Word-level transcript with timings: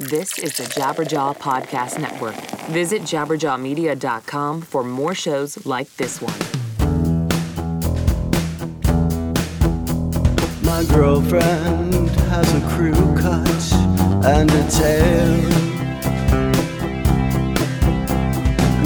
This 0.00 0.38
is 0.38 0.56
the 0.56 0.62
Jabberjaw 0.62 1.36
Podcast 1.36 2.00
Network. 2.00 2.34
Visit 2.70 3.02
jabberjawmedia.com 3.02 4.62
for 4.62 4.82
more 4.82 5.14
shows 5.14 5.66
like 5.66 5.94
this 5.98 6.22
one. 6.22 6.32
My 10.64 10.84
girlfriend 10.84 12.08
has 12.32 12.50
a 12.54 12.66
crew 12.70 12.94
cut 13.14 13.72
and 14.24 14.50
a 14.50 14.70
tail. 14.70 15.36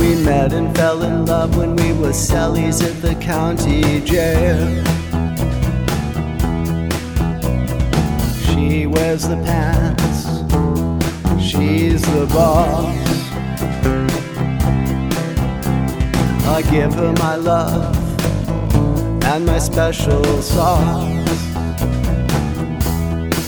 We 0.00 0.16
met 0.24 0.52
and 0.52 0.74
fell 0.76 1.04
in 1.04 1.26
love 1.26 1.56
when 1.56 1.76
we 1.76 1.92
were 1.92 2.12
Sally's 2.12 2.82
at 2.82 3.00
the 3.00 3.14
county 3.14 4.00
jail. 4.00 4.82
She 8.46 8.86
wears 8.88 9.28
the 9.28 9.36
pants, 9.36 10.03
she's 11.64 12.02
the 12.02 12.26
boss. 12.26 12.94
I 16.46 16.62
give 16.70 16.94
her 16.94 17.12
my 17.14 17.36
love 17.36 17.96
and 19.24 19.46
my 19.46 19.58
special 19.58 20.24
sauce. 20.42 21.24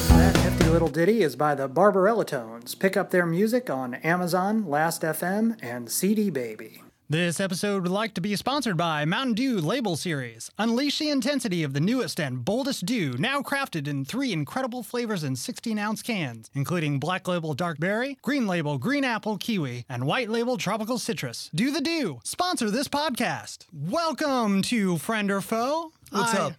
That 0.09 0.37
hefty 0.37 0.69
little 0.69 0.89
ditty 0.89 1.23
is 1.23 1.37
by 1.37 1.55
the 1.55 1.69
Barbarellatones. 1.69 2.79
Pick 2.79 2.97
up 2.97 3.11
their 3.11 3.27
music 3.27 3.69
on 3.69 3.95
Amazon, 3.97 4.67
Last.fm, 4.67 5.59
and 5.63 5.91
CD 5.91 6.31
Baby. 6.31 6.83
This 7.09 7.39
episode 7.39 7.85
would 7.85 7.93
like 7.93 8.15
to 8.15 8.21
be 8.21 8.35
sponsored 8.35 8.77
by 8.77 9.05
Mountain 9.05 9.35
Dew 9.35 9.61
Label 9.61 9.95
Series. 9.95 10.51
Unleash 10.59 10.99
the 10.99 11.09
intensity 11.11 11.63
of 11.63 11.73
the 11.73 11.79
newest 11.79 12.19
and 12.19 12.45
boldest 12.45 12.85
dew, 12.85 13.15
now 13.17 13.43
crafted 13.43 13.87
in 13.87 14.05
three 14.05 14.33
incredible 14.33 14.83
flavors 14.83 15.23
in 15.23 15.37
16 15.37 15.79
ounce 15.79 16.03
cans, 16.03 16.51
including 16.53 16.99
Black 16.99 17.29
Label 17.29 17.55
Dark 17.55 17.79
Berry, 17.79 18.19
Green 18.23 18.49
Label 18.49 18.77
Green 18.77 19.05
Apple 19.05 19.39
Kiwi, 19.39 19.85
and 19.89 20.05
White 20.05 20.31
Label 20.31 20.57
Tropical 20.57 20.99
Citrus. 20.99 21.49
Do 21.55 21.71
the 21.71 21.81
Dew. 21.81 22.19
Sponsor 22.25 22.73
this 22.73 22.89
podcast. 22.89 23.67
Welcome 23.73 24.63
to 24.63 24.99
Friend 24.99 25.31
or 25.31 25.41
Foe. 25.41 25.93
What's 26.11 26.35
I- 26.35 26.39
up? 26.39 26.53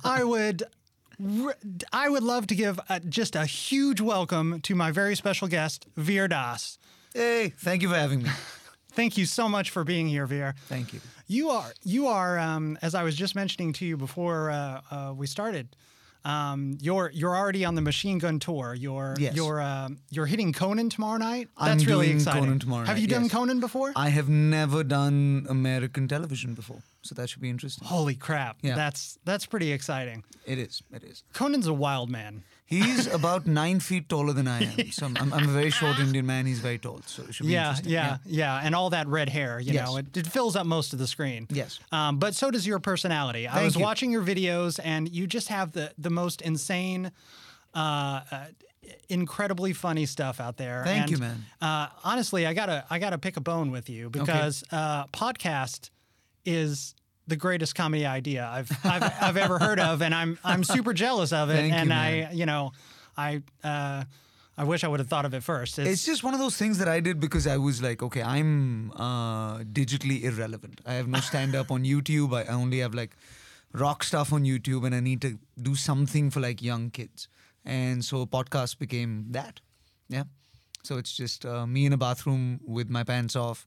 I 0.04 0.22
would. 0.22 0.62
I 1.92 2.08
would 2.08 2.22
love 2.22 2.46
to 2.48 2.54
give 2.54 2.78
a, 2.88 3.00
just 3.00 3.34
a 3.34 3.44
huge 3.44 4.00
welcome 4.00 4.60
to 4.62 4.74
my 4.76 4.92
very 4.92 5.16
special 5.16 5.48
guest, 5.48 5.86
Vir 5.96 6.28
Das. 6.28 6.78
Hey, 7.12 7.52
thank 7.56 7.82
you 7.82 7.88
for 7.88 7.96
having 7.96 8.22
me. 8.22 8.30
Thank 8.94 9.16
you 9.18 9.26
so 9.26 9.48
much 9.48 9.70
for 9.70 9.84
being 9.84 10.08
here, 10.08 10.26
Vir. 10.26 10.54
Thank 10.68 10.92
you. 10.92 11.00
You 11.26 11.50
are, 11.50 11.72
you 11.84 12.06
are, 12.08 12.38
um, 12.38 12.78
as 12.82 12.94
I 12.94 13.02
was 13.02 13.16
just 13.16 13.34
mentioning 13.34 13.72
to 13.74 13.86
you 13.86 13.96
before 13.96 14.50
uh, 14.50 14.80
uh, 14.90 15.12
we 15.16 15.26
started. 15.26 15.68
Um, 16.26 16.78
you're 16.80 17.10
you're 17.12 17.36
already 17.36 17.66
on 17.66 17.74
the 17.74 17.82
Machine 17.82 18.16
Gun 18.18 18.38
tour. 18.38 18.74
You're 18.74 19.14
Yes. 19.18 19.34
you're 19.36 19.60
um, 19.60 19.98
you're 20.10 20.24
hitting 20.24 20.54
Conan 20.54 20.88
tomorrow 20.88 21.18
night. 21.18 21.48
I'm 21.58 21.76
That's 21.76 21.86
really 21.86 22.06
doing 22.06 22.16
exciting. 22.16 22.44
Conan 22.44 22.58
tomorrow 22.60 22.86
Have 22.86 22.96
night, 22.96 23.02
you 23.02 23.08
done 23.08 23.24
yes. 23.24 23.32
Conan 23.32 23.60
before? 23.60 23.92
I 23.94 24.08
have 24.08 24.30
never 24.30 24.82
done 24.84 25.46
American 25.50 26.08
television 26.08 26.54
before, 26.54 26.82
so 27.02 27.14
that 27.14 27.28
should 27.28 27.42
be 27.42 27.50
interesting. 27.50 27.86
Holy 27.86 28.14
crap! 28.14 28.56
Yeah. 28.62 28.74
That's 28.74 29.18
that's 29.26 29.44
pretty 29.44 29.70
exciting. 29.72 30.24
It 30.46 30.58
is. 30.58 30.82
It 30.94 31.04
is. 31.04 31.24
Conan's 31.34 31.66
a 31.66 31.74
wild 31.74 32.08
man. 32.08 32.42
He's 32.82 33.06
about 33.20 33.46
nine 33.46 33.78
feet 33.80 34.08
taller 34.08 34.32
than 34.32 34.48
I 34.48 34.60
am. 34.64 34.90
So 34.90 35.06
I'm, 35.06 35.16
I'm, 35.32 35.48
a 35.48 35.52
very 35.52 35.70
short 35.70 35.98
Indian 35.98 36.26
man. 36.26 36.46
He's 36.46 36.60
very 36.60 36.78
tall. 36.78 37.00
So 37.06 37.22
it 37.22 37.34
should 37.34 37.46
be 37.46 37.52
Yeah, 37.52 37.68
interesting. 37.70 37.92
yeah, 37.92 38.16
yeah, 38.26 38.60
and 38.64 38.74
all 38.74 38.90
that 38.90 39.06
red 39.08 39.28
hair, 39.28 39.60
you 39.60 39.72
Yes. 39.72 39.86
know, 39.86 39.96
it, 39.98 40.16
it 40.16 40.26
fills 40.26 40.54
up 40.56 40.66
most 40.66 40.92
of 40.92 40.98
the 40.98 41.06
screen. 41.06 41.46
Yes. 41.50 41.80
Um, 41.92 42.18
but 42.18 42.34
so 42.34 42.50
does 42.50 42.66
your 42.66 42.78
personality. 42.80 43.44
Thank 43.44 43.56
I 43.56 43.64
was 43.64 43.76
you. 43.76 43.82
watching 43.82 44.10
your 44.12 44.22
videos, 44.22 44.80
and 44.82 45.08
you 45.08 45.26
just 45.26 45.48
have 45.48 45.72
the 45.72 45.92
the 45.98 46.10
most 46.10 46.42
insane, 46.42 47.12
uh, 47.74 48.20
uh, 48.30 48.46
incredibly 49.08 49.72
funny 49.72 50.06
stuff 50.06 50.40
out 50.40 50.56
there. 50.56 50.82
Thank 50.84 51.02
And, 51.02 51.10
you, 51.10 51.18
man. 51.18 51.44
Uh, 51.60 51.88
honestly, 52.04 52.46
I 52.46 52.54
gotta 52.54 52.84
I 52.90 52.98
gotta 52.98 53.18
pick 53.18 53.36
a 53.36 53.40
bone 53.40 53.70
with 53.70 53.88
you 53.90 54.10
because 54.10 54.64
uh, 54.72 55.06
podcast 55.08 55.90
is 56.44 56.94
the 57.26 57.36
greatest 57.36 57.74
comedy 57.74 58.06
idea 58.06 58.46
I've 58.46 58.70
I've, 58.84 59.02
I've 59.20 59.36
ever 59.36 59.58
heard 59.58 59.80
of, 59.80 60.02
and 60.02 60.14
I'm 60.14 60.38
I'm 60.44 60.64
super 60.64 60.92
jealous 60.92 61.32
of 61.32 61.50
it. 61.50 61.54
Thank 61.56 61.72
you, 61.72 61.78
and 61.78 61.88
man. 61.90 61.98
I 61.98 62.32
you 62.32 62.46
know 62.46 62.72
I. 63.16 63.42
Uh, 63.62 64.04
I 64.56 64.62
wish 64.62 64.84
I 64.84 64.88
would 64.88 65.00
have 65.00 65.08
thought 65.08 65.24
of 65.24 65.34
it 65.34 65.42
first. 65.42 65.80
It's 65.80 66.06
just 66.06 66.22
one 66.22 66.32
of 66.32 66.38
those 66.38 66.56
things 66.56 66.78
that 66.78 66.86
I 66.86 67.00
did 67.00 67.18
because 67.18 67.44
I 67.44 67.56
was 67.56 67.82
like, 67.82 68.04
okay, 68.04 68.22
I'm 68.22 68.92
uh, 68.92 69.58
digitally 69.64 70.22
irrelevant. 70.22 70.80
I 70.86 70.92
have 70.94 71.08
no 71.08 71.18
stand 71.18 71.56
up 71.56 71.72
on 71.72 71.82
YouTube. 71.82 72.32
I 72.32 72.44
only 72.52 72.78
have 72.78 72.94
like 72.94 73.16
rock 73.72 74.04
stuff 74.04 74.32
on 74.32 74.44
YouTube, 74.44 74.86
and 74.86 74.94
I 74.94 75.00
need 75.00 75.20
to 75.22 75.40
do 75.60 75.74
something 75.74 76.30
for 76.30 76.38
like 76.38 76.62
young 76.62 76.90
kids. 76.90 77.26
And 77.64 78.04
so 78.04 78.26
podcast 78.26 78.78
became 78.78 79.26
that. 79.30 79.58
Yeah. 80.08 80.24
So 80.84 80.98
it's 80.98 81.16
just 81.16 81.44
uh, 81.44 81.66
me 81.66 81.86
in 81.86 81.92
a 81.92 81.96
bathroom 81.96 82.60
with 82.64 82.88
my 82.88 83.02
pants 83.02 83.34
off, 83.34 83.66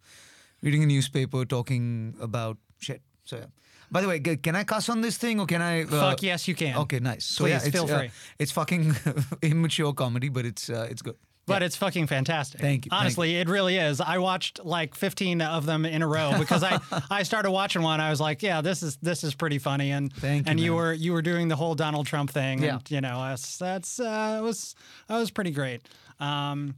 reading 0.61 0.83
a 0.83 0.85
newspaper, 0.85 1.43
talking 1.43 2.15
about 2.21 2.57
shit. 2.79 3.01
So 3.27 3.37
yeah. 3.37 3.45
By 3.89 4.01
the 4.01 4.07
way, 4.07 4.19
g- 4.19 4.37
can 4.37 4.55
I 4.55 4.63
cuss 4.63 4.89
on 4.89 5.01
this 5.01 5.17
thing 5.17 5.39
or 5.39 5.45
can 5.45 5.61
I? 5.61 5.83
Uh, 5.83 5.87
Fuck 5.87 6.23
yes, 6.23 6.47
you 6.47 6.55
can. 6.55 6.77
Okay, 6.77 6.99
nice. 6.99 7.23
So 7.25 7.43
Please, 7.43 7.51
yeah, 7.51 7.57
it's, 7.57 7.69
feel 7.69 7.83
uh, 7.85 7.99
free. 7.99 8.11
it's 8.39 8.51
fucking 8.51 8.95
immature 9.41 9.93
comedy, 9.93 10.29
but 10.29 10.45
it's 10.45 10.69
uh, 10.69 10.87
it's 10.89 11.01
good. 11.01 11.15
But 11.45 11.63
it's 11.63 11.77
fucking 11.77 12.07
fantastic. 12.07 12.59
Thank 12.59 12.85
you, 12.85 12.89
thank 12.89 13.01
Honestly, 13.01 13.37
it 13.37 13.47
really 13.47 13.77
is. 13.77 14.01
I 14.01 14.17
watched 14.17 14.65
like 14.65 14.93
15 14.95 15.41
of 15.41 15.65
them 15.65 15.85
in 15.85 16.01
a 16.01 16.07
row 16.07 16.33
because 16.39 16.61
I 16.61 16.79
I 17.09 17.23
started 17.23 17.51
watching 17.51 17.81
one. 17.81 18.01
I 18.01 18.09
was 18.09 18.19
like, 18.19 18.43
yeah, 18.43 18.59
this 18.59 18.83
is 18.83 18.97
this 18.97 19.23
is 19.23 19.33
pretty 19.33 19.57
funny. 19.57 19.91
And 19.91 20.11
Thank 20.11 20.47
you, 20.47 20.51
and 20.51 20.59
you 20.59 20.75
were 20.75 20.91
you 20.91 21.13
were 21.13 21.21
doing 21.21 21.47
the 21.47 21.55
whole 21.55 21.73
Donald 21.73 22.05
Trump 22.05 22.31
thing. 22.31 22.61
Yeah. 22.61 22.75
And, 22.75 22.91
you 22.91 22.99
know, 22.99 23.23
that's 23.29 23.57
that's 23.57 23.99
uh, 23.99 24.37
it 24.39 24.43
was 24.43 24.75
that 25.07 25.17
was 25.17 25.31
pretty 25.31 25.51
great. 25.51 25.87
Um, 26.19 26.75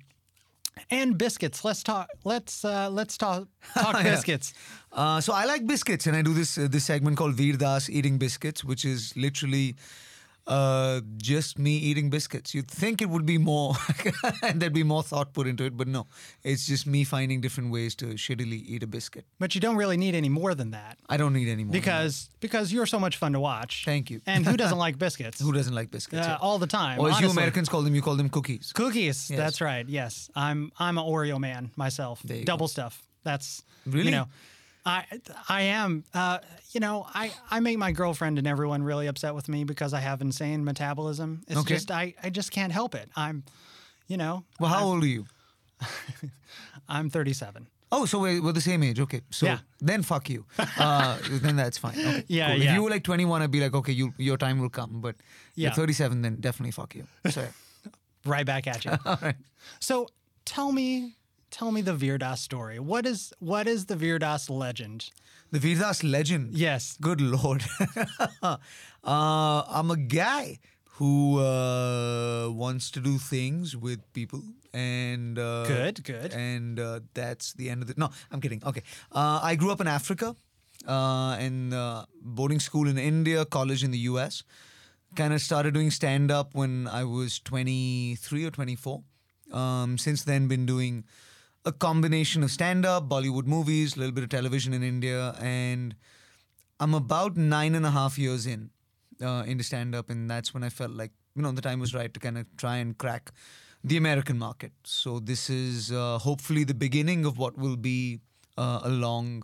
and 0.90 1.18
biscuits. 1.18 1.64
Let's 1.64 1.84
talk. 1.84 2.10
Let's 2.24 2.64
uh, 2.66 2.90
let's 2.90 3.18
talk 3.18 3.48
talk 3.74 3.96
Yeah. 3.96 4.12
biscuits. 4.16 4.54
Uh, 4.92 5.22
so 5.22 5.34
I 5.34 5.46
like 5.46 5.66
biscuits, 5.68 6.08
and 6.08 6.16
I 6.16 6.22
do 6.22 6.34
this 6.34 6.58
uh, 6.58 6.68
this 6.70 6.86
segment 6.86 7.18
called 7.18 7.36
Vir 7.36 7.58
Das 7.58 7.90
eating 7.90 8.18
biscuits, 8.18 8.64
which 8.64 8.86
is 8.86 9.14
literally 9.16 9.76
uh, 10.48 11.02
just 11.18 11.60
me 11.60 11.78
eating 11.78 12.10
biscuits. 12.10 12.54
You'd 12.54 12.68
think 12.70 13.02
it 13.02 13.10
would 13.10 13.26
be 13.26 13.38
more, 13.38 13.76
and 14.42 14.60
there'd 14.62 14.74
be 14.74 14.84
more 14.84 15.04
thought 15.04 15.34
put 15.34 15.48
into 15.48 15.64
it, 15.64 15.78
but 15.78 15.88
no, 15.88 16.08
it's 16.44 16.66
just 16.66 16.88
me 16.88 17.04
finding 17.04 17.42
different 17.42 17.72
ways 17.72 17.96
to 17.96 18.06
shittily 18.16 18.64
eat 18.66 18.84
a 18.84 18.88
biscuit. 18.88 19.26
But 19.38 19.56
you 19.56 19.62
don't 19.62 19.76
really 19.76 19.98
need 19.98 20.16
any 20.16 20.30
more 20.30 20.56
than 20.56 20.72
that 20.72 20.98
I 21.08 21.18
don't 21.18 21.34
need 21.34 21.50
any 21.50 21.64
more. 21.64 21.72
because 21.72 22.30
because 22.40 22.74
you're 22.74 22.88
so 22.88 23.00
much 23.00 23.18
fun 23.18 23.34
to 23.34 23.40
watch. 23.40 23.84
Thank 23.86 24.10
you. 24.10 24.22
And 24.26 24.46
who 24.46 24.58
doesn't 24.58 24.78
like 24.88 24.98
biscuits? 24.98 25.40
who 25.40 25.52
doesn't 25.52 25.74
like 25.76 25.92
biscuits? 25.92 26.26
Uh, 26.26 26.32
yeah. 26.32 26.38
all 26.42 26.58
the 26.60 26.68
time. 26.68 27.00
or 27.00 27.10
as 27.10 27.20
you. 27.22 27.30
Americans 27.30 27.70
call 27.70 27.84
them, 27.84 27.94
you 27.94 28.02
call 28.02 28.16
them 28.16 28.30
cookies. 28.30 28.72
Cookies. 28.74 29.30
Yes. 29.30 29.38
That's 29.38 29.62
right. 29.62 29.88
Yes, 29.88 30.30
I'm 30.36 30.72
I'm 30.80 30.98
an 30.98 31.06
Oreo 31.06 31.40
man 31.40 31.72
myself. 31.76 32.24
Double 32.44 32.66
go. 32.66 32.68
stuff. 32.68 33.02
That's 33.24 33.64
Really? 33.86 34.06
You 34.06 34.12
know, 34.12 34.28
I 34.90 35.06
I 35.48 35.62
am. 35.62 36.04
Uh, 36.14 36.40
you 36.74 36.80
know, 36.80 37.06
I 37.14 37.32
I 37.52 37.60
make 37.60 37.78
my 37.78 37.92
girlfriend 37.92 38.38
and 38.38 38.48
everyone 38.48 38.84
really 38.84 39.08
upset 39.08 39.34
with 39.36 39.48
me 39.50 39.64
because 39.64 39.94
I 39.94 40.00
have 40.00 40.22
insane 40.22 40.64
metabolism. 40.66 41.42
It's 41.48 41.60
Okay. 41.62 41.76
just 41.76 41.92
I 41.92 42.14
I 42.24 42.30
just 42.30 42.52
can't 42.52 42.74
help 42.74 42.96
it. 42.96 43.10
I'm, 43.16 43.44
you 44.08 44.18
know, 44.18 44.44
Well, 44.60 44.70
how 44.72 44.84
old 44.86 45.04
are 45.04 45.08
you? 45.08 45.26
I'm 46.90 47.10
37. 47.10 47.68
Oh, 47.92 48.06
so 48.06 48.20
we're, 48.20 48.42
we're 48.42 48.52
the 48.54 48.62
same 48.62 48.84
age. 48.84 49.00
Okay. 49.00 49.22
So 49.32 49.46
Yeah. 49.48 49.60
then 49.82 50.04
fuck 50.04 50.30
you. 50.30 50.46
Uh, 50.78 51.18
then 51.42 51.56
that's 51.56 51.78
fine. 51.78 51.96
Okay, 52.00 52.24
Yeah, 52.28 52.52
cool. 52.54 52.62
If 52.62 52.72
you 52.72 52.84
were 52.84 52.90
like 52.90 53.04
21, 53.04 53.42
I'd 53.42 53.52
be 53.52 53.60
like, 53.60 53.74
okay, 53.74 53.92
you, 53.94 54.14
your 54.18 54.38
time 54.38 54.60
will 54.60 54.70
come. 54.70 55.02
But 55.02 55.16
Yeah. 55.56 55.70
you're 55.70 55.76
37, 55.76 56.22
then 56.22 56.36
definitely 56.40 56.72
fuck 56.72 56.96
you. 56.96 57.08
So, 57.30 57.48
Right 58.26 58.46
back 58.46 58.68
at 58.68 58.86
you. 58.86 58.92
all 59.06 59.18
right. 59.22 59.36
So 59.80 60.08
tell 60.46 60.72
me. 60.72 61.16
Tell 61.52 61.72
me 61.72 61.82
the 61.82 61.94
Vir 61.94 62.18
Das 62.18 62.42
story. 62.42 62.80
What 62.80 63.06
is 63.06 63.34
what 63.40 63.68
is 63.68 63.86
the 63.86 63.96
Vir 63.96 64.20
Das 64.20 64.50
legend? 64.50 65.12
The 65.52 65.60
Vir 65.60 65.76
Das 65.76 66.04
legend. 66.04 66.56
Yes. 66.56 66.98
Good 67.02 67.22
lord. 67.22 67.64
uh, 68.44 68.58
I'm 69.04 69.92
a 69.92 69.98
guy 69.98 70.60
who 71.00 71.40
uh, 71.40 72.50
wants 72.52 72.92
to 72.92 73.00
do 73.00 73.18
things 73.18 73.76
with 73.76 74.00
people, 74.14 74.42
and 74.74 75.40
uh, 75.40 75.66
Good, 75.66 76.04
good. 76.04 76.34
And 76.34 76.78
uh, 76.80 77.00
that's 77.14 77.54
the 77.54 77.70
end 77.70 77.84
of 77.84 77.90
it. 77.90 77.98
No, 77.98 78.10
I'm 78.32 78.42
kidding. 78.42 78.62
Okay, 78.66 78.84
uh, 79.14 79.40
I 79.42 79.56
grew 79.56 79.72
up 79.72 79.80
in 79.80 79.88
Africa, 79.88 80.36
uh, 80.86 81.38
in 81.40 81.74
uh, 81.74 82.06
boarding 82.22 82.60
school 82.60 82.88
in 82.88 82.98
India, 82.98 83.46
college 83.46 83.84
in 83.84 83.92
the 83.92 84.00
U.S. 84.12 84.44
Kind 85.16 85.34
of 85.34 85.42
started 85.42 85.74
doing 85.74 85.90
stand 85.90 86.32
up 86.32 86.54
when 86.54 86.88
I 86.88 87.06
was 87.06 87.40
23 87.40 88.46
or 88.46 88.52
24. 88.52 89.02
Um, 89.52 89.98
since 89.98 90.24
then, 90.24 90.48
been 90.48 90.66
doing 90.68 91.06
a 91.66 91.72
combination 91.72 92.44
of 92.44 92.52
stand 92.52 92.86
up, 92.86 93.10
Bollywood 93.10 93.46
movies, 93.46 93.96
a 93.96 94.00
little 94.00 94.14
bit 94.14 94.24
of 94.24 94.30
television 94.30 94.74
in 94.74 94.84
India, 94.84 95.36
and 95.40 95.96
I'm 96.80 96.94
about 96.94 97.36
nine 97.36 97.76
and 97.76 97.86
a 97.86 97.92
half 97.92 98.18
years 98.18 98.46
in 98.46 98.70
uh, 99.22 99.44
into 99.46 99.64
stand 99.64 99.96
up, 99.96 100.10
and 100.10 100.30
that's 100.30 100.54
when 100.54 100.64
I 100.64 100.70
felt 100.70 100.92
like 100.92 101.12
you 101.36 101.42
know 101.42 101.52
the 101.52 101.62
time 101.62 101.80
was 101.80 101.94
right 101.94 102.14
to 102.14 102.20
kind 102.20 102.38
of 102.38 102.46
try 102.58 102.78
and 102.78 102.98
crack 102.98 103.32
the 103.84 103.98
American 103.98 104.38
market. 104.38 104.72
So 104.84 105.20
this 105.20 105.50
is 105.50 105.92
uh, 105.92 106.18
hopefully 106.20 106.64
the 106.64 106.74
beginning 106.74 107.26
of 107.26 107.38
what 107.38 107.58
will 107.58 107.78
be 107.78 108.20
uh, 108.58 108.82
a 108.84 108.90
long 108.90 109.44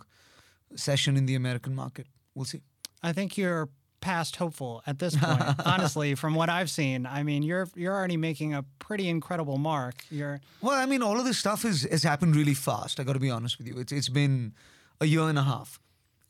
session 0.74 1.16
in 1.16 1.26
the 1.26 1.34
American 1.34 1.74
market. 1.74 2.06
We'll 2.34 2.44
see. 2.44 2.62
I 3.02 3.12
think 3.12 3.36
you're 3.36 3.68
past 4.06 4.36
hopeful 4.36 4.82
at 4.86 4.98
this 5.00 5.16
point. 5.16 5.42
honestly, 5.66 6.14
from 6.14 6.34
what 6.36 6.48
I've 6.48 6.70
seen, 6.70 7.06
I 7.06 7.24
mean, 7.24 7.42
you're 7.42 7.68
you're 7.74 7.94
already 7.94 8.16
making 8.16 8.54
a 8.54 8.62
pretty 8.78 9.08
incredible 9.08 9.58
mark. 9.58 9.96
You're 10.10 10.40
well. 10.62 10.78
I 10.78 10.86
mean, 10.86 11.02
all 11.02 11.18
of 11.18 11.24
this 11.24 11.38
stuff 11.38 11.64
is 11.64 11.82
has 11.90 12.04
happened 12.04 12.36
really 12.36 12.54
fast. 12.54 13.00
I 13.00 13.02
got 13.02 13.14
to 13.14 13.24
be 13.28 13.30
honest 13.30 13.58
with 13.58 13.66
you. 13.66 13.78
It's 13.78 13.92
it's 13.92 14.08
been 14.08 14.54
a 15.00 15.06
year 15.06 15.28
and 15.32 15.38
a 15.38 15.42
half. 15.42 15.80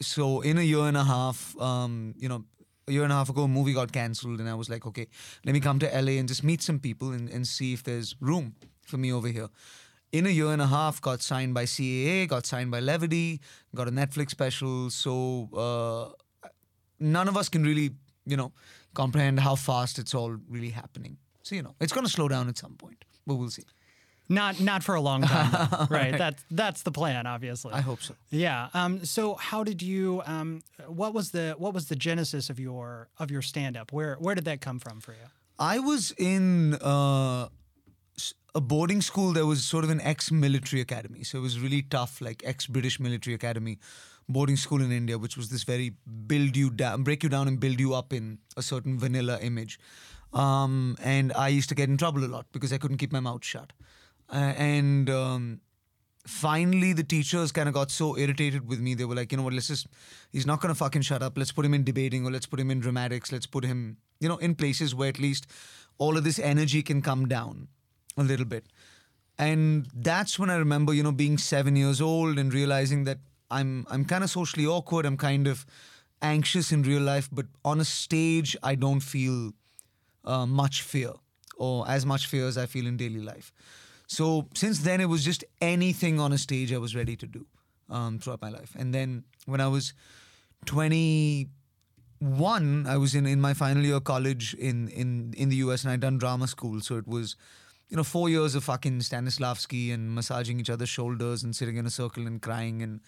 So 0.00 0.40
in 0.40 0.58
a 0.58 0.66
year 0.72 0.84
and 0.90 0.96
a 0.96 1.04
half, 1.04 1.38
um, 1.60 2.14
you 2.18 2.28
know, 2.28 2.44
a 2.88 2.92
year 2.92 3.04
and 3.04 3.12
a 3.12 3.16
half 3.16 3.28
ago, 3.28 3.42
a 3.42 3.48
movie 3.48 3.74
got 3.74 3.92
cancelled, 3.92 4.40
and 4.40 4.48
I 4.48 4.54
was 4.54 4.68
like, 4.70 4.86
okay, 4.86 5.06
let 5.44 5.52
me 5.52 5.60
come 5.60 5.78
to 5.80 5.86
LA 5.86 6.14
and 6.20 6.28
just 6.28 6.44
meet 6.44 6.62
some 6.62 6.78
people 6.78 7.12
and, 7.12 7.28
and 7.30 7.46
see 7.46 7.72
if 7.72 7.82
there's 7.82 8.16
room 8.20 8.54
for 8.82 8.96
me 8.96 9.12
over 9.12 9.28
here. 9.28 9.48
In 10.12 10.26
a 10.26 10.30
year 10.30 10.50
and 10.52 10.62
a 10.62 10.66
half, 10.66 11.00
got 11.00 11.20
signed 11.20 11.52
by 11.52 11.64
CAA, 11.64 12.28
got 12.28 12.46
signed 12.46 12.70
by 12.70 12.80
Levity, 12.80 13.40
got 13.74 13.88
a 13.88 13.90
Netflix 13.90 14.30
special. 14.30 14.88
So 14.90 15.48
uh, 15.64 16.25
none 16.98 17.28
of 17.28 17.36
us 17.36 17.48
can 17.48 17.62
really, 17.64 17.90
you 18.24 18.36
know, 18.36 18.52
comprehend 18.94 19.40
how 19.40 19.54
fast 19.54 19.98
it's 19.98 20.14
all 20.14 20.36
really 20.48 20.70
happening. 20.70 21.18
So 21.42 21.54
you 21.54 21.62
know, 21.62 21.74
it's 21.80 21.92
going 21.92 22.06
to 22.06 22.12
slow 22.12 22.28
down 22.28 22.48
at 22.48 22.58
some 22.58 22.74
point, 22.74 23.04
but 23.26 23.36
we'll 23.36 23.50
see. 23.50 23.64
Not 24.28 24.60
not 24.60 24.82
for 24.82 24.96
a 24.96 25.00
long 25.00 25.22
time, 25.22 25.68
right? 25.72 25.90
right? 25.90 26.18
That's 26.18 26.44
that's 26.50 26.82
the 26.82 26.90
plan, 26.90 27.26
obviously. 27.26 27.72
I 27.72 27.80
hope 27.80 28.02
so. 28.02 28.14
Yeah. 28.30 28.68
Um, 28.74 29.04
so 29.04 29.34
how 29.34 29.62
did 29.62 29.82
you? 29.82 30.22
Um, 30.26 30.62
what 30.88 31.14
was 31.14 31.30
the 31.30 31.54
what 31.58 31.72
was 31.72 31.86
the 31.86 31.94
genesis 31.94 32.50
of 32.50 32.58
your 32.58 33.08
of 33.18 33.30
your 33.30 33.42
stand 33.42 33.76
up? 33.76 33.92
Where 33.92 34.16
where 34.16 34.34
did 34.34 34.44
that 34.46 34.60
come 34.60 34.80
from 34.80 35.00
for 35.00 35.12
you? 35.12 35.28
I 35.58 35.78
was 35.78 36.12
in 36.18 36.74
uh, 36.74 37.48
a 38.54 38.60
boarding 38.60 39.00
school. 39.00 39.32
There 39.32 39.46
was 39.46 39.64
sort 39.64 39.84
of 39.84 39.90
an 39.90 40.00
ex-military 40.00 40.82
academy, 40.82 41.22
so 41.22 41.38
it 41.38 41.42
was 41.42 41.60
really 41.60 41.82
tough, 41.82 42.20
like 42.20 42.42
ex-British 42.44 42.98
military 42.98 43.34
academy 43.34 43.78
boarding 44.28 44.56
school 44.56 44.82
in 44.82 44.90
India, 44.92 45.18
which 45.18 45.36
was 45.36 45.48
this 45.48 45.62
very 45.64 45.94
build 46.26 46.56
you 46.56 46.70
down, 46.70 47.02
break 47.02 47.22
you 47.22 47.28
down, 47.28 47.48
and 47.48 47.60
build 47.60 47.78
you 47.78 47.94
up 47.94 48.12
in 48.12 48.38
a 48.56 48.62
certain 48.62 48.98
vanilla 48.98 49.38
image. 49.40 49.78
Um, 50.32 50.96
and 51.02 51.32
I 51.32 51.48
used 51.48 51.68
to 51.68 51.74
get 51.74 51.88
in 51.88 51.96
trouble 51.96 52.24
a 52.24 52.26
lot 52.26 52.46
because 52.52 52.72
I 52.72 52.78
couldn't 52.78 52.98
keep 52.98 53.12
my 53.12 53.20
mouth 53.20 53.44
shut. 53.44 53.72
Uh, 54.28 54.52
and 54.56 55.08
um, 55.08 55.60
finally, 56.26 56.92
the 56.92 57.04
teachers 57.04 57.52
kind 57.52 57.68
of 57.68 57.74
got 57.74 57.90
so 57.90 58.18
irritated 58.18 58.68
with 58.68 58.80
me. 58.80 58.94
They 58.94 59.04
were 59.04 59.14
like, 59.14 59.30
you 59.30 59.38
know 59.38 59.44
what, 59.44 59.52
let's 59.52 59.68
just, 59.68 59.86
he's 60.30 60.46
not 60.46 60.60
going 60.60 60.74
to 60.74 60.78
fucking 60.78 61.02
shut 61.02 61.22
up. 61.22 61.38
Let's 61.38 61.52
put 61.52 61.64
him 61.64 61.74
in 61.74 61.84
debating 61.84 62.26
or 62.26 62.30
let's 62.30 62.46
put 62.46 62.60
him 62.60 62.70
in 62.70 62.80
dramatics. 62.80 63.30
Let's 63.32 63.46
put 63.46 63.64
him, 63.64 63.98
you 64.20 64.28
know, 64.28 64.36
in 64.38 64.54
places 64.54 64.94
where 64.94 65.08
at 65.08 65.18
least 65.18 65.46
all 65.98 66.16
of 66.16 66.24
this 66.24 66.38
energy 66.38 66.82
can 66.82 67.00
come 67.00 67.28
down 67.28 67.68
a 68.16 68.24
little 68.24 68.46
bit. 68.46 68.66
And 69.38 69.86
that's 69.94 70.38
when 70.38 70.50
I 70.50 70.56
remember, 70.56 70.94
you 70.94 71.02
know, 71.02 71.12
being 71.12 71.38
seven 71.38 71.76
years 71.76 72.00
old 72.00 72.38
and 72.38 72.52
realizing 72.52 73.04
that 73.04 73.18
I'm 73.50 73.86
I'm 73.90 74.04
kind 74.04 74.24
of 74.24 74.30
socially 74.30 74.66
awkward. 74.66 75.06
I'm 75.06 75.16
kind 75.16 75.46
of 75.46 75.66
anxious 76.22 76.72
in 76.72 76.82
real 76.82 77.02
life, 77.02 77.28
but 77.30 77.46
on 77.64 77.80
a 77.80 77.84
stage, 77.84 78.56
I 78.62 78.74
don't 78.74 79.00
feel 79.00 79.52
uh, 80.24 80.46
much 80.46 80.82
fear 80.82 81.12
or 81.56 81.88
as 81.88 82.04
much 82.04 82.26
fear 82.26 82.46
as 82.46 82.58
I 82.58 82.66
feel 82.66 82.86
in 82.86 82.96
daily 82.96 83.20
life. 83.20 83.52
So 84.06 84.48
since 84.54 84.80
then, 84.80 85.00
it 85.00 85.06
was 85.06 85.24
just 85.24 85.44
anything 85.60 86.20
on 86.20 86.32
a 86.32 86.38
stage 86.38 86.72
I 86.72 86.78
was 86.78 86.94
ready 86.94 87.16
to 87.16 87.26
do 87.26 87.46
um, 87.88 88.18
throughout 88.18 88.42
my 88.42 88.50
life. 88.50 88.74
And 88.78 88.94
then 88.94 89.24
when 89.46 89.60
I 89.60 89.68
was 89.68 89.94
21, 90.66 92.86
I 92.86 92.96
was 92.96 93.14
in, 93.14 93.26
in 93.26 93.40
my 93.40 93.54
final 93.54 93.82
year 93.82 93.96
of 93.96 94.04
college 94.04 94.54
in, 94.54 94.88
in, 94.88 95.34
in 95.36 95.48
the 95.48 95.56
US 95.56 95.82
and 95.82 95.92
I'd 95.92 96.00
done 96.00 96.18
drama 96.18 96.46
school. 96.46 96.80
So 96.80 96.96
it 96.96 97.08
was, 97.08 97.36
you 97.88 97.96
know, 97.96 98.04
four 98.04 98.28
years 98.28 98.54
of 98.54 98.64
fucking 98.64 99.00
Stanislavski 99.00 99.92
and 99.92 100.14
massaging 100.14 100.60
each 100.60 100.70
other's 100.70 100.88
shoulders 100.88 101.42
and 101.42 101.56
sitting 101.56 101.76
in 101.76 101.86
a 101.86 101.90
circle 101.90 102.26
and 102.26 102.40
crying 102.40 102.82
and, 102.82 103.00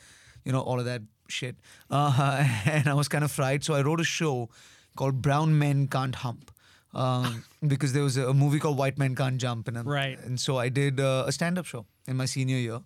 you 0.49 0.53
know, 0.55 0.61
all 0.63 0.79
of 0.81 0.87
that 0.87 1.03
shit. 1.29 1.57
Uh, 1.91 2.49
and 2.65 2.89
I 2.89 2.95
was 2.95 3.07
kind 3.07 3.23
of 3.23 3.31
fried. 3.31 3.63
So 3.63 3.75
I 3.75 3.83
wrote 3.83 4.01
a 4.01 4.05
show 4.05 4.49
called 4.97 5.21
Brown 5.21 5.59
Men 5.59 5.87
Can't 5.87 6.15
Hump 6.15 6.51
um, 6.95 7.45
because 7.67 7.93
there 7.93 8.03
was 8.03 8.17
a, 8.17 8.29
a, 8.29 8.35
movie 8.35 8.59
called 8.59 8.79
White 8.79 8.97
Men 8.99 9.15
Can't 9.15 9.37
Jump, 9.37 9.69
and 9.69 9.85
right. 9.87 10.19
and 10.21 10.41
so 10.41 10.57
I 10.57 10.71
did 10.71 11.01
uh, 11.01 11.25
a 11.27 11.33
stand-up 11.33 11.67
show 11.67 11.85
in 12.07 12.17
my 12.17 12.25
senior 12.25 12.57
year. 12.57 12.81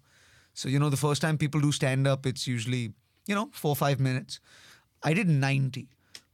So 0.54 0.68
you 0.68 0.80
know, 0.80 0.90
the 0.90 0.96
first 0.96 1.22
time 1.22 1.38
people 1.38 1.60
do 1.60 1.70
stand-up, 1.70 2.26
it's 2.26 2.48
usually 2.48 2.92
you 3.26 3.34
know 3.34 3.48
four 3.52 3.70
or 3.70 3.76
five 3.76 4.00
minutes. 4.00 4.40
I 5.04 5.14
did 5.14 5.28
ninety. 5.28 5.88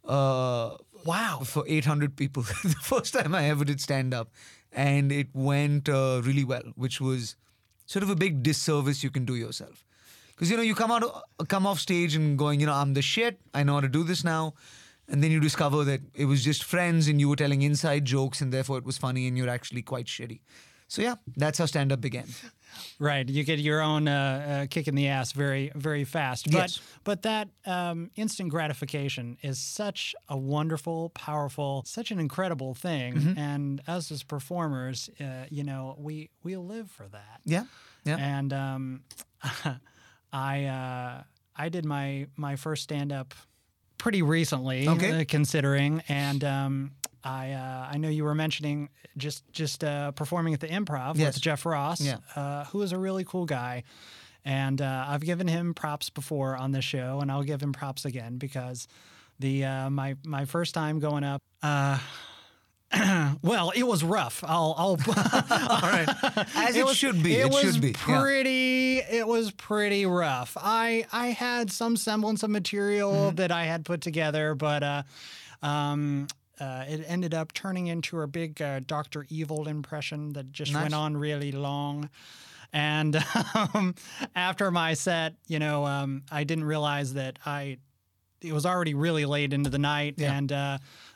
Uh, 0.04 0.76
wow! 1.04 1.42
For 1.44 1.64
eight 1.68 1.84
hundred 1.84 2.16
people, 2.16 2.42
the 2.62 2.74
first 2.80 3.12
time 3.12 3.34
I 3.34 3.50
ever 3.50 3.66
did 3.66 3.82
stand-up, 3.82 4.32
and 4.72 5.12
it 5.12 5.28
went 5.34 5.90
uh, 5.90 6.22
really 6.24 6.44
well, 6.44 6.72
which 6.74 7.02
was 7.02 7.36
sort 7.84 8.02
of 8.02 8.08
a 8.08 8.16
big 8.16 8.42
disservice 8.42 9.04
you 9.04 9.10
can 9.10 9.26
do 9.26 9.36
yourself. 9.36 9.84
Because 10.38 10.50
you 10.50 10.56
know 10.56 10.62
you 10.62 10.76
come 10.76 10.92
out, 10.92 11.02
come 11.48 11.66
off 11.66 11.80
stage 11.80 12.14
and 12.14 12.38
going, 12.38 12.60
you 12.60 12.66
know, 12.66 12.74
I'm 12.74 12.94
the 12.94 13.02
shit. 13.02 13.40
I 13.52 13.64
know 13.64 13.74
how 13.74 13.80
to 13.80 13.88
do 13.88 14.04
this 14.04 14.22
now 14.22 14.54
and 15.08 15.24
then 15.24 15.30
you 15.30 15.40
discover 15.40 15.84
that 15.84 16.00
it 16.14 16.26
was 16.26 16.44
just 16.44 16.64
friends 16.64 17.08
and 17.08 17.18
you 17.18 17.28
were 17.28 17.36
telling 17.36 17.62
inside 17.62 18.04
jokes 18.04 18.40
and 18.40 18.52
therefore 18.52 18.78
it 18.78 18.84
was 18.84 18.98
funny 18.98 19.26
and 19.26 19.36
you're 19.36 19.48
actually 19.48 19.82
quite 19.82 20.06
shitty. 20.06 20.40
So 20.86 21.02
yeah, 21.02 21.16
that's 21.36 21.58
how 21.58 21.66
stand 21.66 21.92
up 21.92 22.00
began. 22.00 22.26
Right, 22.98 23.28
you 23.28 23.44
get 23.44 23.58
your 23.58 23.80
own 23.80 24.08
uh, 24.08 24.62
uh, 24.64 24.66
kick 24.68 24.88
in 24.88 24.94
the 24.94 25.08
ass 25.08 25.32
very, 25.32 25.72
very 25.74 26.04
fast. 26.04 26.50
But 26.50 26.58
yes. 26.58 26.80
but 27.02 27.22
that 27.22 27.48
um, 27.66 28.10
instant 28.14 28.50
gratification 28.50 29.36
is 29.42 29.58
such 29.58 30.14
a 30.28 30.36
wonderful, 30.36 31.10
powerful, 31.10 31.82
such 31.86 32.10
an 32.10 32.18
incredible 32.18 32.74
thing. 32.74 33.14
Mm-hmm. 33.14 33.38
And 33.38 33.82
us 33.88 34.10
as 34.10 34.22
performers, 34.22 35.10
uh, 35.20 35.46
you 35.50 35.64
know, 35.64 35.96
we 35.98 36.30
we 36.42 36.56
live 36.56 36.90
for 36.90 37.08
that. 37.08 37.40
Yeah, 37.44 37.64
yeah. 38.04 38.16
And 38.16 38.52
um, 38.52 39.00
I 40.32 40.64
uh, 40.64 41.22
I 41.56 41.68
did 41.68 41.84
my 41.84 42.26
my 42.36 42.56
first 42.56 42.82
stand 42.82 43.12
up 43.12 43.34
pretty 43.98 44.22
recently, 44.22 44.88
okay. 44.88 45.20
uh, 45.20 45.24
considering. 45.26 46.02
And 46.08 46.44
um, 46.44 46.92
I 47.24 47.52
uh, 47.52 47.88
I 47.92 47.98
know 47.98 48.08
you 48.08 48.24
were 48.24 48.34
mentioning 48.34 48.88
just 49.16 49.50
just 49.52 49.84
uh, 49.84 50.12
performing 50.12 50.54
at 50.54 50.60
the 50.60 50.68
Improv 50.68 51.16
yes. 51.16 51.34
with 51.34 51.42
Jeff 51.42 51.66
Ross, 51.66 52.00
yeah. 52.00 52.18
Uh, 52.34 52.64
who 52.66 52.82
is 52.82 52.92
a 52.92 52.98
really 52.98 53.24
cool 53.24 53.44
guy. 53.44 53.84
And 54.44 54.80
uh, 54.80 55.04
I've 55.08 55.20
given 55.20 55.46
him 55.46 55.74
props 55.74 56.08
before 56.08 56.56
on 56.56 56.72
the 56.72 56.80
show, 56.80 57.18
and 57.20 57.30
I'll 57.30 57.42
give 57.42 57.62
him 57.62 57.72
props 57.72 58.04
again 58.04 58.38
because 58.38 58.88
the 59.38 59.64
uh, 59.64 59.90
my 59.90 60.16
my 60.24 60.44
first 60.44 60.74
time 60.74 61.00
going 61.00 61.24
up. 61.24 61.42
well, 63.42 63.70
it 63.76 63.86
was 63.86 64.02
rough. 64.02 64.42
I'll, 64.46 64.74
I'll 64.78 64.90
all 65.06 65.80
right, 65.82 66.08
as 66.56 66.74
it, 66.74 66.80
it 66.80 66.86
was, 66.86 66.96
should 66.96 67.22
be. 67.22 67.36
It, 67.36 67.46
it 67.46 67.52
was 67.52 67.74
should 67.74 67.82
be. 67.82 67.92
pretty. 67.92 69.02
Yeah. 69.06 69.18
It 69.20 69.28
was 69.28 69.50
pretty 69.50 70.06
rough. 70.06 70.56
I 70.58 71.04
I 71.12 71.28
had 71.28 71.70
some 71.70 71.96
semblance 71.96 72.42
of 72.42 72.50
material 72.50 73.12
mm-hmm. 73.12 73.36
that 73.36 73.52
I 73.52 73.64
had 73.64 73.84
put 73.84 74.00
together, 74.00 74.54
but 74.54 74.82
uh, 74.82 75.02
um, 75.60 76.28
uh, 76.58 76.84
it 76.88 77.04
ended 77.06 77.34
up 77.34 77.52
turning 77.52 77.88
into 77.88 78.22
a 78.22 78.26
big 78.26 78.60
uh, 78.62 78.80
Doctor 78.80 79.26
Evil 79.28 79.68
impression 79.68 80.32
that 80.32 80.50
just 80.50 80.72
nice. 80.72 80.84
went 80.84 80.94
on 80.94 81.16
really 81.16 81.52
long. 81.52 82.08
And 82.72 83.22
um, 83.54 83.94
after 84.34 84.70
my 84.70 84.94
set, 84.94 85.34
you 85.46 85.58
know, 85.58 85.84
um, 85.84 86.22
I 86.30 86.44
didn't 86.44 86.64
realize 86.64 87.14
that 87.14 87.38
I 87.44 87.78
it 88.40 88.52
was 88.52 88.64
already 88.64 88.94
really 88.94 89.24
late 89.24 89.52
into 89.52 89.68
the 89.68 89.78
night, 89.78 90.14
yeah. 90.16 90.32
and 90.32 90.52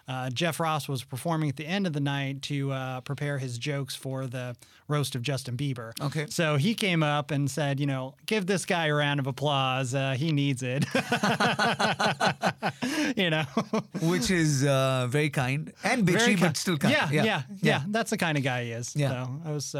uh, 0.09 0.23
uh, 0.23 0.31
Jeff 0.31 0.61
Ross 0.61 0.89
was 0.89 1.03
performing 1.03 1.49
at 1.49 1.57
the 1.57 1.67
end 1.67 1.87
of 1.87 1.93
the 1.93 2.01
night 2.01 2.43
to 2.43 2.71
uh, 2.71 3.01
prepare 3.01 3.39
his 3.39 3.59
jokes 3.59 3.97
for 3.97 4.27
the 4.27 4.57
roast 4.87 5.15
of 5.15 5.23
Justin 5.23 5.57
Bieber. 5.57 5.93
Okay. 6.01 6.27
So 6.29 6.57
he 6.57 6.75
came 6.75 7.03
up 7.03 7.31
and 7.31 7.51
said, 7.51 7.81
you 7.81 7.87
know, 7.87 8.15
give 8.27 8.47
this 8.47 8.65
guy 8.65 8.87
a 8.87 8.95
round 8.95 9.21
of 9.21 9.27
applause. 9.27 9.95
Uh, 9.95 10.13
he 10.13 10.33
needs 10.33 10.63
it. 10.63 10.85
you 13.17 13.31
know, 13.31 13.45
which 14.01 14.31
is 14.31 14.65
uh, 14.65 15.07
very 15.11 15.31
kind 15.31 15.73
and 15.83 16.07
bitchy, 16.07 16.39
but 16.39 16.57
still 16.57 16.77
kind. 16.77 16.93
Yeah, 16.93 17.11
yeah, 17.11 17.25
yeah, 17.25 17.43
yeah, 17.61 17.83
That's 17.89 18.11
the 18.11 18.19
kind 18.19 18.39
of 18.39 18.45
guy 18.45 18.65
he 18.65 18.73
is. 18.73 18.95
Yeah. 18.95 19.25
So 19.25 19.41
I 19.45 19.51
was. 19.51 19.75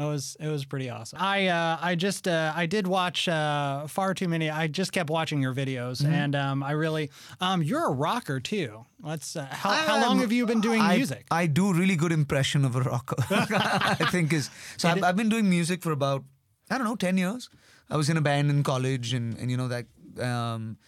It 0.00 0.04
was 0.04 0.36
it 0.40 0.48
was 0.48 0.64
pretty 0.64 0.88
awesome. 0.88 1.18
I 1.20 1.48
uh, 1.48 1.76
I 1.78 1.94
just 1.94 2.26
uh, 2.26 2.54
I 2.56 2.64
did 2.64 2.86
watch 2.86 3.28
uh, 3.28 3.86
far 3.86 4.14
too 4.14 4.28
many. 4.28 4.48
I 4.48 4.66
just 4.66 4.92
kept 4.92 5.10
watching 5.10 5.42
your 5.42 5.54
videos, 5.54 6.00
mm-hmm. 6.00 6.12
and 6.12 6.34
um, 6.34 6.62
I 6.62 6.70
really 6.70 7.10
um, 7.38 7.62
you're 7.62 7.86
a 7.86 7.92
rocker 7.92 8.40
too. 8.40 8.86
Let's 9.02 9.36
uh, 9.36 9.46
how, 9.50 9.70
how 9.72 10.00
long 10.00 10.20
have 10.20 10.32
you 10.32 10.46
been 10.46 10.62
doing 10.62 10.80
I, 10.80 10.96
music? 10.96 11.26
I 11.30 11.44
do 11.46 11.74
really 11.74 11.96
good 11.96 12.12
impression 12.12 12.64
of 12.64 12.76
a 12.76 12.80
rocker. 12.80 13.16
I 13.30 14.06
think 14.10 14.32
is 14.32 14.48
so. 14.78 14.88
I've, 14.88 15.04
I've, 15.04 15.16
been 15.16 15.28
doing 15.28 15.50
music 15.50 15.82
for 15.82 15.92
about 15.92 16.24
I 16.70 16.78
don't 16.78 16.86
know 16.86 16.96
ten 16.96 17.18
years. 17.18 17.50
I 17.90 17.98
was 17.98 18.08
in 18.08 18.16
a 18.16 18.22
band 18.22 18.48
in 18.48 18.62
college, 18.62 19.12
and 19.12 19.36
and 19.36 19.50
you 19.50 19.58
know 19.58 19.68
that. 19.68 19.84
Um, 20.18 20.78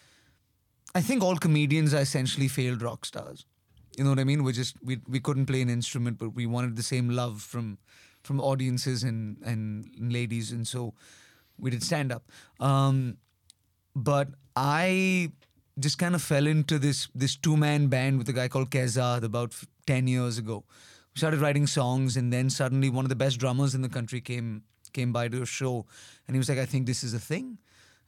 I 0.94 1.02
think 1.02 1.22
all 1.22 1.36
comedians 1.36 1.92
are 1.92 2.00
essentially 2.00 2.48
failed 2.48 2.80
rock 2.80 3.04
stars. 3.04 3.44
You 3.96 4.04
know 4.04 4.10
what 4.10 4.18
I 4.18 4.24
mean? 4.24 4.42
We 4.42 4.52
just 4.52 4.76
we 4.82 5.00
we 5.06 5.20
couldn't 5.20 5.44
play 5.44 5.60
an 5.60 5.68
instrument, 5.68 6.16
but 6.16 6.30
we 6.34 6.46
wanted 6.46 6.76
the 6.76 6.82
same 6.82 7.10
love 7.10 7.42
from 7.42 7.76
from 8.22 8.40
audiences 8.40 9.02
and 9.02 9.36
and 9.44 9.90
ladies, 9.98 10.52
and 10.52 10.66
so 10.66 10.94
we 11.58 11.70
did 11.70 11.82
stand 11.82 12.12
up. 12.12 12.30
Um, 12.60 13.18
but 13.94 14.28
I 14.56 15.32
just 15.78 15.98
kind 15.98 16.14
of 16.14 16.22
fell 16.22 16.46
into 16.46 16.78
this 16.78 17.08
this 17.14 17.36
two 17.36 17.56
man 17.56 17.88
band 17.88 18.18
with 18.18 18.28
a 18.28 18.32
guy 18.32 18.48
called 18.48 18.70
Kezad 18.70 19.24
about 19.24 19.54
ten 19.86 20.06
years 20.06 20.38
ago. 20.38 20.64
We 21.14 21.18
started 21.18 21.40
writing 21.40 21.66
songs, 21.66 22.16
and 22.16 22.32
then 22.32 22.50
suddenly 22.50 22.90
one 22.90 23.04
of 23.04 23.08
the 23.08 23.16
best 23.16 23.38
drummers 23.38 23.74
in 23.74 23.82
the 23.82 23.88
country 23.88 24.20
came 24.20 24.62
came 24.92 25.12
by 25.12 25.28
to 25.28 25.42
a 25.42 25.46
show, 25.46 25.86
and 26.26 26.34
he 26.34 26.38
was 26.38 26.48
like, 26.48 26.58
"I 26.58 26.66
think 26.66 26.86
this 26.86 27.02
is 27.02 27.14
a 27.14 27.20
thing." 27.20 27.58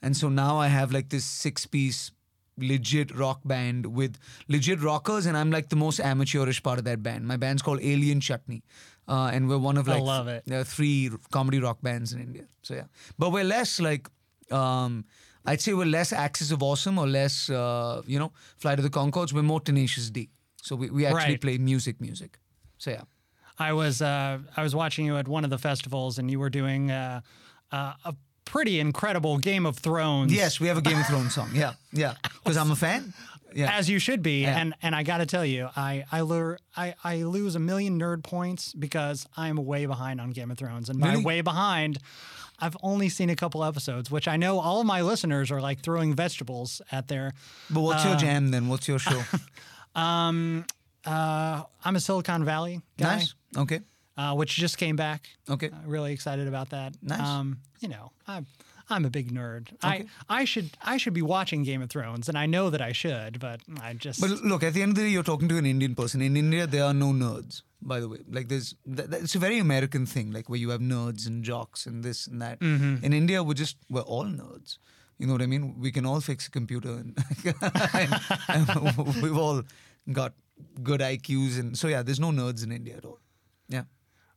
And 0.03 0.17
so 0.17 0.29
now 0.29 0.59
I 0.59 0.69
have 0.69 0.93
like 0.93 1.09
this 1.09 1.25
six 1.25 1.67
piece 1.67 2.11
legit 2.57 3.15
rock 3.17 3.41
band 3.45 3.87
with 3.87 4.19
legit 4.49 4.81
rockers, 4.81 5.27
and 5.27 5.37
I'm 5.37 5.51
like 5.51 5.69
the 5.69 5.77
most 5.77 6.01
amateurish 6.01 6.63
part 6.63 6.79
of 6.79 6.85
that 6.85 7.03
band. 7.03 7.27
My 7.27 7.37
band's 7.37 7.63
called 7.63 7.81
Alien 7.83 8.21
Chutney, 8.21 8.63
uh, 9.09 9.31
and 9.33 9.49
we're 9.49 9.59
one 9.59 9.77
of 9.79 9.89
I 9.89 9.95
like 9.95 10.03
love 10.03 10.29
it. 10.29 10.43
there 10.47 10.61
are 10.61 10.65
three 10.65 11.11
comedy 11.31 11.59
rock 11.61 11.79
bands 11.83 12.13
in 12.13 12.21
India. 12.21 12.45
So 12.63 12.75
yeah, 12.75 12.85
but 13.19 13.31
we're 13.33 13.45
less 13.45 13.81
like. 13.81 14.09
Um, 14.51 15.05
I'd 15.47 15.61
say 15.61 15.75
we're 15.75 15.85
less 15.85 16.11
Axis 16.13 16.51
of 16.53 16.63
Awesome 16.63 16.99
or 16.99 17.07
less, 17.07 17.51
uh, 17.51 18.01
you 18.07 18.19
know, 18.19 18.33
Flight 18.57 18.79
of 18.79 18.83
the 18.83 18.89
Conchords. 18.91 19.33
We're 19.35 19.43
more 19.43 19.61
Tenacious 19.61 20.09
D. 20.11 20.31
So 20.63 20.75
we, 20.75 20.89
we 20.89 21.05
actually 21.05 21.33
Right. 21.35 21.41
play 21.41 21.59
music, 21.59 22.01
music. 22.01 22.39
So 22.79 22.91
yeah. 22.93 23.03
I 23.59 23.73
was 23.75 24.01
uh, 24.01 24.39
I 24.57 24.63
was 24.63 24.75
watching 24.75 25.05
you 25.07 25.17
at 25.19 25.29
one 25.29 25.45
of 25.45 25.51
the 25.51 25.59
festivals, 25.59 26.19
and 26.19 26.31
you 26.31 26.39
were 26.41 26.49
doing 26.51 26.91
uh, 26.91 27.21
uh, 27.71 27.93
a 28.07 28.15
pretty 28.47 28.81
incredible 28.81 29.37
Game 29.39 29.67
of 29.67 29.77
Thrones. 29.79 30.33
Yes, 30.33 30.61
we 30.61 30.69
have 30.69 30.79
a 30.79 30.83
Game 30.83 30.99
of 30.99 31.07
Thrones 31.07 31.35
song. 31.35 31.51
Yeah, 31.55 31.75
yeah. 31.93 32.15
Because 32.43 32.57
I'm 32.57 32.71
a 32.71 32.77
fan. 32.77 33.13
Yeah. 33.55 33.77
as 33.77 33.89
you 33.89 33.99
should 33.99 34.23
be. 34.23 34.43
Yeah. 34.43 34.59
And 34.59 34.75
and 34.83 34.95
I 34.95 35.03
got 35.03 35.19
to 35.19 35.27
tell 35.27 35.45
you, 35.45 35.69
I 35.77 36.05
I, 36.13 36.21
lure, 36.23 36.59
I 36.77 36.95
I 37.05 37.23
lose 37.23 37.55
a 37.55 37.61
million 37.61 37.99
nerd 37.99 38.23
points 38.23 38.73
because 38.75 39.27
I'm 39.37 39.57
way 39.65 39.87
behind 39.87 40.21
on 40.21 40.31
Game 40.31 40.51
of 40.51 40.59
Thrones, 40.59 40.89
and 40.89 41.01
by 41.01 41.11
Really? 41.13 41.25
way 41.25 41.41
behind. 41.41 41.99
I've 42.61 42.77
only 42.85 43.09
seen 43.09 43.31
a 43.31 43.37
couple 43.37 43.65
episodes, 43.65 44.13
which 44.13 44.29
I 44.29 44.37
know 44.37 44.61
all 44.61 44.81
of 44.81 44.87
my 44.87 45.03
listeners 45.03 45.51
are 45.51 45.61
like 45.61 45.81
throwing 45.83 46.15
vegetables 46.15 46.81
at 46.93 47.09
their. 47.09 47.33
but 47.69 47.81
what's 47.81 48.05
uh, 48.05 48.11
your 48.11 48.17
jam 48.17 48.51
then? 48.53 48.69
What's 48.69 48.87
your 48.89 48.99
show? 49.01 49.23
Um, 49.95 50.65
uh, 51.07 51.63
I'm 51.85 51.97
a 51.97 52.01
Silicon 52.01 52.45
Valley 52.45 52.81
guy, 52.99 53.17
nice. 53.17 53.35
Okay. 53.57 53.81
uh, 54.17 54.35
which 54.35 54.57
just 54.57 54.77
came 54.79 54.97
back. 54.97 55.29
Okay. 55.49 55.69
Uh, 55.69 55.77
really 55.87 56.13
excited 56.13 56.49
about 56.49 56.71
that. 56.71 56.95
Nice. 57.03 57.21
Um, 57.21 57.59
you 57.81 57.89
know, 57.89 58.11
I'm 58.27 58.47
I'm 58.91 59.05
a 59.05 59.11
big 59.11 59.33
nerd. 59.33 59.73
Okay. 59.85 60.07
I 60.29 60.41
I 60.41 60.45
should 60.45 60.71
I 60.83 60.97
should 60.97 61.15
be 61.15 61.23
watching 61.23 61.63
Game 61.63 61.83
of 61.83 61.91
Thrones, 61.91 62.29
and 62.29 62.37
I 62.37 62.47
know 62.47 62.71
that 62.71 62.81
I 62.83 62.93
should, 62.93 63.41
but 63.41 63.61
I 63.81 63.95
just 63.95 64.21
But 64.21 64.31
look, 64.43 64.63
at 64.63 64.75
the 64.75 64.83
end 64.83 64.93
of 64.93 64.97
the 64.97 65.03
day, 65.03 65.09
you're 65.09 65.23
talking 65.23 65.49
to 65.49 65.57
an 65.59 65.67
Indian 65.67 65.95
person. 65.95 66.21
In 66.21 66.37
India, 66.37 66.67
there 66.67 66.85
are 66.85 66.95
no 66.95 67.13
nerds. 67.13 67.63
By 67.83 68.01
the 68.01 68.09
way, 68.09 68.19
like 68.31 68.49
there's, 68.49 68.75
th- 68.87 69.11
th- 69.11 69.23
it's 69.23 69.35
a 69.35 69.39
very 69.39 69.59
American 69.59 70.07
thing, 70.07 70.33
like 70.33 70.49
where 70.49 70.59
you 70.59 70.71
have 70.71 70.81
nerds 70.81 71.27
and 71.27 71.45
jocks 71.45 71.85
and 71.85 72.03
this 72.03 72.27
and 72.27 72.41
that. 72.41 72.61
Mm-hmm. 72.61 73.05
In 73.05 73.13
India, 73.13 73.43
we're 73.43 73.55
just 73.55 73.77
we're 73.91 74.01
all 74.01 74.25
nerds. 74.25 74.79
You 75.19 75.27
know 75.27 75.35
what 75.35 75.43
I 75.43 75.47
mean? 75.47 75.77
We 75.79 75.93
can 75.93 76.07
all 76.07 76.21
fix 76.21 76.49
a 76.49 76.51
computer, 76.51 76.89
and, 76.91 77.17
and, 77.95 78.21
and 78.49 78.97
we've 79.23 79.37
all 79.37 79.63
got 80.13 80.33
good 80.83 81.01
IQs, 81.01 81.59
and 81.61 81.79
so 81.79 81.89
yeah, 81.89 82.03
there's 82.03 82.21
no 82.21 82.31
nerds 82.31 82.65
in 82.65 82.73
India 82.73 82.97
at 82.97 83.05
all. 83.05 83.21
Yeah, 83.69 83.85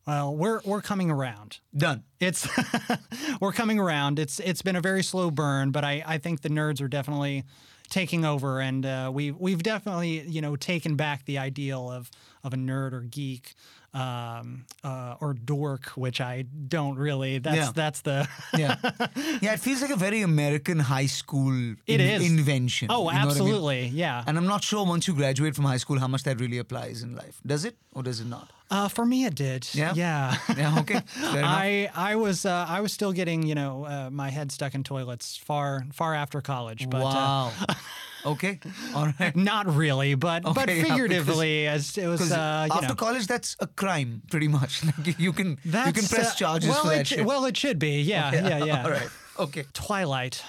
well, 0.07 0.35
we're 0.35 0.61
we're 0.65 0.81
coming 0.81 1.11
around. 1.11 1.59
done. 1.75 2.03
It's 2.19 2.47
we're 3.41 3.51
coming 3.51 3.77
around. 3.79 4.17
It's 4.19 4.39
it's 4.39 4.61
been 4.61 4.75
a 4.75 4.81
very 4.81 5.03
slow 5.03 5.29
burn, 5.29 5.71
but 5.71 5.83
I, 5.83 6.03
I 6.05 6.17
think 6.17 6.41
the 6.41 6.49
nerds 6.49 6.81
are 6.81 6.87
definitely 6.87 7.43
taking 7.89 8.25
over, 8.25 8.59
and 8.59 8.85
uh, 8.85 9.11
we 9.13 9.31
we've 9.31 9.61
definitely 9.63 10.21
you 10.21 10.41
know 10.41 10.55
taken 10.55 10.95
back 10.95 11.25
the 11.25 11.37
ideal 11.37 11.91
of 11.91 12.09
of 12.43 12.53
a 12.53 12.57
nerd 12.57 12.93
or 12.93 13.01
geek 13.01 13.53
um, 13.93 14.65
uh, 14.83 15.15
or 15.19 15.33
dork, 15.33 15.87
which 15.95 16.21
I 16.21 16.43
don't 16.43 16.97
really. 16.97 17.39
That's 17.39 17.57
Yeah. 17.57 17.71
that's 17.73 18.01
the 18.01 18.27
Yeah, 18.57 18.75
yeah. 19.41 19.53
It 19.53 19.59
feels 19.59 19.81
like 19.81 19.91
a 19.91 19.95
very 19.95 20.21
American 20.21 20.79
high 20.79 21.07
school 21.07 21.75
It 21.85 21.99
is. 22.01 22.25
invention. 22.31 22.87
oh 22.91 22.93
you 22.93 22.97
know 22.99 23.05
what 23.05 23.15
I 23.15 23.17
mean? 23.19 23.27
absolutely 23.29 23.87
yeah. 23.87 24.23
And 24.27 24.37
I'm 24.37 24.47
not 24.47 24.63
sure 24.63 24.85
once 24.85 25.07
you 25.07 25.13
graduate 25.15 25.55
from 25.55 25.65
high 25.65 25.77
school 25.79 25.99
how 25.99 26.07
much 26.07 26.23
that 26.23 26.39
really 26.39 26.59
applies 26.59 27.03
in 27.03 27.15
life. 27.15 27.39
Does 27.45 27.65
it 27.65 27.75
or 27.93 28.03
does 28.03 28.19
it 28.21 28.27
not? 28.27 28.49
Uh, 28.69 28.88
for 28.89 29.05
me, 29.05 29.25
it 29.25 29.36
did. 29.36 29.67
Yeah? 29.74 29.93
yeah. 29.95 30.36
Yeah, 30.57 30.79
okay. 30.79 31.01
I 31.17 31.89
I 31.95 32.15
was 32.15 32.45
uh, 32.45 32.65
I 32.67 32.81
was 32.81 32.91
still 32.91 33.13
getting 33.13 33.43
you 33.43 33.55
know 33.55 33.86
uh, 33.86 34.09
my 34.12 34.29
head 34.29 34.51
stuck 34.51 34.75
in 34.75 34.83
toilets 34.83 35.38
far 35.38 35.86
far 35.93 36.13
after 36.13 36.41
college, 36.41 36.89
but 36.89 37.01
uh, 37.01 37.03
wow. 37.03 37.51
okay. 38.25 38.59
All 38.93 39.13
right. 39.19 39.36
not 39.36 39.74
really, 39.74 40.15
but 40.15 40.43
but 40.43 40.57
Okay, 40.57 40.77
yeah, 40.77 40.83
figuratively 40.83 41.67
as 41.67 41.97
it 41.97 42.07
was 42.07 42.31
uh, 42.31 42.65
you 42.67 42.75
after 42.75 42.89
know. 42.89 42.95
college, 42.95 43.27
that's 43.27 43.55
a 43.59 43.67
crime, 43.67 44.21
pretty 44.29 44.47
much. 44.47 44.83
Like 44.97 45.19
you 45.19 45.31
can 45.31 45.57
you 45.63 45.93
can 45.93 46.07
press 46.07 46.31
uh, 46.31 46.36
charges 46.36 46.69
well, 46.69 46.83
for 46.83 46.89
that 46.89 47.12
it. 47.12 47.25
Well, 47.25 47.45
it 47.45 47.55
should 47.55 47.79
be. 47.79 48.01
Yeah, 48.01 48.33
yeah, 48.33 48.65
yeah. 48.65 48.83
All 48.83 48.91
right. 48.91 49.09
Okay. 49.39 49.65
Twilight. 49.74 50.43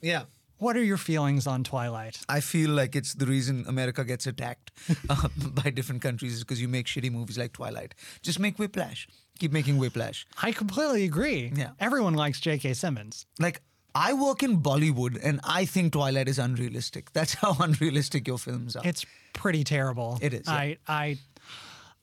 Yeah. 0.00 0.24
What 0.64 0.78
are 0.78 0.82
your 0.82 0.96
feelings 0.96 1.46
on 1.46 1.62
Twilight? 1.62 2.20
I 2.26 2.40
feel 2.40 2.70
like 2.70 2.96
it's 2.96 3.12
the 3.12 3.26
reason 3.26 3.66
America 3.68 4.02
gets 4.02 4.26
attacked 4.26 4.70
uh, 5.10 5.28
by 5.62 5.68
different 5.68 6.00
countries 6.00 6.32
is 6.32 6.40
because 6.40 6.58
you 6.58 6.68
make 6.68 6.86
shitty 6.86 7.12
movies 7.12 7.36
like 7.36 7.52
Twilight. 7.52 7.94
Just 8.22 8.38
make 8.40 8.58
Whiplash. 8.58 9.06
Keep 9.38 9.52
making 9.52 9.76
Whiplash. 9.76 10.26
I 10.42 10.52
completely 10.52 11.04
agree. 11.04 11.52
Yeah. 11.54 11.72
Everyone 11.78 12.14
likes 12.14 12.40
J.K. 12.40 12.72
Simmons. 12.72 13.26
Like 13.38 13.60
I 13.94 14.14
work 14.14 14.42
in 14.42 14.62
Bollywood 14.62 15.20
and 15.22 15.38
I 15.44 15.66
think 15.66 15.92
Twilight 15.92 16.28
is 16.28 16.38
unrealistic. 16.38 17.12
That's 17.12 17.34
how 17.42 17.54
unrealistic 17.60 18.26
your 18.26 18.38
films 18.38 18.74
are. 18.74 18.86
It's 18.86 19.04
pretty 19.34 19.64
terrible. 19.64 20.18
It 20.22 20.32
is, 20.32 20.44
yeah. 20.46 20.54
I 20.54 20.78
I 20.88 21.18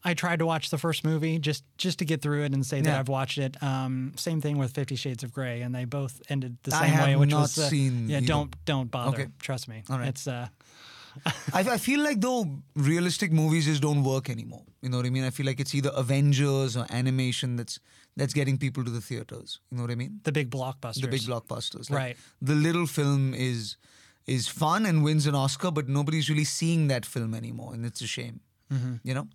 I 0.04 0.14
tried 0.14 0.40
to 0.40 0.46
watch 0.46 0.70
the 0.70 0.78
first 0.78 1.04
movie 1.04 1.38
just 1.40 1.64
just 1.78 2.00
to 2.00 2.06
get 2.06 2.22
through 2.22 2.44
it 2.44 2.54
and 2.54 2.66
say 2.66 2.82
that 2.82 2.90
Yeah. 2.90 3.00
I've 3.00 3.10
watched 3.10 3.38
it. 3.38 3.62
Um, 3.62 4.14
same 4.16 4.42
thing 4.42 4.58
with 4.58 4.74
Fifty 4.74 4.96
Shades 4.96 5.24
of 5.24 5.32
Grey, 5.32 5.62
and 5.62 5.74
they 5.74 5.86
both 5.86 6.22
ended 6.30 6.58
the 6.64 6.72
same 6.72 6.98
way, 7.00 7.16
which 7.16 7.34
was 7.34 7.58
uh, 7.58 7.70
seen 7.70 8.10
yeah. 8.10 8.18
either. 8.18 8.28
Don't 8.28 8.66
don't 8.66 8.90
bother. 8.90 9.22
Okay. 9.22 9.28
Trust 9.40 9.68
me. 9.68 9.84
All 9.90 10.00
right. 10.00 10.08
It's 10.08 10.28
uh, 10.28 10.48
I, 11.54 11.60
I 11.60 11.78
feel 11.78 12.02
like 12.02 12.22
though 12.22 12.46
realistic 12.76 13.32
movies 13.32 13.66
just 13.66 13.82
don't 13.82 14.04
work 14.04 14.30
anymore. 14.30 14.64
You 14.82 14.90
know 14.90 14.98
what 14.98 15.06
I 15.06 15.10
mean? 15.10 15.24
I 15.24 15.30
feel 15.30 15.46
like 15.46 15.60
it's 15.60 15.76
either 15.76 15.92
Avengers 15.94 16.76
or 16.76 16.86
animation 16.90 17.56
that's 17.56 17.80
that's 18.18 18.34
getting 18.34 18.58
people 18.58 18.84
to 18.84 18.90
the 18.90 19.02
theaters. 19.02 19.60
You 19.70 19.78
know 19.78 19.84
what 19.84 19.92
I 19.92 19.96
mean? 19.96 20.20
the 20.24 20.32
big 20.32 20.50
blockbusters. 20.50 21.02
The 21.02 21.08
big 21.08 21.22
blockbusters. 21.22 21.90
Like, 21.90 22.00
Right. 22.00 22.18
The 22.42 22.56
little 22.56 22.88
film 22.88 23.34
is 23.34 23.78
is 24.26 24.48
fun 24.48 24.86
and 24.86 25.04
wins 25.04 25.28
an 25.28 25.36
Oscar, 25.36 25.72
but 25.72 25.88
nobody's 25.88 26.30
really 26.30 26.44
seeing 26.44 26.88
that 26.88 27.06
film 27.06 27.34
anymore, 27.34 27.74
and 27.74 27.86
it's 27.86 28.02
a 28.02 28.08
shame. 28.08 28.42
Mm-hmm. 28.72 28.96
You 29.04 29.14
know? 29.14 29.28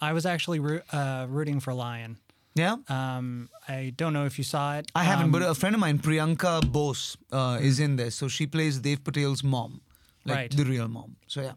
I 0.00 0.12
was 0.12 0.26
actually 0.26 0.60
uh, 0.92 1.26
rooting 1.28 1.60
for 1.60 1.72
Lion. 1.74 2.18
Yeah. 2.54 2.76
Um, 2.88 3.48
I 3.68 3.92
don't 3.96 4.12
know 4.12 4.24
if 4.24 4.38
you 4.38 4.44
saw 4.44 4.76
it. 4.78 4.90
I 4.94 5.04
haven't, 5.04 5.26
Um, 5.26 5.32
but 5.32 5.42
a 5.42 5.54
friend 5.54 5.74
of 5.74 5.80
mine, 5.80 5.98
Priyanka 5.98 6.60
Bose, 6.72 7.16
uh, 7.30 7.58
is 7.60 7.78
in 7.80 7.96
there. 7.96 8.10
So 8.10 8.28
she 8.28 8.46
plays 8.46 8.78
Dev 8.78 9.04
Patel's 9.04 9.42
mom, 9.44 9.80
like 10.24 10.36
Right. 10.36 10.50
the 10.56 10.64
real 10.64 10.88
mom. 10.88 11.16
So 11.26 11.42
yeah. 11.42 11.52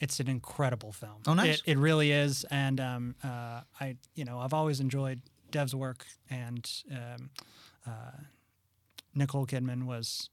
it's 0.00 0.20
an 0.20 0.28
incredible 0.28 0.92
film. 0.92 1.20
Oh, 1.26 1.34
nice. 1.34 1.60
It, 1.66 1.72
it 1.72 1.78
really 1.78 2.10
is, 2.10 2.44
and 2.50 2.80
um, 2.80 3.14
uh, 3.22 3.60
I, 3.80 3.96
you 4.14 4.24
know, 4.24 4.38
I've 4.38 4.54
always 4.54 4.80
enjoyed 4.80 5.20
Dev's 5.50 5.74
work, 5.74 6.06
and 6.30 6.70
um, 6.90 7.30
uh, 7.86 7.90
Nicole 9.14 9.46
Kidman 9.46 9.84
was, 9.84 10.30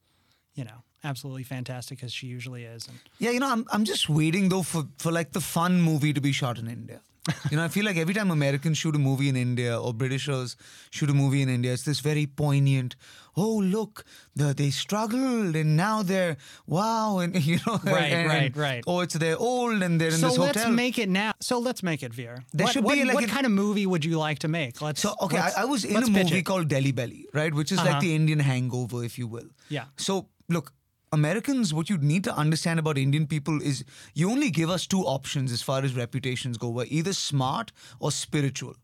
you 0.55 0.63
know, 0.63 0.83
absolutely 1.03 1.43
fantastic 1.43 2.03
as 2.03 2.11
she 2.13 2.27
usually 2.27 2.63
is. 2.63 2.87
And 2.87 2.97
Yeah, 3.19 3.31
you 3.31 3.39
know, 3.39 3.51
I'm 3.51 3.65
I'm 3.71 3.83
just 3.85 4.09
waiting 4.09 4.49
though 4.49 4.63
for 4.63 4.87
for 4.97 5.11
like 5.11 5.31
the 5.31 5.41
fun 5.41 5.81
movie 5.81 6.13
to 6.13 6.21
be 6.21 6.31
shot 6.31 6.57
in 6.57 6.67
India. 6.67 7.01
You 7.51 7.57
know, 7.57 7.63
I 7.63 7.67
feel 7.67 7.85
like 7.85 7.97
every 7.97 8.15
time 8.15 8.31
Americans 8.31 8.79
shoot 8.79 8.95
a 8.95 8.99
movie 8.99 9.29
in 9.29 9.35
India 9.35 9.79
or 9.79 9.93
Britishers 9.93 10.55
shoot 10.89 11.07
a 11.09 11.13
movie 11.13 11.43
in 11.43 11.49
India, 11.49 11.71
it's 11.73 11.83
this 11.83 11.99
very 11.99 12.25
poignant. 12.25 12.95
Oh, 13.37 13.57
look, 13.57 14.03
the, 14.35 14.53
they 14.55 14.71
struggled 14.71 15.55
and 15.55 15.77
now 15.77 16.01
they're 16.01 16.37
wow, 16.65 17.19
and 17.19 17.35
you 17.45 17.59
know, 17.67 17.79
Right, 17.83 18.11
and- 18.11 18.27
right, 18.27 18.55
right. 18.57 18.83
Oh, 18.87 19.01
it's 19.01 19.13
they're 19.13 19.37
old 19.37 19.83
and 19.83 20.01
they're 20.01 20.09
in 20.09 20.15
so 20.15 20.27
this 20.29 20.35
hotel. 20.37 20.53
So 20.53 20.59
let's 20.69 20.75
make 20.75 20.97
it 20.97 21.09
now. 21.09 21.33
So 21.39 21.59
let's 21.59 21.83
make 21.83 22.01
it, 22.01 22.11
Vir. 22.13 22.43
There 22.53 22.65
what, 22.65 22.73
should 22.73 22.83
what, 22.83 22.95
be 22.95 23.03
like 23.05 23.13
what 23.13 23.23
an- 23.25 23.29
kind 23.29 23.45
of 23.45 23.51
movie 23.51 23.85
would 23.85 24.03
you 24.03 24.17
like 24.17 24.39
to 24.39 24.47
make? 24.47 24.81
Let's. 24.81 24.99
So 25.01 25.13
okay, 25.21 25.37
I, 25.37 25.41
let's- 25.43 25.57
I 25.57 25.65
was 25.65 25.85
in 25.85 25.97
a 26.03 26.07
movie 26.09 26.39
it. 26.39 26.43
called 26.43 26.69
Delhi 26.69 26.91
Belly, 26.91 27.27
right, 27.33 27.53
which 27.53 27.71
is 27.71 27.77
Uh-huh. 27.77 27.91
like 27.91 28.01
the 28.01 28.15
Indian 28.15 28.39
Hangover, 28.39 29.03
if 29.03 29.19
you 29.19 29.27
will. 29.27 29.49
Yeah. 29.69 29.85
So 29.97 30.27
look, 30.49 30.73
Americans, 31.13 31.73
what 31.73 31.89
you 31.89 31.97
need 31.97 32.23
to 32.23 32.33
understand 32.33 32.79
about 32.79 32.97
Indian 32.97 33.27
people 33.27 33.61
is 33.61 33.83
you 34.13 34.31
only 34.31 34.49
give 34.49 34.69
us 34.69 34.87
two 34.87 35.01
options 35.01 35.51
as 35.51 35.61
far 35.61 35.83
as 35.83 35.93
reputations 35.93 36.57
go. 36.57 36.69
We're 36.69 36.85
either 36.87 37.11
smart 37.11 37.73
or 37.99 38.13
spiritual. 38.13 38.75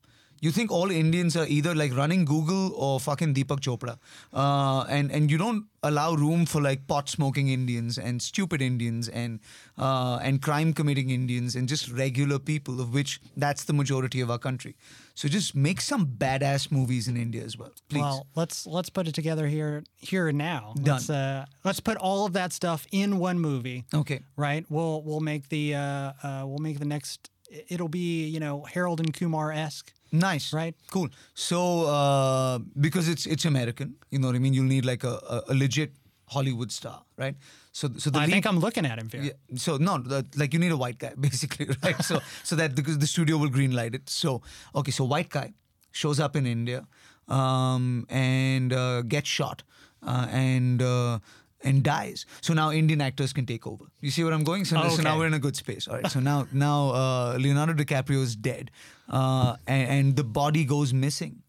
You 0.42 0.52
think 0.52 0.70
all 0.70 0.92
Indians 0.92 1.36
are 1.36 1.48
either 1.48 1.74
like 1.74 1.96
running 1.96 2.26
Google 2.26 2.74
or 2.76 3.00
fucking 3.00 3.34
Deepak 3.34 3.60
Chopra, 3.60 3.98
uh, 4.34 4.86
and 4.88 5.12
and 5.12 5.32
you 5.32 5.38
don't 5.38 5.66
allow 5.82 6.14
room 6.14 6.46
for 6.46 6.62
like 6.62 6.86
pot 6.86 7.10
smoking 7.10 7.48
Indians 7.48 7.98
and 7.98 8.22
stupid 8.22 8.62
Indians 8.62 9.10
and 9.10 9.40
uh, 9.80 10.20
and 10.22 10.40
crime 10.40 10.74
committing 10.74 11.10
Indians 11.10 11.56
and 11.56 11.68
just 11.68 11.90
regular 11.90 12.38
people, 12.38 12.80
of 12.80 12.94
which 12.94 13.20
that's 13.36 13.64
the 13.64 13.74
majority 13.74 14.22
of 14.22 14.30
our 14.30 14.38
country. 14.38 14.76
So 15.18 15.28
just 15.28 15.56
make 15.56 15.82
some 15.82 16.06
badass 16.06 16.72
movies 16.72 17.08
in 17.08 17.18
India 17.18 17.44
as 17.44 17.58
well, 17.58 17.72
please. 17.90 18.02
Well, 18.02 18.28
let's 18.36 18.68
let's 18.68 18.92
put 18.92 19.08
it 19.08 19.16
together 19.16 19.48
here 19.48 19.84
here 19.96 20.28
and 20.28 20.38
now. 20.38 20.74
Done. 20.76 20.94
Let's 20.94 21.10
uh, 21.10 21.46
let's 21.64 21.80
put 21.80 21.98
all 21.98 22.28
of 22.28 22.34
that 22.34 22.54
stuff 22.54 22.86
in 22.92 23.18
one 23.18 23.40
movie. 23.40 23.86
okay. 23.96 24.22
right? 24.36 24.64
We'll 24.70 25.02
we'll 25.02 25.20
make 25.20 25.50
the 25.50 25.74
uh, 25.74 25.80
uh, 26.22 26.44
we'll 26.46 26.60
make 26.60 26.78
the 26.78 26.86
next. 26.86 27.32
It'll 27.68 27.90
be 27.90 28.28
you 28.28 28.40
know 28.40 28.62
Harold 28.72 29.00
and 29.00 29.12
Kumar 29.12 29.52
esque. 29.52 29.92
Nice. 30.12 30.54
Right. 30.54 30.76
Cool. 30.92 31.10
So 31.34 31.86
uh, 31.86 32.60
because 32.80 33.10
it's 33.10 33.26
it's 33.26 33.46
American, 33.46 33.96
you 34.12 34.20
know 34.20 34.28
what 34.28 34.36
I 34.36 34.40
mean. 34.40 34.54
You'll 34.54 34.66
need 34.66 34.86
like 34.86 35.04
a, 35.04 35.18
a, 35.28 35.42
a 35.50 35.54
legit 35.56 35.94
Hollywood 36.30 36.72
star, 36.72 37.04
right? 37.18 37.36
So 37.72 37.90
so 37.98 38.10
the 38.10 38.20
I 38.20 38.26
lead, 38.26 38.32
think 38.32 38.46
I'm 38.46 38.60
looking 38.60 38.86
at 38.86 39.00
him, 39.00 39.10
yeah, 39.14 39.32
so 39.56 39.78
no, 39.78 39.98
the, 39.98 40.26
like 40.36 40.54
you 40.54 40.60
need 40.60 40.72
a 40.72 40.78
white 40.78 40.98
guy 41.00 41.14
basically, 41.20 41.68
right? 41.84 42.02
so 42.04 42.20
so 42.44 42.56
that 42.56 42.76
because 42.76 42.98
the 43.00 43.08
studio 43.08 43.38
will 43.38 43.50
greenlight 43.50 43.96
it. 43.96 44.10
So 44.10 44.42
okay, 44.76 44.92
so 44.92 45.04
white 45.06 45.30
guy 45.30 45.54
shows 45.92 46.20
up 46.20 46.36
in 46.36 46.46
India 46.46 46.86
um, 47.28 48.06
and 48.10 48.74
uh, 48.74 49.02
gets 49.04 49.30
shot, 49.30 49.64
uh, 50.06 50.28
and 50.32 50.82
uh, 50.82 51.20
and 51.64 51.82
dies. 51.84 52.26
So 52.42 52.54
now 52.54 52.72
Indian 52.72 53.02
actors 53.02 53.34
can 53.34 53.46
take 53.46 53.66
over. 53.66 53.86
You 54.02 54.12
see 54.12 54.24
where 54.24 54.34
I'm 54.34 54.44
going? 54.44 54.66
So, 54.66 54.76
so 54.76 54.94
Okay. 54.94 55.04
now 55.04 55.18
we're 55.18 55.28
in 55.28 55.34
a 55.34 55.40
good 55.40 55.56
space. 55.56 55.88
All 55.88 55.96
right. 55.96 56.12
So 56.12 56.20
now 56.20 56.48
now 56.52 56.90
uh, 56.92 57.38
Leonardo 57.40 57.74
DiCaprio 57.74 58.22
is 58.22 58.36
dead, 58.36 58.70
uh, 59.10 59.56
and, 59.68 59.90
and 59.90 60.16
the 60.16 60.24
body 60.24 60.66
goes 60.66 60.94
missing 60.94 61.42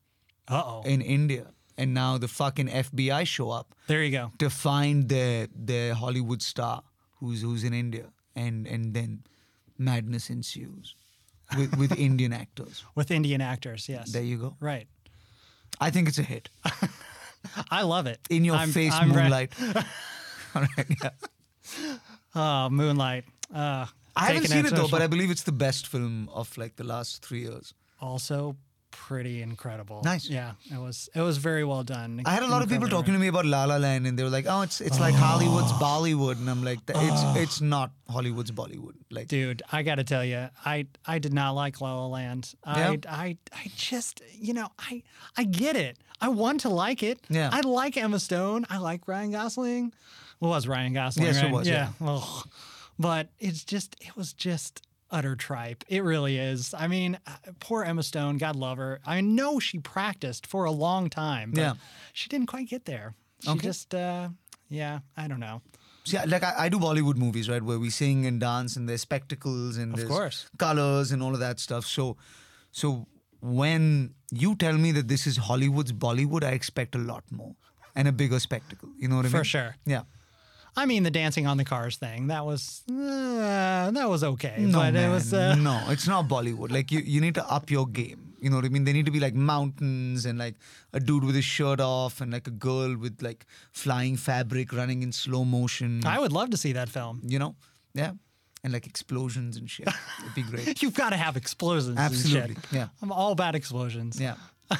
Uh 0.48 0.62
oh. 0.64 0.82
in 0.86 1.02
India, 1.02 1.46
and 1.78 1.94
now 1.94 2.18
the 2.18 2.28
fucking 2.28 2.68
FBI 2.68 3.24
show 3.26 3.50
up 3.50 3.74
There 3.86 4.02
you 4.04 4.10
go. 4.10 4.32
to 4.38 4.50
find 4.50 5.08
the 5.08 5.48
their 5.54 5.94
Hollywood 5.94 6.42
star 6.42 6.82
who's 7.20 7.40
who's 7.42 7.64
in 7.64 7.72
India, 7.72 8.06
and 8.36 8.66
and 8.66 8.92
then 8.94 9.22
madness 9.78 10.28
ensues 10.30 10.94
with 11.56 11.76
with 11.78 11.92
Indian 12.08 12.32
actors. 12.32 12.84
With 12.94 13.10
Indian 13.10 13.40
actors, 13.40 13.88
yes. 13.88 14.12
There 14.12 14.22
you 14.24 14.36
go. 14.38 14.56
Right. 14.60 14.86
I 15.80 15.90
think 15.90 16.08
it's 16.08 16.18
a 16.18 16.22
hit. 16.34 16.48
I 17.70 17.82
love 17.82 18.06
it. 18.06 18.18
In 18.30 18.44
your 18.44 18.56
I'm- 18.56 18.72
face, 18.72 18.92
I'm 18.94 19.12
re- 19.12 19.22
moonlight. 19.22 19.52
All 20.54 20.62
right, 20.76 20.86
yeah. 21.02 21.10
Oh, 22.34 22.68
Moonlight. 22.70 23.24
Uh, 23.54 23.86
I 24.16 24.26
haven't 24.32 24.46
seen 24.48 24.66
it 24.66 24.74
though, 24.74 24.88
but 24.88 25.02
I 25.02 25.06
believe 25.06 25.30
it's 25.30 25.44
the 25.44 25.52
best 25.52 25.86
film 25.86 26.28
of 26.32 26.56
like 26.58 26.76
the 26.76 26.84
last 26.84 27.24
three 27.24 27.42
years. 27.42 27.74
also 28.00 28.56
pretty 28.90 29.42
incredible. 29.42 30.02
Nice. 30.04 30.28
Yeah, 30.28 30.52
it 30.72 30.78
was. 30.78 31.08
It 31.14 31.20
was 31.20 31.38
very 31.38 31.64
well 31.64 31.82
done. 31.82 32.22
I 32.24 32.30
had 32.30 32.42
a 32.42 32.46
lot 32.46 32.62
of 32.62 32.68
people 32.68 32.88
talking 32.88 33.14
to 33.14 33.20
me 33.20 33.28
about 33.28 33.46
La 33.46 33.64
La 33.64 33.76
Land, 33.76 34.06
and 34.06 34.18
they 34.18 34.22
were 34.22 34.30
like, 34.30 34.46
"Oh, 34.48 34.62
it's 34.62 34.80
it's 34.80 35.00
like 35.00 35.14
oh. 35.14 35.18
Hollywood's 35.18 35.72
Bollywood," 35.72 36.38
and 36.38 36.48
I'm 36.48 36.64
like, 36.64 36.84
"Th- 36.86 36.98
"It's 37.00 37.22
oh. 37.24 37.34
it's 37.36 37.60
not 37.60 37.90
Hollywood's 38.08 38.50
Bollywood." 38.50 38.94
Like, 39.10 39.28
Dude, 39.28 39.62
I 39.72 39.82
got 39.82 39.96
to 39.96 40.04
tell 40.04 40.24
you, 40.24 40.48
I 40.64 40.86
I 41.06 41.18
did 41.18 41.32
not 41.32 41.52
like 41.52 41.80
La 41.80 41.94
La 41.94 42.06
Land. 42.06 42.54
I 42.64 42.78
Yeah? 42.78 42.96
I 43.08 43.36
I 43.52 43.70
just, 43.76 44.22
you 44.32 44.54
know, 44.54 44.68
I 44.78 45.02
I 45.36 45.44
get 45.44 45.76
it. 45.76 45.98
I 46.20 46.28
want 46.28 46.60
to 46.60 46.68
like 46.68 47.02
it. 47.02 47.20
Yeah. 47.28 47.50
I 47.52 47.60
like 47.60 47.96
Emma 47.96 48.18
Stone. 48.18 48.66
I 48.68 48.78
like 48.78 49.06
Ryan 49.06 49.30
Gosling. 49.30 49.92
Well, 50.40 50.52
it 50.52 50.54
was 50.54 50.68
Ryan 50.68 50.92
Gosling? 50.92 51.26
Yes, 51.26 51.42
it 51.42 51.50
was, 51.50 51.68
yeah. 51.68 51.90
Ugh. 52.00 52.48
But 52.98 53.28
it's 53.38 53.64
just, 53.64 53.96
it 54.00 54.16
was 54.16 54.32
just 54.32 54.82
utter 55.10 55.34
tripe. 55.36 55.84
It 55.88 56.02
really 56.04 56.36
is. 56.38 56.74
I 56.74 56.86
mean, 56.88 57.18
uh, 57.26 57.32
poor 57.60 57.82
Emma 57.84 58.02
Stone. 58.02 58.38
God 58.38 58.56
love 58.56 58.78
her. 58.78 59.00
I 59.06 59.20
know 59.20 59.58
she 59.58 59.78
practiced 59.78 60.46
for 60.46 60.64
a 60.64 60.70
long 60.70 61.08
time. 61.10 61.52
But 61.52 61.60
Yeah. 61.60 61.74
She 62.12 62.28
didn't 62.28 62.46
quite 62.48 62.68
get 62.68 62.84
there. 62.84 63.14
She 63.42 63.50
Okay. 63.50 63.60
just, 63.60 63.94
uh, 63.94 64.28
yeah, 64.68 65.00
I 65.16 65.28
don't 65.28 65.40
know. 65.40 65.62
see, 66.04 66.18
like 66.26 66.42
I, 66.42 66.54
I 66.64 66.68
do 66.68 66.78
Bollywood 66.78 67.16
movies, 67.16 67.48
right, 67.48 67.62
where 67.62 67.78
we 67.78 67.90
sing 67.90 68.24
and 68.26 68.40
dance, 68.40 68.76
and 68.76 68.88
there's 68.88 69.02
spectacles 69.02 69.76
and 69.76 69.92
Of 69.92 69.98
there's 69.98 70.08
course. 70.08 70.46
colors 70.58 71.12
and 71.12 71.22
all 71.22 71.34
of 71.34 71.40
that 71.40 71.60
stuff. 71.60 71.84
So, 71.86 72.16
so 72.72 73.06
when 73.40 74.14
you 74.30 74.56
tell 74.56 74.74
me 74.74 74.92
that 74.92 75.08
this 75.08 75.26
is 75.26 75.36
Hollywood's 75.38 75.92
Bollywood, 75.92 76.42
I 76.44 76.50
expect 76.52 76.94
a 76.94 76.98
lot 76.98 77.24
more 77.30 77.54
and 77.94 78.08
a 78.08 78.12
bigger 78.12 78.40
spectacle. 78.40 78.88
You 78.98 79.08
know 79.08 79.16
what 79.16 79.26
I 79.26 79.28
mean? 79.28 79.38
For 79.40 79.44
sure. 79.44 79.76
Yeah. 79.86 80.02
I 80.78 80.86
mean, 80.86 81.02
the 81.02 81.10
dancing 81.10 81.46
on 81.50 81.56
the 81.56 81.64
cars 81.64 81.96
thing 81.96 82.28
that 82.28 82.44
was 82.46 82.82
uh, 82.88 83.90
that 83.98 84.08
was 84.08 84.22
okay, 84.32 84.56
No, 84.58 84.78
but 84.78 84.92
man, 84.94 85.10
it 85.10 85.12
was 85.12 85.34
uh, 85.34 85.54
no, 85.56 85.76
it's 85.94 86.06
not 86.06 86.28
Bollywood. 86.28 86.70
Like 86.70 86.92
you, 86.92 87.00
you 87.00 87.20
need 87.20 87.34
to 87.34 87.44
up 87.56 87.70
your 87.70 87.86
game. 87.86 88.24
You 88.40 88.50
know 88.50 88.56
what 88.56 88.64
I 88.64 88.68
mean? 88.68 88.84
They 88.84 88.92
need 88.92 89.06
to 89.06 89.10
be 89.18 89.18
like 89.26 89.34
mountains 89.34 90.24
and 90.24 90.38
like 90.38 90.54
a 90.92 91.00
dude 91.00 91.24
with 91.24 91.34
his 91.34 91.44
shirt 91.44 91.80
off 91.80 92.20
and 92.20 92.32
like 92.32 92.46
a 92.46 92.52
girl 92.52 92.96
with 92.96 93.20
like 93.20 93.44
flying 93.72 94.16
fabric 94.16 94.72
running 94.72 95.02
in 95.02 95.10
slow 95.10 95.44
motion. 95.44 96.06
I 96.06 96.20
would 96.20 96.32
love 96.32 96.50
to 96.50 96.56
see 96.56 96.72
that 96.74 96.88
film. 96.88 97.20
you 97.26 97.40
know, 97.40 97.56
yeah, 97.94 98.12
and 98.62 98.72
like 98.72 98.86
explosions 98.86 99.56
and 99.56 99.68
shit. 99.68 99.88
It'd 100.22 100.34
be 100.36 100.42
great. 100.42 100.80
You've 100.82 100.94
got 100.94 101.10
to 101.10 101.16
have 101.16 101.36
explosions. 101.36 101.98
Absolutely, 101.98 102.54
and 102.54 102.64
shit. 102.64 102.72
yeah. 102.72 102.88
I'm 103.02 103.10
all 103.10 103.32
about 103.32 103.54
explosions. 103.56 104.20
Yeah. 104.20 104.36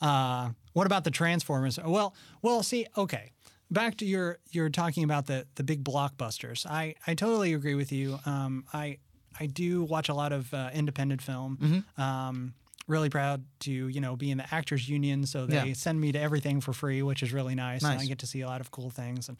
Uh, 0.00 0.50
what 0.72 0.86
about 0.86 1.04
the 1.04 1.10
Transformers? 1.10 1.78
Well, 1.84 2.14
well, 2.40 2.62
see, 2.62 2.86
okay. 2.96 3.32
Back 3.70 3.96
to 3.98 4.04
your 4.04 4.38
you're 4.50 4.68
talking 4.70 5.04
about 5.04 5.26
the 5.26 5.46
the 5.54 5.62
big 5.62 5.84
blockbusters. 5.84 6.66
I 6.66 6.94
I 7.06 7.14
totally 7.14 7.54
agree 7.54 7.74
with 7.76 7.92
you. 7.92 8.18
Um, 8.26 8.64
I 8.72 8.98
I 9.38 9.46
do 9.46 9.84
watch 9.84 10.08
a 10.08 10.14
lot 10.14 10.32
of 10.32 10.52
uh, 10.52 10.70
independent 10.74 11.22
film. 11.22 11.56
Mm-hmm. 11.62 12.00
Um, 12.00 12.54
really 12.88 13.08
proud 13.10 13.44
to 13.60 13.70
you 13.70 14.00
know 14.00 14.16
be 14.16 14.30
in 14.32 14.38
the 14.38 14.52
actors 14.54 14.88
union, 14.88 15.24
so 15.24 15.46
they 15.46 15.68
Yeah. 15.68 15.72
send 15.74 16.00
me 16.00 16.10
to 16.12 16.18
everything 16.18 16.60
for 16.60 16.72
free, 16.72 17.02
which 17.02 17.22
is 17.22 17.32
really 17.32 17.54
nice. 17.54 17.84
And 17.84 18.00
I 18.00 18.06
get 18.06 18.18
to 18.20 18.26
see 18.26 18.40
a 18.40 18.46
lot 18.48 18.60
of 18.60 18.70
cool 18.70 18.90
things 18.90 19.28
and. 19.28 19.38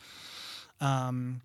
Um, 0.80 1.42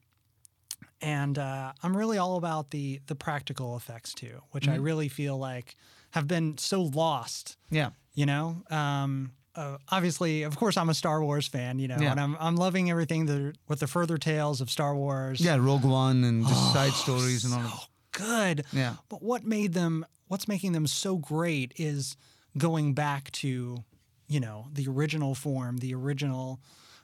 and 1.02 1.38
uh, 1.38 1.74
I'm 1.84 1.96
really 1.98 2.18
all 2.18 2.38
about 2.38 2.70
the 2.72 3.02
the 3.08 3.16
practical 3.16 3.76
effects 3.76 4.14
too, 4.14 4.42
which 4.52 4.66
Mm-hmm. 4.66 4.74
I 4.74 4.78
really 4.78 5.10
feel 5.10 5.38
like 5.38 5.76
have 6.12 6.28
been 6.28 6.58
so 6.58 6.84
lost 6.84 7.58
Yeah. 7.70 7.90
you 8.14 8.26
know 8.26 8.64
um 8.70 9.32
uh, 9.56 9.78
obviously 9.90 10.44
of 10.44 10.56
course 10.58 10.76
i'm 10.78 10.90
a 10.90 10.94
star 10.94 11.24
wars 11.24 11.48
fan 11.48 11.80
you 11.80 11.88
know 11.88 11.98
Yeah. 12.00 12.12
and 12.12 12.20
i'm 12.20 12.36
i'm 12.40 12.56
loving 12.56 12.90
everything 12.92 13.26
that 13.28 13.54
with 13.68 13.80
the 13.80 13.88
further 13.88 14.18
tales 14.18 14.62
of 14.62 14.70
star 14.70 14.96
wars 14.96 15.40
Yeah. 15.42 15.56
Rogue 15.60 15.84
One 15.86 16.24
and 16.24 16.46
just 16.46 16.74
side 16.74 16.92
stories 16.94 17.46
and 17.46 17.54
all 17.54 17.62
of 17.62 17.88
good 18.12 18.66
Yeah. 18.74 18.96
but 19.10 19.22
what 19.24 19.44
made 19.46 19.74
them 19.74 20.06
what's 20.28 20.48
making 20.48 20.72
them 20.74 20.88
so 20.88 21.18
great 21.18 21.74
is 21.78 22.18
going 22.58 22.94
back 22.94 23.32
to 23.32 23.84
you 24.28 24.40
know 24.40 24.68
the 24.74 24.88
original 24.88 25.36
form 25.36 25.78
the 25.78 25.94
original 25.94 26.60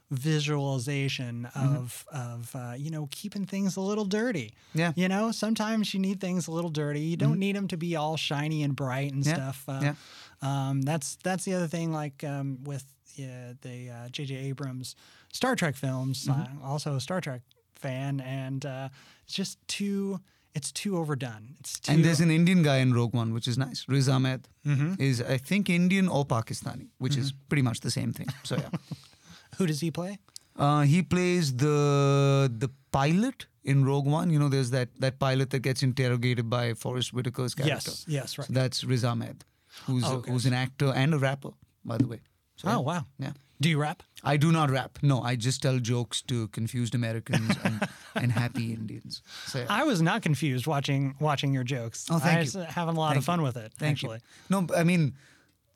visualization 0.10 1.48
Mm-hmm. 1.56 1.76
of 1.76 2.06
of 2.12 2.56
uh, 2.56 2.74
you 2.78 2.90
know 2.92 3.08
keeping 3.12 3.46
things 3.46 3.76
a 3.78 3.82
little 3.82 4.06
dirty 4.06 4.54
Yeah. 4.74 4.92
you 4.96 5.08
know 5.08 5.32
sometimes 5.32 5.94
you 5.94 6.00
need 6.00 6.20
things 6.20 6.48
a 6.48 6.52
little 6.52 6.70
dirty 6.70 7.02
you 7.02 7.18
don't 7.18 7.40
need 7.40 7.56
them 7.56 7.68
to 7.70 7.78
be 7.78 7.96
all 7.96 8.18
shiny 8.18 8.64
and 8.64 8.76
bright 8.76 9.14
and 9.14 9.26
Yeah, 9.26 9.34
stuff 9.36 9.64
uh, 9.68 9.80
yeah. 9.84 9.94
Um, 10.42 10.82
that's 10.82 11.18
that's 11.24 11.44
the 11.46 11.54
other 11.54 11.68
thing 11.68 11.92
like 11.92 12.24
um, 12.24 12.58
with 12.64 12.86
yeah, 13.16 13.54
the 13.62 13.90
uh, 13.90 14.10
J.J. 14.10 14.36
Abrams 14.36 14.96
Star 15.34 15.56
Trek 15.56 15.76
films 15.76 16.26
Mm-hmm. 16.28 16.64
uh, 16.64 16.68
also 16.68 16.96
a 16.96 17.00
Star 17.02 17.22
Trek 17.22 17.42
fan 17.76 18.20
and 18.22 18.66
uh, 18.66 18.90
it's 19.26 19.34
just 19.34 19.58
too 19.68 20.20
it's 20.54 20.72
too 20.72 20.98
overdone 20.98 21.56
it's 21.60 21.80
too 21.80 21.92
And 21.94 22.04
there's 22.06 22.20
an 22.22 22.32
Indian 22.32 22.62
guy 22.64 22.78
in 22.78 22.94
Rogue 22.94 23.14
One, 23.14 23.34
which 23.34 23.48
is 23.48 23.58
nice. 23.58 23.86
Riz 23.88 24.08
Ahmed 24.10 24.48
Mm-hmm. 24.66 25.02
is, 25.02 25.22
I 25.24 25.38
think, 25.38 25.70
Indian 25.70 26.08
or 26.08 26.24
Pakistani, 26.24 26.90
which 27.00 27.18
is 27.18 27.34
pretty 27.50 27.64
much 27.64 27.80
the 27.80 27.90
same 27.90 28.14
thing. 28.14 28.28
So 28.44 28.56
yeah, 28.58 28.70
who 29.58 29.66
does 29.68 29.80
he 29.80 29.90
play 29.92 30.20
uh, 30.58 30.82
he 30.82 31.02
plays 31.02 31.56
the 31.56 32.52
the 32.64 32.70
pilot 32.92 33.48
in 33.64 33.86
Rogue 33.86 34.06
One. 34.06 34.30
You 34.30 34.38
know, 34.40 34.50
there's 34.50 34.70
that 34.72 34.90
that 35.00 35.18
pilot 35.20 35.50
that 35.52 35.60
gets 35.60 35.82
interrogated 35.84 36.50
by 36.50 36.74
Forest 36.76 37.12
Whitaker's 37.14 37.56
character. 37.56 37.92
yes 37.92 38.06
yes 38.08 38.38
right 38.38 38.48
So 38.48 38.54
that's 38.54 38.84
Riz 38.84 39.04
Ahmed, 39.04 39.44
who's 39.86 40.04
Okay. 40.04 40.32
who's 40.32 40.46
an 40.46 40.54
actor 40.54 40.92
and 40.96 41.14
a 41.14 41.18
rapper, 41.20 41.52
by 41.86 41.98
the 41.98 42.08
way. 42.08 42.20
So, 42.58 42.68
oh 42.70 42.82
wow 42.82 43.06
Yeah. 43.18 43.32
do 43.60 43.70
you 43.70 43.80
rap 43.82 44.04
I 44.24 44.38
do 44.38 44.52
not 44.52 44.70
rap. 44.70 45.00
No, 45.02 45.22
I 45.24 45.36
just 45.36 45.62
tell 45.64 45.80
jokes 45.80 46.22
to 46.24 46.48
confused 46.50 46.94
Americans 46.94 47.56
and, 47.64 47.88
and 48.16 48.32
happy 48.32 48.72
Indians. 48.72 49.24
So, 49.48 49.60
yeah. 49.60 49.66
I 49.70 49.84
was 49.84 50.00
not 50.00 50.22
confused 50.22 50.68
watching 50.68 51.16
watching 51.20 51.54
your 51.54 51.64
jokes 51.64 52.06
Oh, 52.12 52.20
thank 52.20 52.38
I 52.38 52.42
you. 52.42 52.60
was 52.60 52.68
having 52.80 52.96
a 52.98 53.00
lot 53.00 53.10
Thank 53.14 53.20
of 53.20 53.26
fun 53.26 53.40
you. 53.40 53.46
with 53.46 53.58
it 53.58 53.74
Thank 53.80 53.92
actually 53.94 54.20
you. 54.50 54.62
No, 54.62 54.68
I 54.78 54.84
mean, 54.84 55.14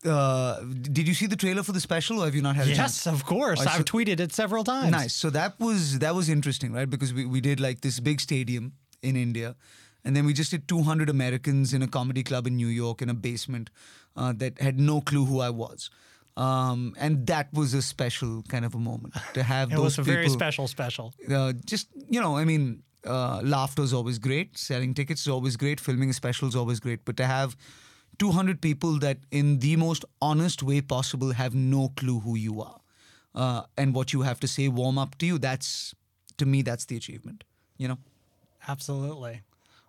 uh, 0.05 0.59
did 0.97 1.07
you 1.07 1.13
see 1.15 1.25
the 1.25 1.35
trailer 1.35 1.63
for 1.63 1.71
the 1.71 1.79
special, 1.79 2.21
or 2.21 2.25
have 2.25 2.35
you 2.35 2.41
not 2.43 2.55
had 2.55 2.67
a 2.67 2.75
chance? 2.75 3.05
yes 3.05 3.07
of 3.07 3.25
course 3.25 3.59
Oh, 3.61 3.63
so- 3.63 3.69
I've 3.71 3.85
tweeted 3.85 4.19
it 4.19 4.31
several 4.33 4.63
times 4.63 4.91
Nice. 4.91 5.13
So 5.15 5.29
that 5.31 5.59
was 5.59 5.99
that 5.99 6.13
was 6.13 6.29
interesting, 6.29 6.71
right? 6.73 6.89
Because 6.89 7.13
we, 7.13 7.25
we 7.25 7.41
did 7.41 7.59
like 7.59 7.81
this 7.81 7.99
big 7.99 8.19
stadium 8.21 8.73
in 9.01 9.15
India, 9.15 9.55
and 10.05 10.15
then 10.15 10.25
we 10.25 10.33
just 10.33 10.51
did 10.51 10.67
200 10.67 11.09
Americans 11.09 11.73
in 11.73 11.81
a 11.81 11.87
comedy 11.87 12.23
club 12.23 12.45
in 12.47 12.55
New 12.55 12.67
York 12.67 13.01
in 13.01 13.09
a 13.09 13.13
basement 13.13 13.71
uh, 14.15 14.33
that 14.37 14.61
had 14.61 14.79
no 14.79 15.01
clue 15.01 15.25
who 15.25 15.39
I 15.39 15.49
was. 15.49 15.89
Um, 16.37 16.95
and 16.99 17.25
that 17.27 17.51
was 17.53 17.73
a 17.73 17.81
special 17.81 18.43
kind 18.43 18.65
of 18.65 18.75
a 18.75 18.77
moment 18.77 19.15
to 19.33 19.43
have 19.43 19.71
it 19.71 19.75
those 19.75 19.97
was 19.97 19.99
a 19.99 20.03
very 20.03 20.27
special 20.27 20.67
special 20.67 21.13
uh, 21.33 21.53
just 21.65 21.87
you 22.09 22.19
know, 22.19 22.35
I 22.35 22.43
mean, 22.43 22.83
uh, 23.05 23.41
laughter 23.43 23.81
is 23.81 23.93
always 23.93 24.19
great. 24.19 24.57
Selling 24.57 24.93
tickets 24.93 25.21
is 25.21 25.27
always 25.27 25.55
great. 25.55 25.79
Filming 25.79 26.09
a 26.09 26.13
special 26.13 26.47
is 26.47 26.55
always 26.55 26.79
great. 26.79 27.05
But 27.05 27.17
to 27.17 27.25
have 27.25 27.55
200 28.19 28.61
people 28.61 28.99
that, 28.99 29.19
in 29.31 29.59
the 29.59 29.75
most 29.75 30.05
honest 30.21 30.61
way 30.61 30.81
possible, 30.81 31.31
have 31.31 31.55
no 31.55 31.89
clue 31.95 32.19
who 32.19 32.35
you 32.35 32.61
are 32.61 32.79
uh, 33.33 33.63
and 33.77 33.95
what 33.95 34.11
you 34.13 34.21
have 34.21 34.39
to 34.41 34.47
say 34.47 34.67
warm 34.67 34.97
up 34.97 35.17
to 35.19 35.25
you, 35.25 35.37
that's 35.37 35.95
to 36.37 36.45
me, 36.45 36.61
that's 36.61 36.85
the 36.85 36.97
achievement. 36.97 37.43
You 37.77 37.87
know. 37.87 37.97
Absolutely. 38.67 39.41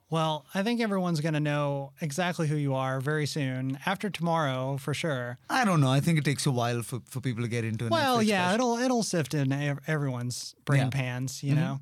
Well, 0.08 0.46
I 0.54 0.62
think 0.62 0.80
everyone's 0.80 1.20
going 1.20 1.34
to 1.34 1.40
know 1.40 1.92
exactly 2.00 2.46
who 2.46 2.54
you 2.56 2.74
are 2.74 3.00
very 3.00 3.26
soon. 3.26 3.78
After 3.86 4.08
tomorrow, 4.08 4.76
for 4.76 4.94
sure. 4.94 5.38
I 5.50 5.64
don't 5.64 5.80
know. 5.80 5.90
I 5.90 5.98
think 6.00 6.18
it 6.18 6.24
takes 6.24 6.46
a 6.46 6.52
while 6.52 6.82
for, 6.82 7.00
for 7.06 7.20
people 7.20 7.42
to 7.42 7.48
get 7.48 7.64
into 7.64 7.86
it. 7.86 7.90
Well, 7.90 8.22
yeah, 8.22 8.54
it'll 8.54 8.78
it'll 8.78 9.02
sift 9.02 9.34
in 9.34 9.52
everyone's 9.86 10.54
brain 10.64 10.82
Yeah. 10.82 10.90
pans. 10.90 11.42
You 11.42 11.56
know, 11.56 11.80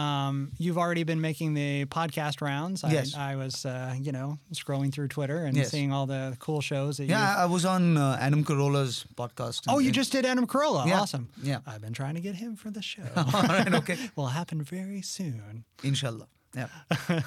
um, 0.00 0.52
you've 0.56 0.78
already 0.78 1.02
been 1.02 1.20
making 1.20 1.54
the 1.54 1.84
podcast 1.86 2.40
rounds. 2.40 2.84
I, 2.84 2.92
Yes. 2.92 3.14
I 3.16 3.34
was, 3.34 3.66
uh, 3.66 3.94
you 4.00 4.12
know, 4.12 4.38
scrolling 4.52 4.92
through 4.92 5.08
Twitter 5.08 5.44
and 5.44 5.56
Yes. 5.56 5.70
seeing 5.70 5.92
all 5.92 6.06
the 6.06 6.36
cool 6.38 6.60
shows 6.60 6.98
that. 6.98 7.06
Yeah, 7.06 7.34
I 7.36 7.46
was 7.46 7.64
on 7.64 7.96
uh, 7.96 8.16
Adam 8.20 8.44
Carolla's 8.44 9.04
podcast. 9.16 9.62
Oh, 9.68 9.78
you 9.80 9.86
and- 9.86 9.94
just 9.94 10.12
did 10.12 10.24
Adam 10.24 10.46
Carolla. 10.46 10.86
Yeah. 10.86 11.00
Awesome. 11.00 11.28
Yeah. 11.42 11.58
I've 11.66 11.80
been 11.80 11.92
trying 11.92 12.14
to 12.14 12.20
get 12.20 12.36
him 12.36 12.54
for 12.54 12.70
the 12.70 12.82
show. 12.82 13.02
All 13.16 13.42
right, 13.42 13.74
okay. 13.74 13.98
Will 14.16 14.26
happen 14.28 14.62
very 14.62 15.02
soon. 15.02 15.64
Inshallah. 15.82 16.28
Yeah. 16.54 16.68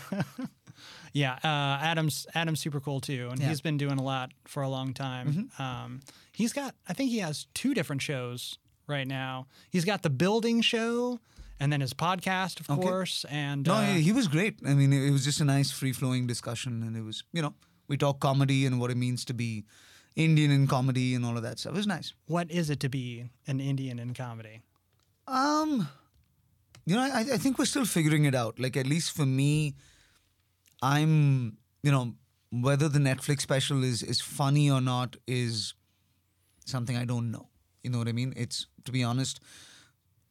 Yeah, 1.14 1.34
uh, 1.44 1.80
Adam's 1.84 2.28
Adam's 2.36 2.60
super 2.60 2.80
cool 2.80 3.00
too, 3.00 3.30
and 3.32 3.40
Yeah. 3.40 3.46
Mm-hmm. 3.46 3.50
he's 3.50 3.62
been 3.62 3.78
doing 3.78 3.98
a 3.98 4.04
lot 4.04 4.32
for 4.46 4.62
a 4.62 4.70
long 4.70 4.94
time. 4.94 5.50
Um, 5.58 6.02
he's 6.34 6.54
got, 6.54 6.76
I 6.88 6.94
think 6.94 7.10
he 7.10 7.18
has 7.20 7.48
two 7.56 7.74
different 7.74 8.04
shows 8.04 8.60
right 8.86 9.08
now. 9.08 9.48
He's 9.72 9.86
got 9.86 10.04
the 10.04 10.12
building 10.12 10.62
show 10.62 11.20
and 11.60 11.74
then 11.74 11.82
his 11.82 11.94
podcast, 11.94 12.60
of 12.60 12.70
Okay. 12.70 12.82
course. 12.82 13.26
And 13.32 13.66
No, 13.66 13.74
uh, 13.76 13.86
he 13.94 14.02
he 14.04 14.12
was 14.12 14.28
great. 14.28 14.60
I 14.68 14.76
mean, 14.76 14.94
it 14.94 15.10
was 15.10 15.24
just 15.26 15.42
a 15.42 15.46
nice, 15.46 15.72
free 15.72 15.94
flowing 15.94 16.28
discussion. 16.28 16.84
And 16.84 16.96
it 16.96 17.02
was, 17.02 17.24
you 17.34 17.42
know, 17.42 17.56
we 17.88 17.98
talk 17.98 18.20
comedy 18.20 18.68
and 18.68 18.80
what 18.80 18.92
it 18.92 18.98
means 18.98 19.26
to 19.26 19.34
be 19.34 19.66
Indian 20.16 20.52
in 20.52 20.68
comedy 20.68 21.16
and 21.16 21.26
all 21.26 21.38
of 21.38 21.42
that 21.44 21.58
stuff. 21.58 21.74
It 21.74 21.78
was 21.78 21.88
nice. 21.88 22.14
what 22.28 22.52
is 22.52 22.70
it 22.70 22.80
to 22.82 22.90
be 22.90 23.26
an 23.48 23.60
Indian 23.60 23.98
in 23.98 24.14
comedy? 24.14 24.62
Um, 25.28 25.88
you 26.88 26.96
know, 26.96 27.02
I, 27.02 27.20
I 27.34 27.38
think 27.38 27.60
we're 27.60 27.66
still 27.66 27.86
figuring 27.86 28.24
it 28.24 28.34
out. 28.34 28.60
Like, 28.60 28.78
at 28.78 28.88
least 28.88 29.12
for 29.12 29.26
me, 29.26 29.76
I'm, 30.82 31.58
you 31.84 31.92
know, 31.92 32.14
whether 32.50 32.88
the 32.88 33.00
Netflix 33.00 33.42
special 33.42 33.84
is 33.84 34.02
is 34.02 34.22
funny 34.22 34.72
or 34.72 34.80
not 34.80 35.18
is 35.28 35.74
something 36.66 36.96
I 36.96 37.04
don't 37.04 37.30
know. 37.30 37.50
You 37.84 37.90
know 37.90 37.98
what 37.98 38.08
I 38.08 38.14
mean? 38.14 38.34
It's 38.38 38.68
to 38.86 38.94
be 38.94 39.04
honest. 39.04 39.42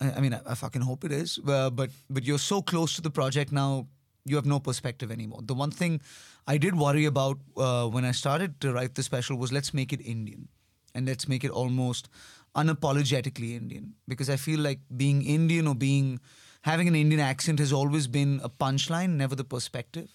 I, 0.01 0.13
I 0.13 0.21
mean, 0.21 0.33
I, 0.33 0.41
I 0.47 0.55
fucking 0.55 0.81
hope 0.81 1.05
it 1.05 1.13
is. 1.13 1.39
Uh, 1.47 1.69
but 1.69 1.91
but 2.09 2.25
you're 2.25 2.39
so 2.39 2.63
close 2.63 2.97
to 2.97 3.03
the 3.03 3.11
project 3.11 3.53
now. 3.53 3.87
You 4.25 4.37
have 4.37 4.47
no 4.47 4.59
perspective 4.59 5.13
anymore. 5.13 5.41
The 5.43 5.55
one 5.55 5.71
thing 5.71 6.01
I 6.47 6.57
did 6.57 6.75
worry 6.75 7.05
about 7.05 7.37
uh, 7.57 7.87
when 7.87 8.07
I 8.07 8.13
started 8.13 8.61
to 8.63 8.73
write 8.73 8.95
the 8.95 9.03
special 9.03 9.37
was 9.37 9.53
let's 9.53 9.75
make 9.75 9.93
it 9.93 10.01
Indian 10.01 10.49
and 10.95 11.07
let's 11.07 11.29
make 11.29 11.45
it 11.45 11.51
almost 11.51 12.09
unapologetically 12.57 13.55
Indian 13.55 13.93
because 14.09 14.31
I 14.31 14.37
feel 14.37 14.59
like 14.61 14.81
being 14.97 15.23
Indian 15.23 15.67
or 15.67 15.75
being 15.75 16.19
having 16.67 16.89
an 16.89 16.97
Indian 17.01 17.21
accent 17.21 17.59
has 17.65 17.73
always 17.73 18.07
been 18.19 18.41
a 18.43 18.49
punchline, 18.63 19.11
never 19.23 19.35
the 19.41 19.45
perspective. 19.57 20.11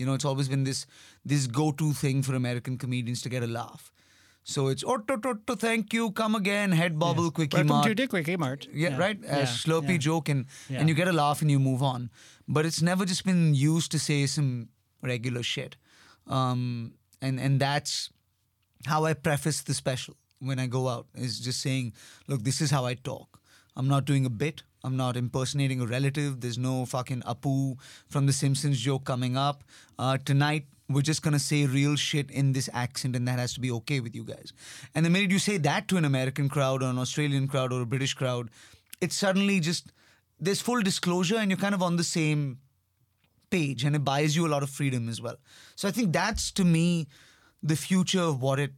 You 0.00 0.06
know, 0.06 0.14
it's 0.14 0.24
always 0.30 0.48
been 0.48 0.64
this 0.64 0.86
this 1.34 1.46
go-to 1.60 1.92
thing 2.00 2.22
for 2.26 2.34
American 2.40 2.78
comedians 2.82 3.22
to 3.22 3.28
get 3.36 3.42
a 3.46 3.52
laugh. 3.60 3.92
So 4.50 4.68
it's 4.72 4.84
oh 4.92 4.96
to, 5.08 5.16
to, 5.24 5.32
to 5.48 5.56
thank 5.62 5.92
you, 5.96 6.10
come 6.20 6.34
again, 6.36 6.72
head 6.80 6.98
bobble, 7.00 7.24
Yes. 7.24 7.32
quickie 7.38 7.56
Welcome 7.56 7.68
mart. 7.76 7.86
to 7.88 7.94
Dick 8.00 8.10
Quickie 8.10 8.36
Mart. 8.44 8.68
Yeah, 8.82 8.96
right. 9.00 9.18
A 9.24 9.40
yeah, 9.40 9.42
slurpy 9.54 9.96
yeah. 9.96 10.04
joke, 10.06 10.28
and 10.34 10.46
Yeah. 10.68 10.78
and 10.80 10.88
you 10.92 10.94
get 11.00 11.08
a 11.08 11.16
laugh 11.18 11.42
and 11.42 11.50
you 11.56 11.58
move 11.64 11.82
on. 11.88 12.06
But 12.46 12.70
it's 12.70 12.80
never 12.90 13.04
just 13.14 13.24
been 13.32 13.42
used 13.64 13.90
to 13.96 13.98
say 13.98 14.20
some 14.36 14.52
regular 15.10 15.42
shit. 15.50 15.76
Um, 16.38 16.94
and 17.20 17.40
and 17.48 17.60
that's 17.66 18.10
how 18.86 19.04
I 19.10 19.12
preface 19.28 19.60
the 19.72 19.74
special 19.82 20.16
when 20.52 20.58
I 20.64 20.66
go 20.78 20.86
out. 20.94 21.06
Is 21.28 21.40
just 21.50 21.60
saying, 21.68 21.92
look, 22.28 22.42
this 22.44 22.60
is 22.68 22.70
how 22.78 22.86
I 22.86 22.94
talk. 23.12 23.40
I'm 23.76 23.88
not 23.96 24.04
doing 24.14 24.24
a 24.32 24.34
bit. 24.46 24.62
I'm 24.84 24.96
not 24.96 25.16
impersonating 25.16 25.80
a 25.80 25.86
relative. 25.86 26.40
There's 26.40 26.58
no 26.58 26.86
fucking 26.86 27.22
Apu 27.22 27.78
from 28.08 28.26
The 28.26 28.32
Simpsons 28.32 28.80
joke 28.80 29.04
coming 29.04 29.36
up. 29.36 29.64
Uh, 29.98 30.18
tonight, 30.18 30.66
we're 30.88 31.02
just 31.02 31.22
gonna 31.22 31.38
say 31.38 31.66
real 31.66 31.96
shit 31.96 32.30
in 32.30 32.52
this 32.52 32.70
accent, 32.72 33.16
and 33.16 33.26
that 33.28 33.38
has 33.38 33.52
to 33.54 33.60
be 33.60 33.70
okay 33.72 34.00
with 34.00 34.14
you 34.14 34.24
guys. 34.24 34.52
And 34.94 35.04
the 35.04 35.10
minute 35.10 35.30
you 35.30 35.38
say 35.38 35.58
that 35.58 35.88
to 35.88 35.96
an 35.96 36.04
American 36.04 36.48
crowd 36.48 36.82
or 36.82 36.86
an 36.86 36.98
Australian 36.98 37.48
crowd 37.48 37.72
or 37.72 37.82
a 37.82 37.86
British 37.86 38.14
crowd, 38.14 38.50
it's 39.00 39.16
suddenly 39.16 39.60
just 39.60 39.92
there's 40.40 40.60
full 40.60 40.80
disclosure, 40.80 41.36
and 41.36 41.50
you're 41.50 41.58
kind 41.58 41.74
of 41.74 41.82
on 41.82 41.96
the 41.96 42.04
same 42.04 42.58
page, 43.50 43.84
and 43.84 43.96
it 43.96 44.04
buys 44.04 44.36
you 44.36 44.46
a 44.46 44.48
lot 44.48 44.62
of 44.62 44.70
freedom 44.70 45.08
as 45.08 45.20
well. 45.20 45.36
So 45.74 45.88
I 45.88 45.90
think 45.90 46.12
that's 46.12 46.50
to 46.52 46.64
me 46.64 47.08
the 47.62 47.76
future 47.76 48.20
of 48.20 48.40
what 48.40 48.58
it 48.58 48.72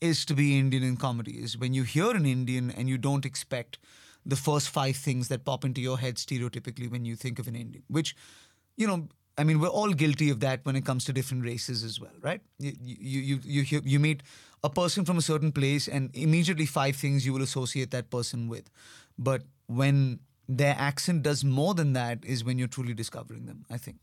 is 0.00 0.24
to 0.26 0.34
be 0.34 0.58
Indian 0.58 0.82
in 0.82 0.96
comedy 0.96 1.32
is 1.32 1.56
when 1.56 1.74
you 1.74 1.82
hear 1.82 2.10
an 2.10 2.26
Indian 2.26 2.70
and 2.70 2.88
you 2.88 2.98
don't 2.98 3.24
expect 3.24 3.78
the 4.26 4.36
first 4.36 4.68
five 4.68 4.96
things 4.96 5.28
that 5.28 5.44
pop 5.44 5.64
into 5.64 5.80
your 5.80 5.98
head 5.98 6.16
stereotypically 6.16 6.90
when 6.90 7.04
you 7.04 7.16
think 7.16 7.38
of 7.38 7.46
an 7.46 7.54
Indian, 7.54 7.84
which, 7.88 8.16
you 8.76 8.86
know, 8.86 9.08
I 9.38 9.44
mean, 9.44 9.60
we're 9.60 9.68
all 9.68 9.92
guilty 9.92 10.30
of 10.30 10.40
that 10.40 10.64
when 10.64 10.76
it 10.76 10.84
comes 10.84 11.04
to 11.04 11.12
different 11.12 11.44
races 11.44 11.84
as 11.84 12.00
well, 12.00 12.12
right? 12.22 12.40
You 12.58 12.72
you 12.80 13.40
you 13.44 13.62
you, 13.62 13.82
you 13.84 14.00
meet 14.00 14.22
a 14.64 14.70
person 14.70 15.04
from 15.04 15.18
a 15.18 15.22
certain 15.22 15.52
place, 15.52 15.86
and 15.88 16.10
immediately 16.14 16.66
five 16.66 16.96
things 16.96 17.26
you 17.26 17.34
will 17.34 17.42
associate 17.42 17.90
that 17.90 18.10
person 18.10 18.48
with. 18.48 18.70
But 19.18 19.42
when 19.66 20.20
their 20.48 20.74
accent 20.78 21.22
does 21.22 21.44
more 21.44 21.74
than 21.74 21.92
that, 21.92 22.24
is 22.24 22.44
when 22.44 22.58
you're 22.58 22.68
truly 22.68 22.94
discovering 22.94 23.46
them. 23.46 23.64
I 23.70 23.76
think. 23.76 23.98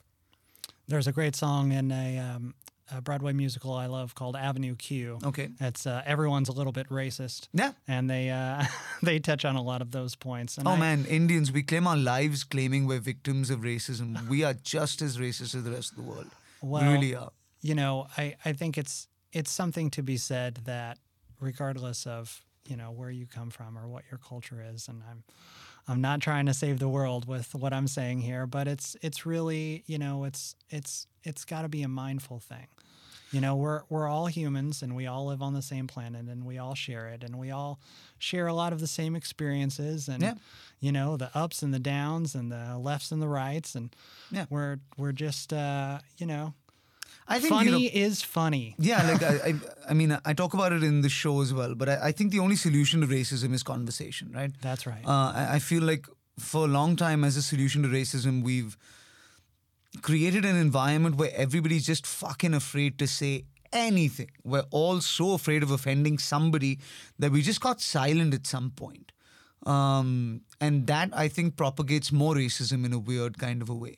There's 0.88 1.08
a 1.08 1.12
great 1.12 1.36
song 1.36 1.72
in 1.72 1.92
a, 1.92 2.20
um, 2.20 2.54
a 2.91 3.02
Broadway 3.02 3.34
musical 3.34 3.74
I 3.74 3.86
love 3.86 4.13
called 4.15 4.36
Avenue 4.36 4.76
Q. 4.76 5.19
Okay. 5.24 5.50
It's 5.60 5.88
uh, 5.88 6.02
everyone's 6.06 6.50
a 6.50 6.52
little 6.52 6.72
bit 6.74 6.88
racist. 6.89 7.48
Yeah. 7.54 7.72
And 7.88 8.10
they 8.10 8.30
uh, 8.30 8.65
they 9.04 9.19
touch 9.19 9.46
on 9.46 9.56
a 9.56 9.62
lot 9.62 9.82
of 9.82 9.91
those 9.91 10.15
points. 10.15 10.58
And 10.58 10.67
Oh 10.67 10.72
I- 10.72 10.80
man, 10.80 11.06
Indians, 11.06 11.52
we 11.52 11.63
claim 11.63 11.88
our 11.88 11.98
lives 11.98 12.43
claiming 12.43 12.86
we're 12.88 13.00
victims 13.00 13.50
of 13.50 13.60
racism. 13.62 14.28
We 14.28 14.43
are 14.43 14.54
just 14.54 15.02
as 15.02 15.17
racist 15.17 15.56
as 15.56 15.63
the 15.63 15.72
rest 15.72 15.91
of 15.91 15.98
the 15.98 16.04
world. 16.04 16.28
Well, 16.62 16.82
we 16.86 16.93
really 16.93 17.15
are. 17.15 17.32
you 17.62 17.76
know, 17.76 18.08
I, 18.17 18.36
I 18.46 18.54
think 18.54 18.78
it's 18.78 19.08
it's 19.32 19.52
something 19.52 19.89
to 19.91 20.04
be 20.04 20.17
said 20.17 20.60
that 20.65 20.98
regardless 21.39 22.06
of 22.08 22.43
you 22.69 22.76
know 22.78 22.91
where 22.91 23.10
you 23.10 23.26
come 23.28 23.50
from 23.50 23.78
or 23.78 23.88
what 23.88 24.04
your 24.12 24.19
culture 24.19 24.63
is, 24.74 24.88
and 24.88 25.02
I'm 25.10 25.24
I'm 25.88 26.02
not 26.02 26.22
trying 26.22 26.46
to 26.46 26.54
save 26.54 26.80
the 26.80 26.88
world 26.88 27.28
with 27.28 27.54
what 27.56 27.74
I'm 27.74 27.88
saying 27.88 28.22
here, 28.22 28.46
but 28.48 28.67
it's 28.67 28.96
it's 29.02 29.26
really 29.26 29.84
you 29.86 29.98
know 29.98 30.24
it's 30.24 30.56
it's 30.69 31.08
it's 31.24 31.46
got 31.46 31.62
to 31.63 31.69
be 31.69 31.84
a 31.84 31.88
mindful 31.88 32.39
thing. 32.39 32.67
You 33.32 33.41
know, 33.41 33.56
we're 33.56 33.82
we're 33.89 34.08
all 34.08 34.28
humans 34.28 34.82
and 34.84 34.96
we 34.96 35.08
all 35.08 35.26
live 35.26 35.41
on 35.41 35.54
the 35.54 35.62
same 35.62 35.88
planet 35.88 36.28
and 36.28 36.46
we 36.46 36.58
all 36.60 36.76
share 36.76 37.08
it 37.08 37.24
and 37.24 37.38
we 37.39 37.50
all 37.52 37.80
share 38.19 38.46
a 38.48 38.54
lot 38.54 38.74
of 38.74 38.80
the 38.80 38.88
same 38.88 39.15
experiences 39.15 40.08
and 40.08 40.22
Yeah. 40.22 40.36
you 40.80 40.91
know 40.91 41.17
the 41.17 41.36
ups 41.36 41.63
and 41.63 41.74
the 41.74 41.80
downs 41.80 42.36
and 42.36 42.52
the 42.52 42.78
lefts 42.78 43.12
and 43.12 43.22
the 43.22 43.28
rights 43.28 43.74
and 43.76 43.93
Yeah. 44.32 44.46
we're 44.52 44.78
we're 44.98 45.12
just 45.13 45.52
uh, 45.52 46.00
you 46.17 46.28
know 46.28 46.54
I 47.28 47.40
think 47.40 47.54
funny 47.54 47.72
you 47.72 48.02
know, 48.02 48.08
is 48.08 48.22
funny. 48.22 48.76
yeah, 48.78 49.04
like 49.10 49.24
I, 49.32 49.50
I, 49.50 49.54
I 49.90 49.94
mean, 49.94 50.18
I 50.26 50.34
talk 50.34 50.54
about 50.54 50.74
it 50.74 50.84
in 50.84 51.02
the 51.02 51.10
show 51.10 51.42
as 51.42 51.54
well. 51.54 51.76
But 51.76 51.90
I, 51.90 52.08
I 52.08 52.12
think 52.12 52.32
the 52.32 52.40
only 52.40 52.56
solution 52.56 53.02
to 53.02 53.08
racism 53.08 53.54
is 53.54 53.64
conversation, 53.64 54.32
right? 54.34 54.52
That's 54.62 54.86
right. 54.86 55.06
Uh, 55.06 55.34
I, 55.36 55.48
I 55.54 55.60
feel 55.60 55.84
like 55.84 56.08
for 56.40 56.66
a 56.66 56.68
long 56.68 56.96
time, 56.96 57.24
as 57.24 57.38
a 57.38 57.42
solution 57.42 57.84
to 57.84 57.90
racism, 57.90 58.44
we've 58.44 58.78
created 60.02 60.44
an 60.46 60.56
environment 60.56 61.16
where 61.16 61.32
everybody's 61.36 61.86
just 61.86 62.08
fucking 62.08 62.54
afraid 62.54 62.98
to 63.00 63.08
say 63.08 63.46
anything. 63.72 64.32
We're 64.44 64.66
all 64.72 65.02
so 65.02 65.34
afraid 65.34 65.64
of 65.64 65.72
offending 65.72 66.18
somebody 66.18 66.80
that 67.20 67.32
we 67.32 67.42
just 67.42 67.62
got 67.62 67.82
silent 67.82 68.34
at 68.34 68.48
some 68.48 68.72
point. 68.72 69.12
Um, 69.66 70.42
and 70.60 70.88
that 70.88 71.10
I 71.14 71.28
think 71.28 71.56
propagates 71.56 72.12
more 72.12 72.36
racism 72.36 72.86
in 72.86 72.94
a 72.94 73.00
weird 73.00 73.38
kind 73.38 73.62
of 73.62 73.70
a 73.70 73.74
way. 73.74 73.98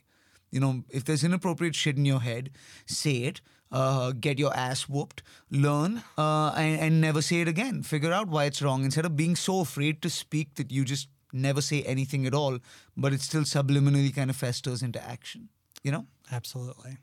You 0.56 0.62
know, 0.62 0.86
if 0.90 1.04
there's 1.04 1.26
inappropriate 1.26 1.76
shit 1.76 1.98
in 1.98 2.06
your 2.06 2.22
head, 2.22 2.50
say 2.86 3.18
it. 3.30 3.42
Uh, 3.74 4.14
get 4.14 4.40
your 4.40 4.56
ass 4.56 4.88
whooped, 4.88 5.22
learn, 5.52 6.02
uh, 6.18 6.54
and, 6.56 6.80
and 6.80 7.02
never 7.02 7.22
say 7.22 7.42
it 7.42 7.48
again. 7.50 7.84
Figure 7.84 8.14
out 8.14 8.30
why 8.30 8.46
it's 8.46 8.62
wrong 8.62 8.86
instead 8.86 9.04
of 9.04 9.18
being 9.18 9.36
so 9.36 9.60
afraid 9.60 10.02
to 10.02 10.10
speak 10.10 10.56
that 10.56 10.72
you 10.72 10.86
just 10.86 11.10
never 11.34 11.60
say 11.60 11.82
anything 11.84 12.26
at 12.26 12.34
all, 12.34 12.60
but 12.96 13.12
it 13.12 13.20
still 13.20 13.42
subliminally 13.42 14.16
kind 14.16 14.30
of 14.30 14.38
festers 14.38 14.82
into 14.82 15.04
action. 15.06 15.50
You 15.84 15.92
know? 15.92 16.06
Absolutely. 16.32 17.00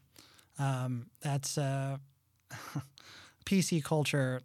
Um, 0.59 1.11
that's 1.21 1.59
uh, 1.59 1.99
PC 3.45 3.85
culture 3.85 4.41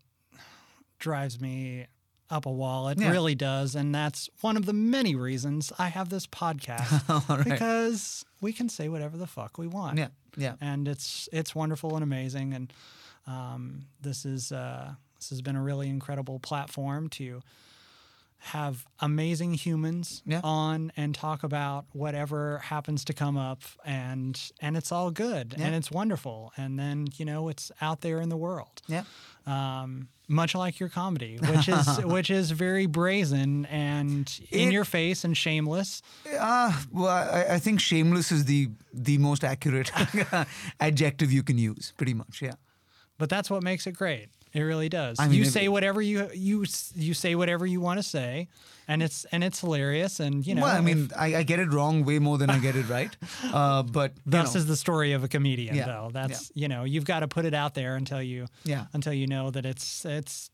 drives 0.99 1.39
me 1.39 1.85
up 2.29 2.45
a 2.45 2.51
wall. 2.51 2.89
It 2.89 2.99
Yeah. 2.99 3.11
really 3.11 3.35
does, 3.35 3.75
and 3.75 3.93
that's 3.95 4.29
one 4.41 4.57
of 4.57 4.65
the 4.65 4.73
many 4.73 5.15
reasons 5.15 5.71
I 5.79 5.87
have 5.89 6.09
this 6.09 6.27
podcast 6.27 7.29
right. 7.29 7.43
because 7.43 8.25
we 8.41 8.51
can 8.53 8.69
say 8.69 8.89
whatever 8.89 9.17
the 9.17 9.27
fuck 9.27 9.57
we 9.57 9.67
want. 9.67 9.97
Yeah, 9.97 10.07
yeah. 10.35 10.55
and 10.61 10.87
it's 10.87 11.29
it's 11.31 11.55
wonderful 11.55 11.95
and 11.95 12.03
amazing, 12.03 12.53
and 12.53 12.73
um, 13.27 13.85
this 14.01 14.25
is 14.25 14.51
uh, 14.51 14.93
this 15.19 15.29
has 15.29 15.41
been 15.41 15.55
a 15.55 15.61
really 15.63 15.89
incredible 15.89 16.39
platform 16.39 17.09
to 17.11 17.41
have 18.39 18.85
amazing 18.99 19.53
humans 19.55 20.21
Yeah. 20.25 20.41
on 20.43 20.91
and 20.95 21.13
talk 21.15 21.43
about 21.43 21.85
whatever 21.93 22.59
happens 22.59 23.03
to 23.05 23.13
come 23.13 23.35
up 23.37 23.61
and 23.85 24.39
and 24.61 24.77
it's 24.77 24.91
all 24.91 25.11
good 25.11 25.55
and 25.57 25.73
it's 25.75 25.89
wonderful 25.91 26.51
and 26.55 26.77
then 26.79 27.07
you 27.17 27.25
know 27.25 27.49
it's 27.49 27.71
out 27.81 28.01
there 28.01 28.21
in 28.21 28.29
the 28.29 28.37
world 28.37 28.81
Yeah. 28.87 29.03
um, 29.45 30.07
much 30.29 30.53
like 30.55 30.79
your 30.79 30.89
comedy 30.89 31.39
which 31.41 31.67
is 31.67 31.87
which 32.05 32.29
is 32.29 32.51
very 32.51 32.85
brazen 32.85 33.65
and 33.65 34.39
in 34.51 34.69
It- 34.69 34.73
your 34.73 34.85
face 34.85 35.23
and 35.25 35.35
shameless 35.35 36.01
Uh, 36.39 36.71
well, 36.91 37.07
I, 37.07 37.55
I 37.55 37.59
think 37.59 37.79
shameless 37.81 38.31
is 38.31 38.45
the 38.45 38.69
the 38.93 39.17
most 39.17 39.43
accurate 39.43 39.91
adjective 40.79 41.31
you 41.31 41.43
can 41.43 41.57
use, 41.57 41.93
pretty 41.97 42.13
much. 42.13 42.41
Yeah. 42.41 42.53
but 43.17 43.29
that's 43.29 43.49
what 43.49 43.63
makes 43.63 43.87
it 43.87 43.93
great 43.93 44.27
it 44.53 44.61
really 44.61 44.89
does 44.89 45.19
I 45.19 45.27
mean, 45.27 45.37
you 45.39 45.41
if- 45.43 45.51
say 45.51 45.67
whatever 45.67 46.01
you 46.01 46.29
you 46.33 46.65
you 46.95 47.13
say 47.13 47.35
whatever 47.35 47.65
you 47.65 47.79
want 47.81 47.99
to 47.99 48.03
say 48.03 48.47
and 48.87 49.03
it's 49.03 49.25
and 49.31 49.43
it's 49.43 49.59
hilarious 49.61 50.19
and 50.19 50.45
you 50.47 50.55
know 50.55 50.61
well, 50.63 50.75
I 50.75 50.79
if- 50.79 50.83
mean, 50.85 51.11
I, 51.15 51.35
I 51.37 51.43
get 51.43 51.59
it 51.59 51.69
wrong 51.71 52.05
way 52.05 52.19
more 52.19 52.37
than 52.37 52.49
I 52.49 52.59
get 52.59 52.75
it 52.75 52.87
right. 52.89 53.15
Uh, 53.53 53.83
but 53.83 54.13
Thus 54.25 54.53
know, 54.55 54.59
is 54.59 54.65
the 54.65 54.75
story 54.77 55.13
of 55.13 55.23
a 55.23 55.27
comedian, 55.27 55.75
Yeah, 55.75 55.85
though. 55.85 56.09
That's 56.13 56.51
you 56.55 56.67
know 56.67 56.83
you've 56.85 57.05
got 57.05 57.19
to 57.21 57.27
put 57.27 57.45
it 57.45 57.53
out 57.53 57.73
there 57.73 57.95
until 57.95 58.21
you 58.21 58.47
Yeah. 58.63 58.85
until 58.93 59.13
you 59.13 59.27
know 59.27 59.51
that 59.51 59.65
it's 59.65 60.05
it's 60.05 60.49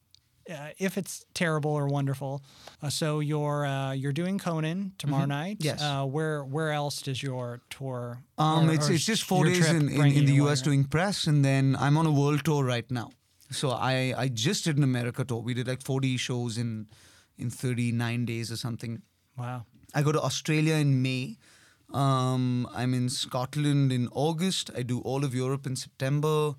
uh, 0.49 0.69
if 0.77 0.97
it's 0.97 1.25
terrible 1.34 1.71
or 1.71 1.88
wonderful. 1.88 2.41
Uh, 2.82 2.89
so 2.89 3.19
you're 3.21 3.65
uh, 3.65 3.93
you're 3.93 4.12
doing 4.13 4.38
Conan 4.39 4.91
tomorrow 4.97 5.25
night. 5.25 5.60
Mm-hmm. 5.60 5.65
Yes. 5.79 5.82
Uh, 5.82 6.06
where 6.06 6.43
where 6.43 6.71
else 6.71 7.01
does 7.01 7.21
your 7.23 7.62
tour? 7.69 8.19
um, 8.38 8.69
or- 8.69 8.73
it's 8.73 8.89
or 8.89 8.93
it's 8.93 9.06
just 9.06 9.23
four 9.23 9.45
days 9.45 9.69
in, 9.69 9.89
in, 9.89 10.06
in 10.08 10.25
the 10.25 10.34
US 10.43 10.62
doing 10.62 10.84
press, 10.86 11.27
and 11.27 11.45
then 11.45 11.75
I'm 11.79 11.97
on 11.97 12.06
a 12.06 12.12
world 12.12 12.43
tour 12.43 12.63
right 12.65 12.89
now. 12.91 13.12
So 13.54 13.70
I 13.72 14.13
I 14.18 14.28
just 14.28 14.66
did 14.66 14.78
an 14.78 14.84
America 14.84 15.24
tour. 15.24 15.42
We 15.42 15.54
did 15.54 15.68
like 15.68 15.82
40 15.82 16.18
shows 16.18 16.58
in 16.58 16.88
in 17.38 17.50
39 17.50 18.26
days 18.26 18.52
or 18.52 18.58
something. 18.58 19.02
Wow. 19.38 19.66
I 19.96 20.02
go 20.04 20.12
to 20.12 20.22
Australia 20.22 20.76
in 20.76 21.02
May. 21.02 21.38
Um, 21.94 22.68
I'm 22.74 22.94
in 22.94 23.10
Scotland 23.10 23.92
in 23.92 24.08
August. 24.12 24.72
I 24.76 24.82
do 24.84 25.00
all 25.02 25.24
of 25.24 25.36
Europe 25.36 25.68
in 25.68 25.76
September, 25.76 26.56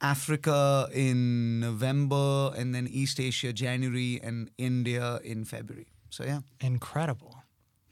Africa 0.00 0.88
in 0.92 1.60
November, 1.60 2.52
and 2.56 2.74
then 2.74 2.86
East 2.88 3.20
Asia 3.20 3.52
January, 3.52 4.20
and 4.22 4.50
India 4.58 5.20
in 5.24 5.44
February. 5.44 5.86
So 6.10 6.24
yeah, 6.24 6.40
Incredible. 6.60 7.34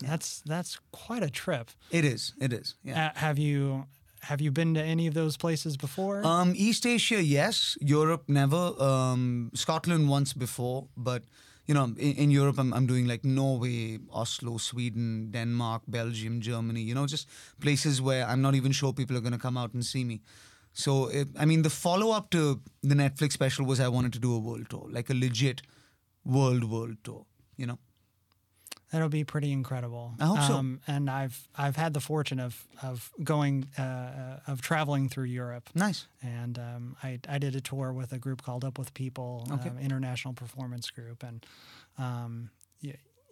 That's 0.00 0.42
that's 0.44 0.78
quite 0.92 1.22
a 1.22 1.30
trip. 1.30 1.70
it 1.90 2.04
is. 2.04 2.32
It 2.40 2.52
is. 2.52 2.74
Yeah. 2.84 3.06
Uh, 3.06 3.18
have 3.18 3.38
you 3.38 3.86
have 4.28 4.40
you 4.40 4.50
been 4.50 4.74
to 4.74 4.82
any 4.82 5.06
of 5.06 5.14
those 5.14 5.36
places 5.36 5.76
before? 5.76 6.26
Um, 6.26 6.52
East 6.56 6.84
Asia, 6.84 7.22
yes. 7.22 7.76
Europe, 7.80 8.24
never. 8.28 8.72
Um, 8.82 9.50
Scotland 9.54 10.08
once 10.08 10.32
before, 10.32 10.88
but 10.96 11.22
you 11.66 11.74
know, 11.74 11.84
in, 11.84 12.12
in 12.24 12.30
Europe, 12.30 12.58
I'm, 12.58 12.72
I'm 12.72 12.86
doing 12.86 13.06
like 13.06 13.24
Norway, 13.24 13.98
Oslo, 14.12 14.58
Sweden, 14.58 15.30
Denmark, 15.30 15.82
Belgium, 15.86 16.40
Germany. 16.40 16.80
You 16.80 16.94
know, 16.94 17.06
just 17.06 17.28
places 17.60 18.02
where 18.02 18.26
I'm 18.26 18.42
not 18.42 18.54
even 18.54 18.72
sure 18.72 18.92
people 18.92 19.16
are 19.16 19.20
going 19.20 19.32
to 19.32 19.38
come 19.38 19.56
out 19.56 19.74
and 19.74 19.84
see 19.84 20.04
me. 20.04 20.20
So, 20.72 21.06
it, 21.06 21.28
I 21.38 21.44
mean, 21.46 21.62
the 21.62 21.70
follow 21.70 22.10
up 22.10 22.30
to 22.30 22.60
the 22.82 22.94
Netflix 22.94 23.32
special 23.32 23.64
was 23.64 23.80
I 23.80 23.88
wanted 23.88 24.12
to 24.14 24.18
do 24.18 24.34
a 24.34 24.38
world 24.38 24.68
tour, 24.68 24.86
like 24.90 25.08
a 25.08 25.14
legit 25.14 25.62
world 26.24 26.64
world 26.64 26.96
tour. 27.04 27.24
You 27.56 27.66
know. 27.66 27.78
That'll 28.92 29.08
be 29.08 29.24
pretty 29.24 29.50
incredible. 29.50 30.14
I 30.20 30.26
hope 30.26 30.40
so. 30.42 30.54
Um, 30.54 30.80
and 30.86 31.10
I've 31.10 31.48
I've 31.56 31.74
had 31.76 31.92
the 31.92 32.00
fortune 32.00 32.38
of 32.38 32.66
of 32.82 33.10
going 33.24 33.66
uh, 33.76 34.38
of 34.46 34.60
traveling 34.62 35.08
through 35.08 35.24
Europe. 35.24 35.68
Nice. 35.74 36.06
And 36.22 36.58
um, 36.58 36.96
I 37.02 37.18
I 37.28 37.38
did 37.38 37.56
a 37.56 37.60
tour 37.60 37.92
with 37.92 38.12
a 38.12 38.18
group 38.18 38.42
called 38.42 38.64
Up 38.64 38.78
with 38.78 38.94
People, 38.94 39.48
Okay. 39.50 39.70
um, 39.70 39.78
international 39.78 40.34
performance 40.34 40.88
group, 40.90 41.22
and 41.24 41.44
um, 41.98 42.50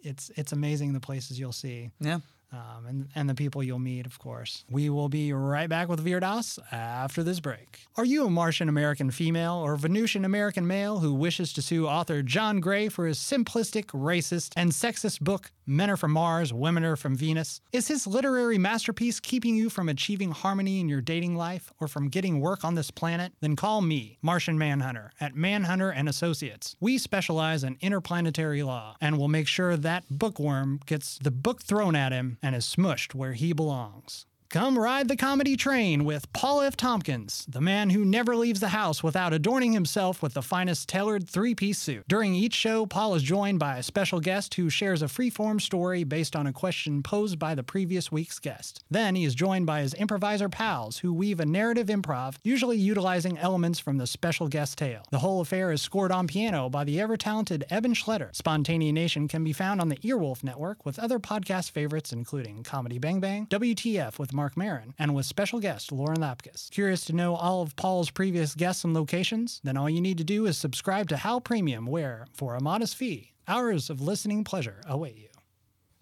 it's 0.03 0.29
it's 0.35 0.51
amazing 0.51 0.93
the 0.93 0.99
places 0.99 1.39
you'll 1.39 1.51
see. 1.53 1.89
Yeah. 1.99 2.19
Um, 2.55 2.85
and, 2.85 3.07
and 3.15 3.29
the 3.29 3.35
people 3.35 3.61
you'll 3.61 3.79
meet, 3.79 4.05
of 4.05 4.17
course. 4.17 4.63
We 4.69 4.89
will 4.89 5.09
be 5.09 5.33
right 5.33 5.67
back 5.67 5.89
with 5.89 5.99
Vir 5.99 6.21
Das 6.21 6.57
after 6.71 7.21
this 7.21 7.39
break. 7.39 7.81
Are 7.97 8.05
you 8.05 8.25
a 8.25 8.29
Martian 8.29 8.69
American 8.69 9.11
female 9.11 9.55
or 9.55 9.75
Venusian 9.75 10.23
American 10.23 10.65
male 10.65 10.99
who 10.99 11.13
wishes 11.13 11.51
to 11.53 11.61
sue 11.61 11.87
author 11.87 12.21
John 12.21 12.59
Gray 12.61 12.87
for 12.87 13.07
his 13.07 13.17
simplistic, 13.17 13.87
racist, 13.87 14.53
and 14.55 14.71
sexist 14.71 15.19
book, 15.19 15.51
Men 15.67 15.89
Are 15.89 15.97
From 15.97 16.11
Mars, 16.11 16.53
Women 16.53 16.83
Are 16.83 16.95
From 16.95 17.15
Venus? 17.15 17.59
Is 17.71 17.87
his 17.87 18.05
literary 18.05 18.59
masterpiece 18.59 19.19
keeping 19.19 19.55
you 19.55 19.71
from 19.71 19.89
achieving 19.89 20.29
harmony 20.29 20.79
in 20.79 20.87
your 20.87 21.01
dating 21.01 21.35
life 21.35 21.73
or 21.79 21.87
from 21.87 22.09
getting 22.09 22.39
work 22.39 22.63
on 22.63 22.75
this 22.75 22.91
planet? 22.91 23.33
Then 23.41 23.55
call 23.55 23.81
me, 23.81 24.19
Martian 24.21 24.59
Manhunter, 24.59 25.11
at 25.19 25.35
Manhunter 25.35 25.89
and 25.89 26.07
Associates. 26.07 26.75
We 26.79 26.99
specialize 26.99 27.63
in 27.63 27.77
interplanetary 27.81 28.61
law 28.61 28.95
and 29.01 29.17
will 29.17 29.27
make 29.27 29.47
sure 29.47 29.75
that 29.75 30.03
bookworm 30.11 30.81
gets 30.85 31.17
the 31.17 31.31
book 31.31 31.63
thrown 31.63 31.95
at 31.95 32.11
him 32.11 32.37
and 32.43 32.55
is 32.55 32.65
smushed 32.65 33.15
where 33.15 33.33
he 33.33 33.51
belongs. 33.51 34.27
Come 34.49 34.77
ride 34.77 35.07
the 35.07 35.17
comedy 35.17 35.57
train 35.57 36.05
with 36.05 36.31
Paul 36.31 36.61
F. 36.61 36.77
Tompkins, 36.77 37.45
the 37.49 37.59
man 37.59 37.89
who 37.89 38.05
never 38.05 38.35
leaves 38.35 38.59
the 38.59 38.69
house 38.69 39.03
without 39.03 39.33
adorning 39.33 39.73
himself 39.73 40.21
with 40.21 40.33
the 40.33 40.41
finest 40.41 40.87
tailored 40.87 41.27
three 41.27 41.55
piece 41.55 41.79
suit. 41.79 42.05
During 42.07 42.35
each 42.35 42.53
show, 42.53 42.85
Paul 42.85 43.15
is 43.15 43.23
joined 43.23 43.59
by 43.59 43.77
a 43.77 43.83
special 43.83 44.21
guest 44.21 44.53
who 44.53 44.69
shares 44.69 45.01
a 45.01 45.07
free-form 45.07 45.59
story 45.59 46.03
based 46.03 46.35
on 46.35 46.47
a 46.47 46.53
question 46.53 47.03
posed 47.03 47.37
by 47.39 47.55
the 47.55 47.63
previous 47.63 48.11
week's 48.11 48.39
guest. 48.39 48.83
Then 48.89 49.15
he 49.15 49.25
is 49.25 49.35
joined 49.35 49.65
by 49.65 49.81
his 49.81 49.93
improviser 49.95 50.47
pals 50.47 50.99
who 50.99 51.11
weave 51.11 51.39
a 51.39 51.45
narrative 51.45 51.87
improv, 51.87 52.35
usually 52.43 52.77
utilizing 52.77 53.37
elements 53.39 53.79
from 53.79 53.97
the 53.97 54.07
special 54.07 54.47
guest 54.47 54.77
tale. 54.77 55.03
The 55.11 55.19
whole 55.19 55.41
affair 55.41 55.71
is 55.71 55.81
scored 55.81 56.11
on 56.11 56.27
piano 56.27 56.69
by 56.69 56.83
the 56.83 57.01
ever 57.01 57.17
talented 57.17 57.65
Eban 57.71 57.93
Schletter. 57.93 58.31
Spontaneanation 58.33 59.27
can 59.27 59.43
be 59.43 59.53
found 59.53 59.81
on 59.81 59.89
the 59.89 59.97
Earwolf 59.97 60.43
Network 60.43 60.85
with 60.85 60.99
other 60.99 61.19
podcast 61.19 61.71
favorites 61.71 62.13
including 62.13 62.63
Comedy 62.63 62.99
Bang 62.99 63.19
Bang, 63.19 63.47
WTF 63.47 64.19
with 64.19 64.34
Marc 64.35 64.55
Maron, 64.57 64.93
and 64.99 65.15
with 65.15 65.25
special 65.25 65.59
guest 65.59 65.91
Lauren 65.91 66.17
Lapkus. 66.17 66.69
Curious 66.69 67.05
to 67.05 67.13
know 67.13 67.35
all 67.35 67.61
of 67.61 67.75
Paul's 67.75 68.11
previous 68.11 68.53
guests 68.53 68.83
and 68.83 68.93
locations? 68.93 69.61
Then 69.63 69.77
all 69.77 69.89
you 69.89 70.01
need 70.01 70.17
to 70.19 70.23
do 70.23 70.45
is 70.45 70.57
subscribe 70.57 71.09
to 71.09 71.17
Howl 71.17 71.41
Premium, 71.41 71.85
where, 71.87 72.27
for 72.33 72.55
a 72.55 72.61
modest 72.61 72.95
fee, 72.95 73.31
hours 73.47 73.89
of 73.89 74.01
listening 74.01 74.43
pleasure 74.43 74.81
await 74.87 75.15
you. 75.17 75.29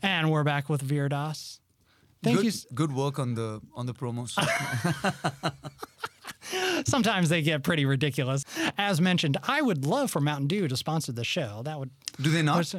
And 0.02 0.32
we're 0.32 0.44
back 0.44 0.70
with 0.70 0.82
Vir 0.82 1.10
Das. 1.10 1.60
Thank 2.24 2.38
good, 2.38 2.46
you. 2.46 2.50
s- 2.52 2.66
Good 2.74 2.94
work 2.94 3.20
on 3.20 3.36
the 3.36 3.62
on 3.76 3.86
the 3.86 3.94
promos. 3.94 4.34
Sometimes 6.86 7.30
they 7.30 7.42
get 7.42 7.64
pretty 7.64 7.86
ridiculous. 7.86 8.44
As 8.78 9.00
mentioned, 9.00 9.38
I 9.44 9.62
would 9.62 9.86
love 9.86 10.12
for 10.12 10.20
Mountain 10.20 10.48
Dew 10.48 10.68
to 10.68 10.76
sponsor 10.78 11.12
the 11.12 11.24
show. 11.24 11.62
That 11.64 11.80
would 11.80 11.90
Do 12.22 12.30
they 12.30 12.42
not? 12.42 12.74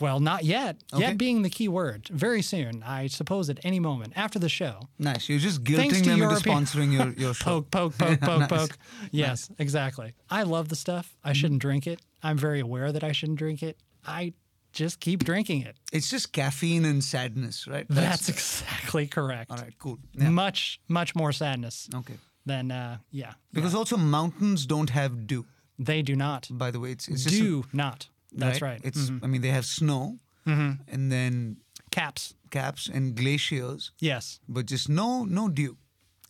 Well, 0.00 0.20
not 0.20 0.44
yet. 0.44 0.76
Okay. 0.92 1.02
Yet 1.02 1.18
being 1.18 1.42
the 1.42 1.50
key 1.50 1.68
word. 1.68 2.08
Very 2.08 2.42
soon, 2.42 2.82
I 2.82 3.06
suppose 3.06 3.48
at 3.50 3.58
any 3.64 3.80
moment 3.80 4.12
after 4.16 4.38
the 4.38 4.48
show. 4.48 4.88
Nice. 4.98 5.28
You're 5.28 5.38
just 5.38 5.62
Thanks 5.64 5.98
guilting 5.98 6.04
to 6.04 6.10
them 6.10 6.22
into 6.22 6.34
sponsoring 6.36 6.92
your, 6.92 7.12
your 7.14 7.34
show. 7.42 7.62
Poke, 7.62 7.70
poke, 7.70 7.98
poke, 7.98 8.20
poke, 8.20 8.38
Nice. 8.40 8.48
poke. 8.48 8.78
Yes, 9.10 9.50
exactly. 9.58 10.14
I 10.30 10.42
love 10.44 10.68
the 10.68 10.76
stuff. 10.76 11.16
I 11.24 11.32
shouldn't 11.32 11.60
drink 11.60 11.86
it. 11.86 12.00
I'm 12.22 12.38
very 12.38 12.60
aware 12.60 12.92
that 12.92 13.02
I 13.04 13.12
shouldn't 13.12 13.38
drink 13.38 13.62
it. 13.62 13.76
I 14.06 14.32
just 14.72 15.00
keep 15.00 15.24
drinking 15.24 15.62
it. 15.62 15.76
It's 15.92 16.08
just 16.08 16.32
caffeine 16.32 16.84
and 16.84 17.02
sadness, 17.04 17.66
right? 17.66 17.86
That's 17.90 18.28
exactly 18.28 19.06
correct. 19.06 19.50
all 19.50 19.58
right. 19.58 19.74
Cool. 19.78 19.98
Yeah. 20.14 20.30
Much, 20.30 20.80
much 20.88 21.14
more 21.14 21.32
sadness 21.32 21.88
Okay. 21.94 22.14
than, 22.46 22.70
uh, 22.70 22.98
yeah. 23.10 23.34
Because 23.52 23.74
also 23.74 23.96
mountains 23.96 24.64
don't 24.66 24.90
have 24.90 25.26
dew. 25.26 25.44
They 25.78 26.02
do 26.02 26.14
not. 26.16 26.48
By 26.50 26.70
the 26.70 26.78
way, 26.80 26.92
it's, 26.92 27.08
it's 27.08 27.24
just 27.24 27.34
a- 27.34 27.38
Do 27.38 27.64
not. 27.72 28.08
That's 28.34 28.60
right. 28.62 28.80
It's 28.84 29.10
Mhm. 29.10 29.20
I 29.22 29.26
mean 29.26 29.40
they 29.42 29.50
have 29.50 29.64
snow 29.66 30.18
and 30.46 31.12
then 31.12 31.56
Caps. 31.90 32.34
caps 32.50 32.88
and 32.88 33.14
glaciers, 33.14 33.92
Yes. 34.00 34.40
but 34.48 34.66
just 34.66 34.88
no 34.88 35.24
no 35.24 35.48
dew. 35.48 35.76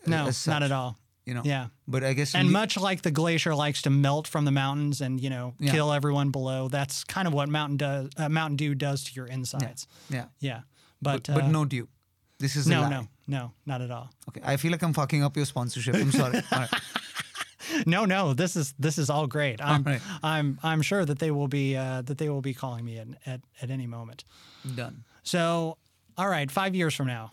No, 0.06 0.26
as 0.28 0.46
not 0.46 0.62
at 0.62 0.72
all. 0.72 0.98
You 1.24 1.34
know. 1.34 1.42
Yeah. 1.44 1.68
But 1.86 2.02
I 2.02 2.14
guess 2.14 2.34
And 2.34 2.48
le- 2.48 2.52
much 2.52 2.76
like 2.76 3.02
the 3.02 3.12
glacier 3.12 3.54
likes 3.54 3.82
to 3.82 3.90
melt 3.90 4.26
from 4.26 4.44
the 4.44 4.50
mountains 4.50 5.00
and 5.00 5.20
you 5.20 5.30
know 5.30 5.54
Yeah. 5.60 5.70
kill 5.72 5.92
everyone 5.92 6.30
below, 6.32 6.68
that's 6.68 7.04
kind 7.04 7.28
of 7.28 7.32
what 7.34 7.48
Mountain 7.48 7.76
does. 7.76 8.10
Uh, 8.16 8.28
Mountain 8.28 8.56
Dew 8.56 8.74
does 8.74 9.04
to 9.04 9.12
your 9.14 9.26
insides. 9.26 9.86
yeah. 10.10 10.26
Yeah, 10.40 10.62
but 11.00 11.22
But, 11.26 11.34
but 11.34 11.44
uh, 11.44 11.50
no 11.50 11.64
dew. 11.64 11.88
This 12.38 12.56
is 12.56 12.66
a 12.66 12.70
no, 12.70 12.80
lie. 12.82 12.90
no, 12.90 13.08
no, 13.28 13.52
not 13.66 13.80
at 13.82 13.92
all. 13.92 14.10
Okay. 14.28 14.40
I 14.44 14.56
feel 14.56 14.72
like 14.72 14.82
I'm 14.82 14.92
fucking 14.92 15.22
up 15.22 15.36
your 15.36 15.46
sponsorship. 15.46 15.94
I'm 15.94 16.10
sorry. 16.10 16.42
All. 17.72 17.82
No, 17.86 18.04
no, 18.04 18.34
this 18.34 18.56
is 18.56 18.74
this 18.78 18.98
is 18.98 19.10
all 19.10 19.26
great. 19.26 19.60
I'm 19.60 19.82
right. 19.82 20.00
I'm 20.22 20.58
I'm 20.62 20.82
sure 20.82 21.04
that 21.04 21.18
they 21.18 21.30
will 21.30 21.48
be 21.48 21.76
uh, 21.76 22.02
that 22.02 22.18
they 22.18 22.28
will 22.28 22.42
be 22.42 22.54
calling 22.54 22.84
me 22.84 22.98
at, 22.98 23.08
at 23.26 23.40
at 23.60 23.70
any 23.70 23.86
moment. 23.86 24.24
Done. 24.74 25.04
So, 25.22 25.78
all 26.16 26.28
right, 26.28 26.50
five 26.50 26.74
years 26.74 26.94
from 26.94 27.06
now, 27.06 27.32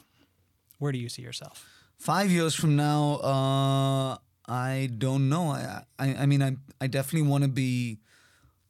where 0.78 0.92
do 0.92 0.98
you 0.98 1.10
see 1.10 1.22
yourself? 1.22 1.68
Five 1.98 2.32
years 2.32 2.56
from 2.56 2.76
now, 2.76 3.16
uh, 3.16 4.18
I 4.48 4.90
don't 4.98 5.28
know. 5.28 5.50
I, 5.50 5.84
I, 5.98 6.16
I 6.16 6.26
mean, 6.26 6.42
I, 6.42 6.56
I 6.80 6.88
definitely 6.88 7.28
want 7.28 7.44
to 7.44 7.50
be, 7.50 8.00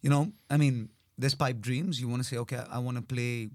you 0.02 0.10
know, 0.10 0.32
I 0.50 0.58
mean, 0.58 0.90
there's 1.18 1.36
pipe 1.36 1.60
dreams. 1.60 2.02
You 2.02 2.08
want 2.08 2.24
to 2.24 2.28
say, 2.28 2.38
okay, 2.38 2.62
I 2.72 2.80
want 2.80 2.98
to 2.98 3.04
play 3.04 3.50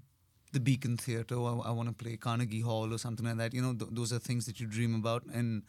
the 0.53 0.59
Beacon 0.59 0.95
Theatre, 0.97 1.35
or 1.35 1.61
I, 1.65 1.71
want 1.71 1.89
to 1.89 1.93
play 1.93 2.15
Carnegie 2.15 2.61
Hall, 2.61 2.93
or 2.93 2.97
something 2.97 3.25
like 3.25 3.37
that. 3.37 3.53
You 3.53 3.61
know, 3.61 3.73
th- 3.73 3.91
those 3.91 4.13
are 4.13 4.19
things 4.19 4.45
that 4.45 4.59
you 4.59 4.67
dream 4.67 4.95
about. 4.95 5.23
And 5.25 5.63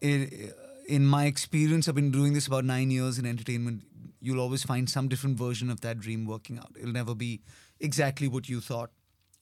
it, 0.00 0.54
in 0.88 1.04
my 1.04 1.26
experience, 1.26 1.86
I've 1.86 1.94
been 1.94 2.10
doing 2.10 2.32
this 2.32 2.46
about 2.46 2.64
nine 2.64 2.90
years 2.90 3.18
in 3.18 3.26
entertainment. 3.26 3.82
You'll 4.20 4.40
always 4.40 4.62
find 4.62 4.88
some 4.88 5.06
different 5.06 5.36
version 5.36 5.70
of 5.70 5.82
that 5.82 6.00
dream 6.00 6.24
working 6.24 6.58
out. 6.58 6.72
It'll 6.80 6.92
never 6.92 7.14
be 7.14 7.42
exactly 7.78 8.26
what 8.26 8.48
you 8.48 8.60
thought 8.60 8.90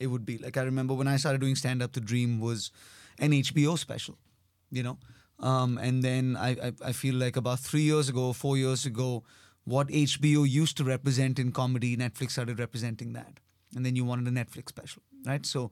it 0.00 0.08
would 0.08 0.26
be. 0.26 0.38
Like 0.38 0.56
I 0.56 0.62
remember 0.62 0.92
when 0.92 1.06
I 1.06 1.16
started 1.16 1.40
doing 1.40 1.54
stand 1.54 1.82
up, 1.82 1.92
the 1.92 2.00
dream 2.00 2.40
was 2.40 2.72
an 3.18 3.30
HBO 3.30 3.78
special, 3.78 4.18
you 4.70 4.82
know. 4.82 4.98
Um, 5.38 5.78
and 5.78 6.02
then 6.02 6.36
I, 6.36 6.50
I 6.50 6.72
I 6.86 6.92
feel 6.92 7.14
like 7.14 7.36
about 7.36 7.60
three 7.60 7.82
years 7.82 8.08
ago, 8.08 8.32
four 8.32 8.56
years 8.56 8.86
ago, 8.86 9.22
what 9.64 9.88
HBO 9.88 10.48
used 10.48 10.76
to 10.78 10.84
represent 10.84 11.38
in 11.38 11.52
comedy, 11.52 11.96
Netflix 11.96 12.32
started 12.32 12.58
representing 12.58 13.12
that, 13.12 13.40
and 13.74 13.84
then 13.84 13.96
you 13.96 14.04
wanted 14.04 14.26
a 14.28 14.30
Netflix 14.30 14.70
special, 14.70 15.02
right? 15.26 15.44
So 15.44 15.70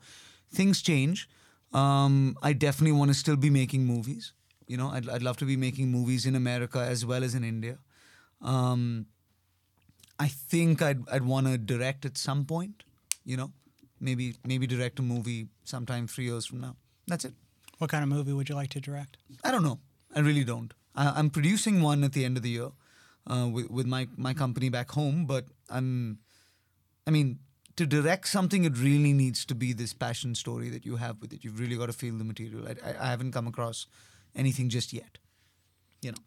things 0.52 0.82
change. 0.82 1.28
Um, 1.72 2.36
I 2.42 2.52
definitely 2.52 2.92
want 2.92 3.10
to 3.10 3.14
still 3.14 3.36
be 3.36 3.50
making 3.50 3.86
movies. 3.86 4.32
You 4.66 4.76
know, 4.76 4.88
I'd, 4.88 5.08
I'd 5.08 5.22
love 5.22 5.36
to 5.38 5.44
be 5.44 5.56
making 5.56 5.90
movies 5.90 6.26
in 6.26 6.34
America 6.34 6.78
as 6.80 7.04
well 7.04 7.22
as 7.22 7.34
in 7.34 7.44
India. 7.44 7.78
Um, 8.40 9.06
I 10.18 10.28
think 10.28 10.82
I'd 10.82 11.08
I'd 11.10 11.24
want 11.24 11.46
to 11.46 11.58
direct 11.58 12.04
at 12.04 12.16
some 12.16 12.44
point. 12.44 12.84
You 13.24 13.36
know, 13.36 13.52
maybe 14.00 14.36
maybe 14.46 14.66
direct 14.66 14.98
a 14.98 15.02
movie 15.02 15.48
sometime 15.64 16.06
three 16.06 16.24
years 16.24 16.46
from 16.46 16.60
now. 16.60 16.76
That's 17.06 17.24
it. 17.24 17.34
What 17.78 17.90
kind 17.90 18.02
of 18.02 18.08
movie 18.08 18.32
would 18.32 18.48
you 18.48 18.54
like 18.54 18.70
to 18.70 18.80
direct? 18.80 19.16
I 19.42 19.50
don't 19.50 19.62
know. 19.64 19.80
I 20.14 20.20
really 20.20 20.44
don't. 20.44 20.72
I, 20.94 21.12
I'm 21.16 21.30
producing 21.30 21.82
one 21.82 22.04
at 22.04 22.12
the 22.12 22.24
end 22.24 22.36
of 22.36 22.42
the 22.42 22.50
year 22.50 22.70
uh, 23.26 23.48
with 23.50 23.70
with 23.70 23.86
my 23.86 24.08
my 24.16 24.34
company 24.34 24.68
back 24.68 24.90
home, 24.92 25.26
but 25.26 25.46
I'm. 25.68 26.18
I 27.06 27.10
mean, 27.10 27.40
to 27.76 27.86
direct 27.86 28.28
something, 28.28 28.64
it 28.64 28.78
really 28.78 29.12
needs 29.12 29.44
to 29.46 29.54
be 29.54 29.72
this 29.74 29.92
passion 29.92 30.34
story 30.34 30.70
that 30.70 30.86
you 30.86 30.96
have 30.96 31.20
with 31.20 31.32
it. 31.34 31.44
You've 31.44 31.60
really 31.60 31.76
got 31.76 31.86
to 31.86 31.92
feel 31.92 32.16
the 32.16 32.24
material. 32.24 32.66
I, 32.66 32.90
I, 32.90 32.94
I 32.98 33.10
haven't 33.10 33.32
come 33.32 33.46
across 33.46 33.86
anything 34.34 34.68
just 34.68 34.92
yet. 34.92 35.18
You 36.02 36.12
know. 36.12 36.18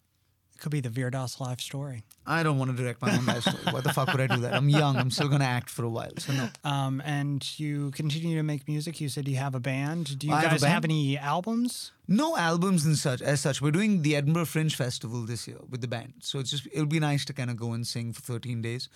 It 0.55 0.61
could 0.61 0.71
be 0.71 0.79
the 0.81 0.89
Vir 0.89 1.11
Das 1.11 1.39
life 1.39 1.61
story. 1.61 2.03
I 2.25 2.41
don't 2.41 2.57
want 2.57 2.71
to 2.71 2.77
direct 2.77 2.99
my 2.99 3.15
own 3.15 3.27
life 3.27 3.43
story. 3.43 3.59
Why 3.69 3.81
the 3.81 3.93
fuck 3.93 4.11
would 4.11 4.19
I 4.19 4.25
do 4.25 4.41
that? 4.41 4.55
I'm 4.55 4.69
young. 4.69 4.95
I'm 4.95 5.11
still 5.11 5.27
gonna 5.27 5.45
act 5.45 5.69
for 5.69 5.83
a 5.85 5.89
while. 5.89 6.09
So 6.17 6.33
no. 6.33 6.49
Um, 6.63 6.99
and 7.05 7.47
you 7.59 7.91
continue 7.91 8.37
to 8.37 8.41
make 8.43 8.67
music. 8.67 8.99
You 8.99 9.07
said 9.07 9.27
you 9.27 9.35
have 9.35 9.53
a 9.53 9.59
band. 9.59 10.17
Do 10.17 10.25
you 10.25 10.33
I 10.33 10.41
have 10.41 10.51
guys 10.51 10.63
have, 10.63 10.81
band. 10.81 10.85
any 10.85 11.15
albums? 11.15 11.91
No 12.07 12.35
albums 12.35 12.87
and 12.87 12.97
such 12.97 13.21
as 13.21 13.39
such. 13.39 13.61
We're 13.61 13.69
doing 13.69 14.01
the 14.01 14.15
Edinburgh 14.15 14.45
Fringe 14.45 14.75
Festival 14.75 15.21
this 15.27 15.47
year 15.47 15.59
with 15.69 15.81
the 15.81 15.87
band, 15.87 16.13
so 16.21 16.39
it's 16.39 16.49
just 16.49 16.67
it'll 16.73 16.87
be 16.87 16.99
nice 16.99 17.23
to 17.25 17.33
kind 17.33 17.51
of 17.51 17.55
go 17.55 17.73
and 17.73 17.85
sing 17.85 18.11
for 18.11 18.21
13 18.21 18.63
days. 18.63 18.89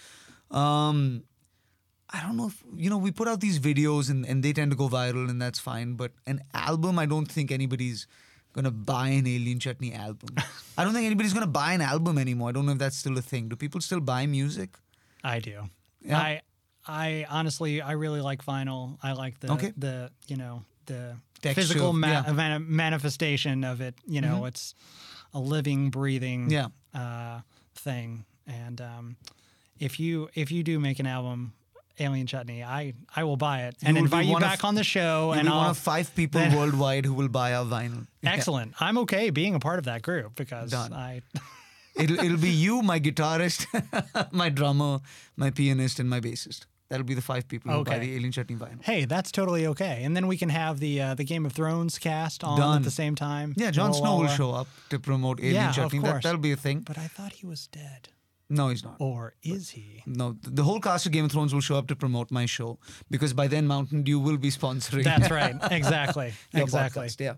Um, 0.50 1.26
I 2.10 2.24
don't 2.24 2.38
know 2.38 2.48
if 2.48 2.64
you 2.76 2.90
know 2.90 2.98
we 2.98 3.12
put 3.12 3.28
out 3.28 3.40
these 3.40 3.60
videos 3.60 4.10
and, 4.10 4.26
and 4.26 4.42
they 4.42 4.52
tend 4.52 4.72
to 4.72 4.78
go 4.78 4.90
viral 4.90 5.30
and 5.30 5.40
that's 5.40 5.60
fine. 5.60 5.94
But 5.94 6.12
an 6.26 6.42
album, 6.56 6.98
I 6.98 7.06
don't 7.06 7.32
think 7.32 7.52
anybody's 7.52 8.08
gonna 8.54 8.72
buy 8.72 9.10
an 9.10 9.28
Alien 9.28 9.60
Chutney 9.60 9.94
album. 9.94 10.36
I 10.78 10.84
don't 10.84 10.94
think 10.94 11.06
anybody's 11.06 11.34
gonna 11.34 11.48
buy 11.48 11.74
an 11.74 11.82
album 11.82 12.18
anymore. 12.18 12.50
I 12.50 12.52
don't 12.52 12.66
know 12.66 12.74
if 12.74 12.78
that's 12.80 12.98
still 12.98 13.18
a 13.18 13.22
thing. 13.22 13.50
Do 13.50 13.56
people 13.56 13.82
still 13.82 14.00
buy 14.02 14.26
music? 14.26 14.70
I 15.24 15.40
do. 15.40 15.70
Yeah. 16.02 16.18
I 16.18 16.42
I 16.88 17.26
honestly 17.30 17.82
I 17.82 17.92
really 17.94 18.22
like 18.22 18.44
vinyl. 18.46 18.98
I 19.04 19.14
like 19.14 19.40
the 19.40 19.52
Okay. 19.54 19.74
the 19.78 20.12
you 20.28 20.38
know 20.38 20.64
the 20.88 21.16
Texture, 21.42 21.62
physical 21.62 21.94
ma- 21.94 22.08
yeah. 22.08 22.24
Mm-hmm. 22.24 22.76
manifestation 22.76 23.64
of 23.64 23.82
it. 23.82 23.96
You 24.08 24.22
know, 24.22 24.46
it's 24.46 24.76
a 25.34 25.40
living, 25.40 25.90
breathing 25.90 26.50
Yeah. 26.52 26.68
uh, 26.94 27.42
thing. 27.76 28.26
And 28.48 28.82
um, 28.82 29.16
if 29.80 30.00
you 30.00 30.30
if 30.36 30.52
you 30.52 30.64
do 30.64 30.80
make 30.80 31.00
an 31.00 31.08
album, 31.08 31.54
Alien 32.02 32.28
Chutney, 32.28 32.64
I 32.64 32.94
I 33.16 33.24
will 33.24 33.38
buy 33.38 33.64
it 33.64 33.76
and 33.84 33.96
be 33.96 34.00
invite 34.02 34.26
you 34.26 34.40
back 34.40 34.64
on 34.64 34.76
the 34.76 34.84
show. 34.84 35.32
And 35.32 35.50
one 35.50 35.70
of 35.70 35.78
five 35.78 36.14
people 36.16 36.42
then- 36.42 36.56
worldwide 36.58 37.06
who 37.06 37.14
will 37.14 37.30
buy 37.30 37.54
our 37.54 37.66
vinyl. 37.66 38.08
excellent. 38.24 38.74
I'm 38.80 38.98
okay 39.00 39.30
being 39.30 39.56
a 39.56 39.60
part 39.60 39.80
of 39.80 39.86
that 39.86 40.02
group 40.02 40.36
because 40.36 40.72
Done. 40.72 40.94
I. 40.94 41.22
It'll, 41.94 42.18
it'll 42.20 42.38
be 42.38 42.50
you, 42.50 42.82
my 42.82 43.02
guitarist, 43.02 43.66
my 44.32 44.48
drummer, 44.48 45.02
my 45.36 45.50
pianist, 45.50 46.00
and 46.00 46.10
my 46.10 46.22
bassist. 46.22 46.66
That'll 46.88 47.06
be 47.06 47.14
the 47.14 47.22
five 47.22 47.48
people 47.50 47.72
who 47.72 47.84
buy 47.84 48.00
the 48.00 48.16
Alien 48.16 48.32
Chutney 48.32 48.56
vinyl. 48.56 48.82
Hey, 48.82 49.06
that's 49.06 49.32
totally 49.32 49.68
okay. 49.68 50.04
And 50.04 50.16
then 50.16 50.28
we 50.28 50.38
can 50.38 50.50
have 50.50 50.80
the 50.80 51.02
uh, 51.02 51.16
the 51.16 51.24
Game 51.26 51.46
of 51.46 51.54
Thrones 51.54 52.00
cast 52.00 52.44
on 52.44 52.78
at 52.78 52.84
the 52.84 52.92
same 52.92 53.16
time. 53.16 53.54
Yeah, 53.58 53.72
Jon 53.72 53.94
Snow 53.94 54.18
will 54.18 54.26
uh, 54.26 54.36
show 54.36 54.52
up 54.52 54.68
to 54.90 55.00
promote 55.00 55.40
Alien 55.40 55.56
Yeah, 55.56 55.70
of 55.70 55.76
Chutney. 55.76 56.00
That, 56.00 56.24
that'll 56.24 56.40
be 56.42 56.52
a 56.54 56.58
thing. 56.58 56.80
But 56.80 56.98
I 56.98 57.08
thought 57.08 57.34
he 57.34 57.46
was 57.46 57.68
dead. 57.68 58.10
No, 58.52 58.68
he's 58.68 58.84
not. 58.84 58.98
Or 59.00 59.34
is 59.44 59.70
he? 59.70 60.04
No, 60.06 60.36
the 60.44 60.64
whole 60.64 60.82
cast 60.82 61.06
of 61.06 61.14
Game 61.14 61.24
of 61.24 61.32
Thrones 61.32 61.54
will 61.54 61.62
show 61.62 61.78
up 61.78 61.88
to 61.88 61.96
promote 61.96 62.32
my 62.32 62.46
show 62.46 62.80
because 63.10 63.34
by 63.34 63.48
then 63.48 63.66
Mountain 63.66 64.04
Dew 64.04 64.20
will 64.20 64.38
be 64.38 64.52
sponsoring. 64.52 65.06
That's 65.06 65.32
right. 65.42 65.56
Exactly. 65.72 66.34
exactly. 66.54 67.08
podcast, 67.08 67.20
Yeah. 67.22 67.36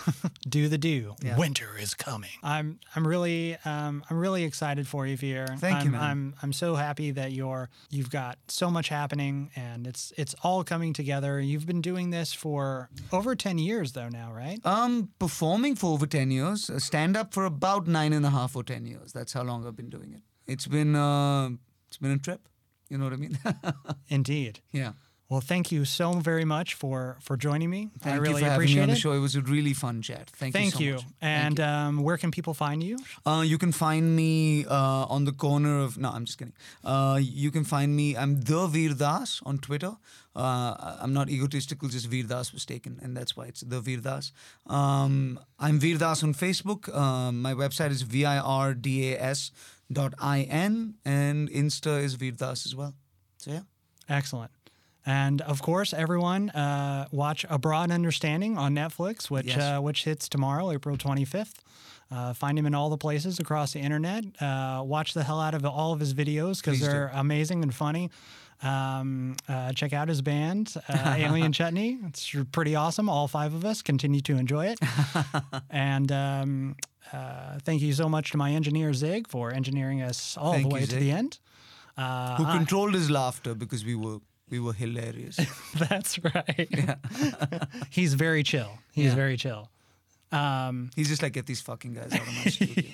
Do 0.48 0.68
the 0.68 0.78
do. 0.78 1.16
Yeah. 1.20 1.36
Winter 1.36 1.70
is 1.80 1.94
coming. 1.94 2.30
I'm 2.44 2.78
I'm 2.94 3.04
really 3.06 3.56
um, 3.64 4.04
I'm 4.08 4.16
really 4.16 4.44
excited 4.44 4.86
for 4.86 5.04
you, 5.04 5.16
Vir. 5.16 5.46
Thank 5.58 5.78
I'm, 5.78 5.84
you, 5.86 5.90
man. 5.92 6.00
I'm 6.00 6.34
I'm 6.42 6.52
so 6.52 6.76
happy 6.76 7.10
that 7.10 7.32
you're 7.32 7.68
you've 7.90 8.10
got 8.10 8.38
so 8.46 8.70
much 8.70 8.88
happening 8.88 9.50
and 9.56 9.86
it's 9.88 10.12
it's 10.16 10.34
all 10.44 10.62
coming 10.62 10.92
together. 10.92 11.40
You've 11.40 11.66
been 11.66 11.80
doing 11.80 12.10
this 12.10 12.32
for 12.32 12.88
over 13.10 13.34
ten 13.34 13.58
years 13.58 13.92
though 13.92 14.08
now, 14.08 14.32
right? 14.32 14.64
Um, 14.64 15.08
performing 15.18 15.74
for 15.74 15.92
over 15.92 16.06
ten 16.06 16.30
years, 16.30 16.70
uh, 16.70 16.78
stand 16.78 17.16
up 17.16 17.34
for 17.34 17.44
about 17.44 17.88
nine 17.88 18.12
and 18.12 18.24
a 18.24 18.30
half 18.30 18.54
or 18.54 18.62
ten 18.62 18.86
years. 18.86 19.12
That's 19.12 19.32
how 19.32 19.42
long 19.42 19.66
I've 19.66 19.76
been 19.76 19.90
doing 19.90 20.12
it. 20.12 20.22
It's 20.46 20.66
been 20.66 20.94
uh, 20.94 21.50
it's 21.88 21.98
been 21.98 22.12
a 22.12 22.18
trip. 22.18 22.40
You 22.88 22.98
know 22.98 23.04
what 23.04 23.14
I 23.14 23.16
mean? 23.16 23.38
Indeed. 24.08 24.60
yeah. 24.72 24.92
Well, 25.28 25.40
thank 25.40 25.72
you 25.72 25.86
so 25.86 26.12
very 26.20 26.44
much 26.44 26.74
for 26.74 27.16
for 27.22 27.38
joining 27.38 27.70
me. 27.70 27.88
Thank 28.00 28.16
I 28.16 28.18
really 28.18 28.34
you 28.34 28.38
for 28.40 28.44
having 28.44 28.54
appreciate 28.56 28.76
me 28.76 28.82
on 28.82 28.88
the 28.88 28.96
it. 28.96 28.98
show. 29.00 29.12
It 29.12 29.20
was 29.20 29.34
a 29.34 29.40
really 29.40 29.72
fun 29.72 30.02
chat. 30.02 30.28
Thank, 30.36 30.52
Thank 30.52 30.78
you 30.78 30.86
you. 30.86 30.98
so 30.98 31.04
much. 31.04 31.14
And 31.22 31.58
Um, 31.58 32.02
where 32.02 32.18
can 32.18 32.30
people 32.30 32.52
find 32.52 32.82
you? 32.82 32.98
Uh, 33.24 33.42
you 33.42 33.56
can 33.56 33.72
find 33.72 34.14
me 34.14 34.66
uh, 34.66 35.06
on 35.14 35.24
the 35.24 35.32
corner 35.32 35.78
of. 35.80 35.96
No, 35.96 36.10
I'm 36.10 36.26
just 36.26 36.36
kidding. 36.38 36.52
Uh, 36.84 37.18
you 37.22 37.50
can 37.50 37.64
find 37.64 37.96
me. 37.96 38.14
I'm 38.14 38.42
the 38.42 38.66
Vir 38.68 38.92
Das 38.94 39.40
on 39.46 39.56
Twitter. 39.58 39.96
Uh, 40.36 40.98
I'm 41.02 41.14
not 41.14 41.30
egotistical. 41.30 41.88
Just 41.88 42.08
Vir 42.08 42.24
Das 42.28 42.52
was 42.52 42.66
taken, 42.66 43.00
and 43.02 43.16
that's 43.16 43.34
why 43.34 43.46
it's 43.46 43.62
the 43.62 43.80
Vir 43.80 44.02
Das. 44.02 44.32
Um, 44.66 45.38
I'm 45.58 45.78
Vir 45.80 45.96
Das 45.98 46.22
on 46.22 46.34
Facebook. 46.34 46.88
Um, 46.94 47.40
my 47.40 47.54
website 47.54 47.90
is 47.90 48.02
virdas 48.04 49.50
dot 49.50 49.50
in, 49.96 50.94
and 51.04 51.50
Insta 51.50 52.02
is 52.02 52.14
Vir 52.14 52.32
Das 52.32 52.66
as 52.66 52.74
well. 52.74 52.94
So 53.38 53.50
yeah. 53.52 53.60
Excellent. 54.08 54.50
And 55.04 55.40
of 55.42 55.62
course, 55.62 55.92
everyone 55.92 56.50
uh, 56.50 57.08
watch 57.10 57.44
Abroad 57.50 57.90
Understanding 57.90 58.56
on 58.56 58.74
Netflix, 58.74 59.28
which 59.30 59.46
Yes. 59.46 59.58
uh, 59.58 59.80
which 59.80 60.04
hits 60.04 60.28
tomorrow, 60.28 60.70
April 60.70 60.96
25th. 60.96 61.54
Uh, 62.10 62.32
find 62.34 62.58
him 62.58 62.66
in 62.66 62.74
all 62.74 62.90
the 62.90 62.98
places 62.98 63.38
across 63.38 63.72
the 63.72 63.80
internet. 63.80 64.22
Uh, 64.40 64.82
watch 64.84 65.14
the 65.14 65.24
hell 65.24 65.40
out 65.40 65.54
of 65.54 65.64
all 65.64 65.92
of 65.92 65.98
his 66.00 66.12
videos 66.14 66.58
because 66.62 66.78
they're 66.80 67.10
amazing 67.14 67.62
and 67.62 67.74
funny. 67.74 68.10
Um, 68.62 69.34
uh, 69.48 69.72
check 69.72 69.92
out 69.92 70.08
his 70.08 70.22
band, 70.22 70.74
uh, 70.88 71.14
Alien 71.18 71.52
Chutney. 71.52 71.98
It's 72.06 72.32
pretty 72.52 72.76
awesome. 72.76 73.08
All 73.08 73.26
five 73.28 73.54
of 73.54 73.64
us 73.64 73.82
continue 73.82 74.20
to 74.20 74.36
enjoy 74.36 74.66
it. 74.66 74.78
and 75.70 76.12
um, 76.12 76.76
uh, 77.12 77.58
thank 77.62 77.82
you 77.82 77.92
so 77.92 78.08
much 78.08 78.30
to 78.32 78.36
my 78.36 78.52
engineer, 78.52 78.92
Zig, 78.94 79.28
for 79.28 79.52
engineering 79.52 80.02
us 80.02 80.36
all 80.36 80.52
Thank 80.52 80.64
the 80.64 80.68
you, 80.68 80.74
way 80.74 80.86
to 80.86 80.96
the 80.96 81.10
end. 81.10 81.38
Uh, 81.96 82.36
Who 82.36 82.44
controlled 82.46 82.94
his 82.94 83.10
laughter 83.10 83.54
because 83.54 83.84
we 83.84 83.94
were 83.94 84.18
we 84.48 84.58
were 84.60 84.72
hilarious. 84.74 85.38
That's 85.76 86.18
right. 86.22 86.96
He's 87.90 88.14
very 88.14 88.42
chill. 88.42 88.78
He's 88.92 89.06
Yeah. 89.06 89.14
very 89.14 89.36
chill. 89.36 89.70
Um, 90.30 90.90
He's 90.96 91.08
just 91.08 91.22
like 91.22 91.32
get 91.34 91.46
these 91.46 91.60
fucking 91.60 91.94
guys 91.94 92.12
out 92.12 92.20
of 92.20 92.34
my 92.34 92.44
studio. 92.50 92.84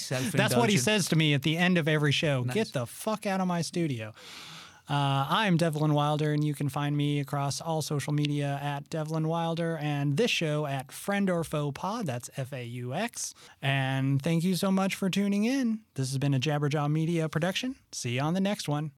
that's 0.32 0.56
what 0.56 0.70
he 0.70 0.78
says 0.78 1.08
to 1.08 1.16
me 1.16 1.34
at 1.34 1.42
the 1.42 1.56
end 1.58 1.76
of 1.78 1.86
every 1.88 2.12
show. 2.12 2.42
Nice. 2.42 2.54
Get 2.54 2.72
the 2.72 2.86
fuck 2.86 3.26
out 3.26 3.40
of 3.40 3.46
my 3.46 3.60
studio. 3.62 4.12
Uh, 4.88 5.26
I'm 5.30 5.56
Devlin 5.56 5.94
Wilder, 5.94 6.32
and 6.32 6.44
you 6.44 6.54
can 6.54 6.68
find 6.68 6.94
me 6.94 7.18
across 7.18 7.60
all 7.60 7.80
social 7.80 8.12
media 8.12 8.60
at 8.62 8.90
Devlin 8.90 9.28
Wilder 9.28 9.78
and 9.80 10.18
this 10.18 10.30
show 10.30 10.66
at 10.66 10.92
Friend 10.92 11.30
or 11.30 11.42
Foe 11.42 11.72
Pod. 11.72 12.04
That's 12.04 12.28
F 12.36 12.52
A 12.52 12.64
U 12.64 12.92
X. 12.92 13.34
And 13.62 14.20
thank 14.20 14.44
you 14.44 14.56
so 14.56 14.70
much 14.70 14.94
for 14.94 15.08
tuning 15.08 15.44
in. 15.44 15.80
This 15.94 16.10
has 16.10 16.18
been 16.18 16.34
a 16.34 16.40
Jabberjaw 16.40 16.90
Media 16.90 17.30
production. 17.30 17.76
See 17.92 18.16
you 18.16 18.20
on 18.20 18.34
the 18.34 18.40
next 18.40 18.68
one. 18.68 18.92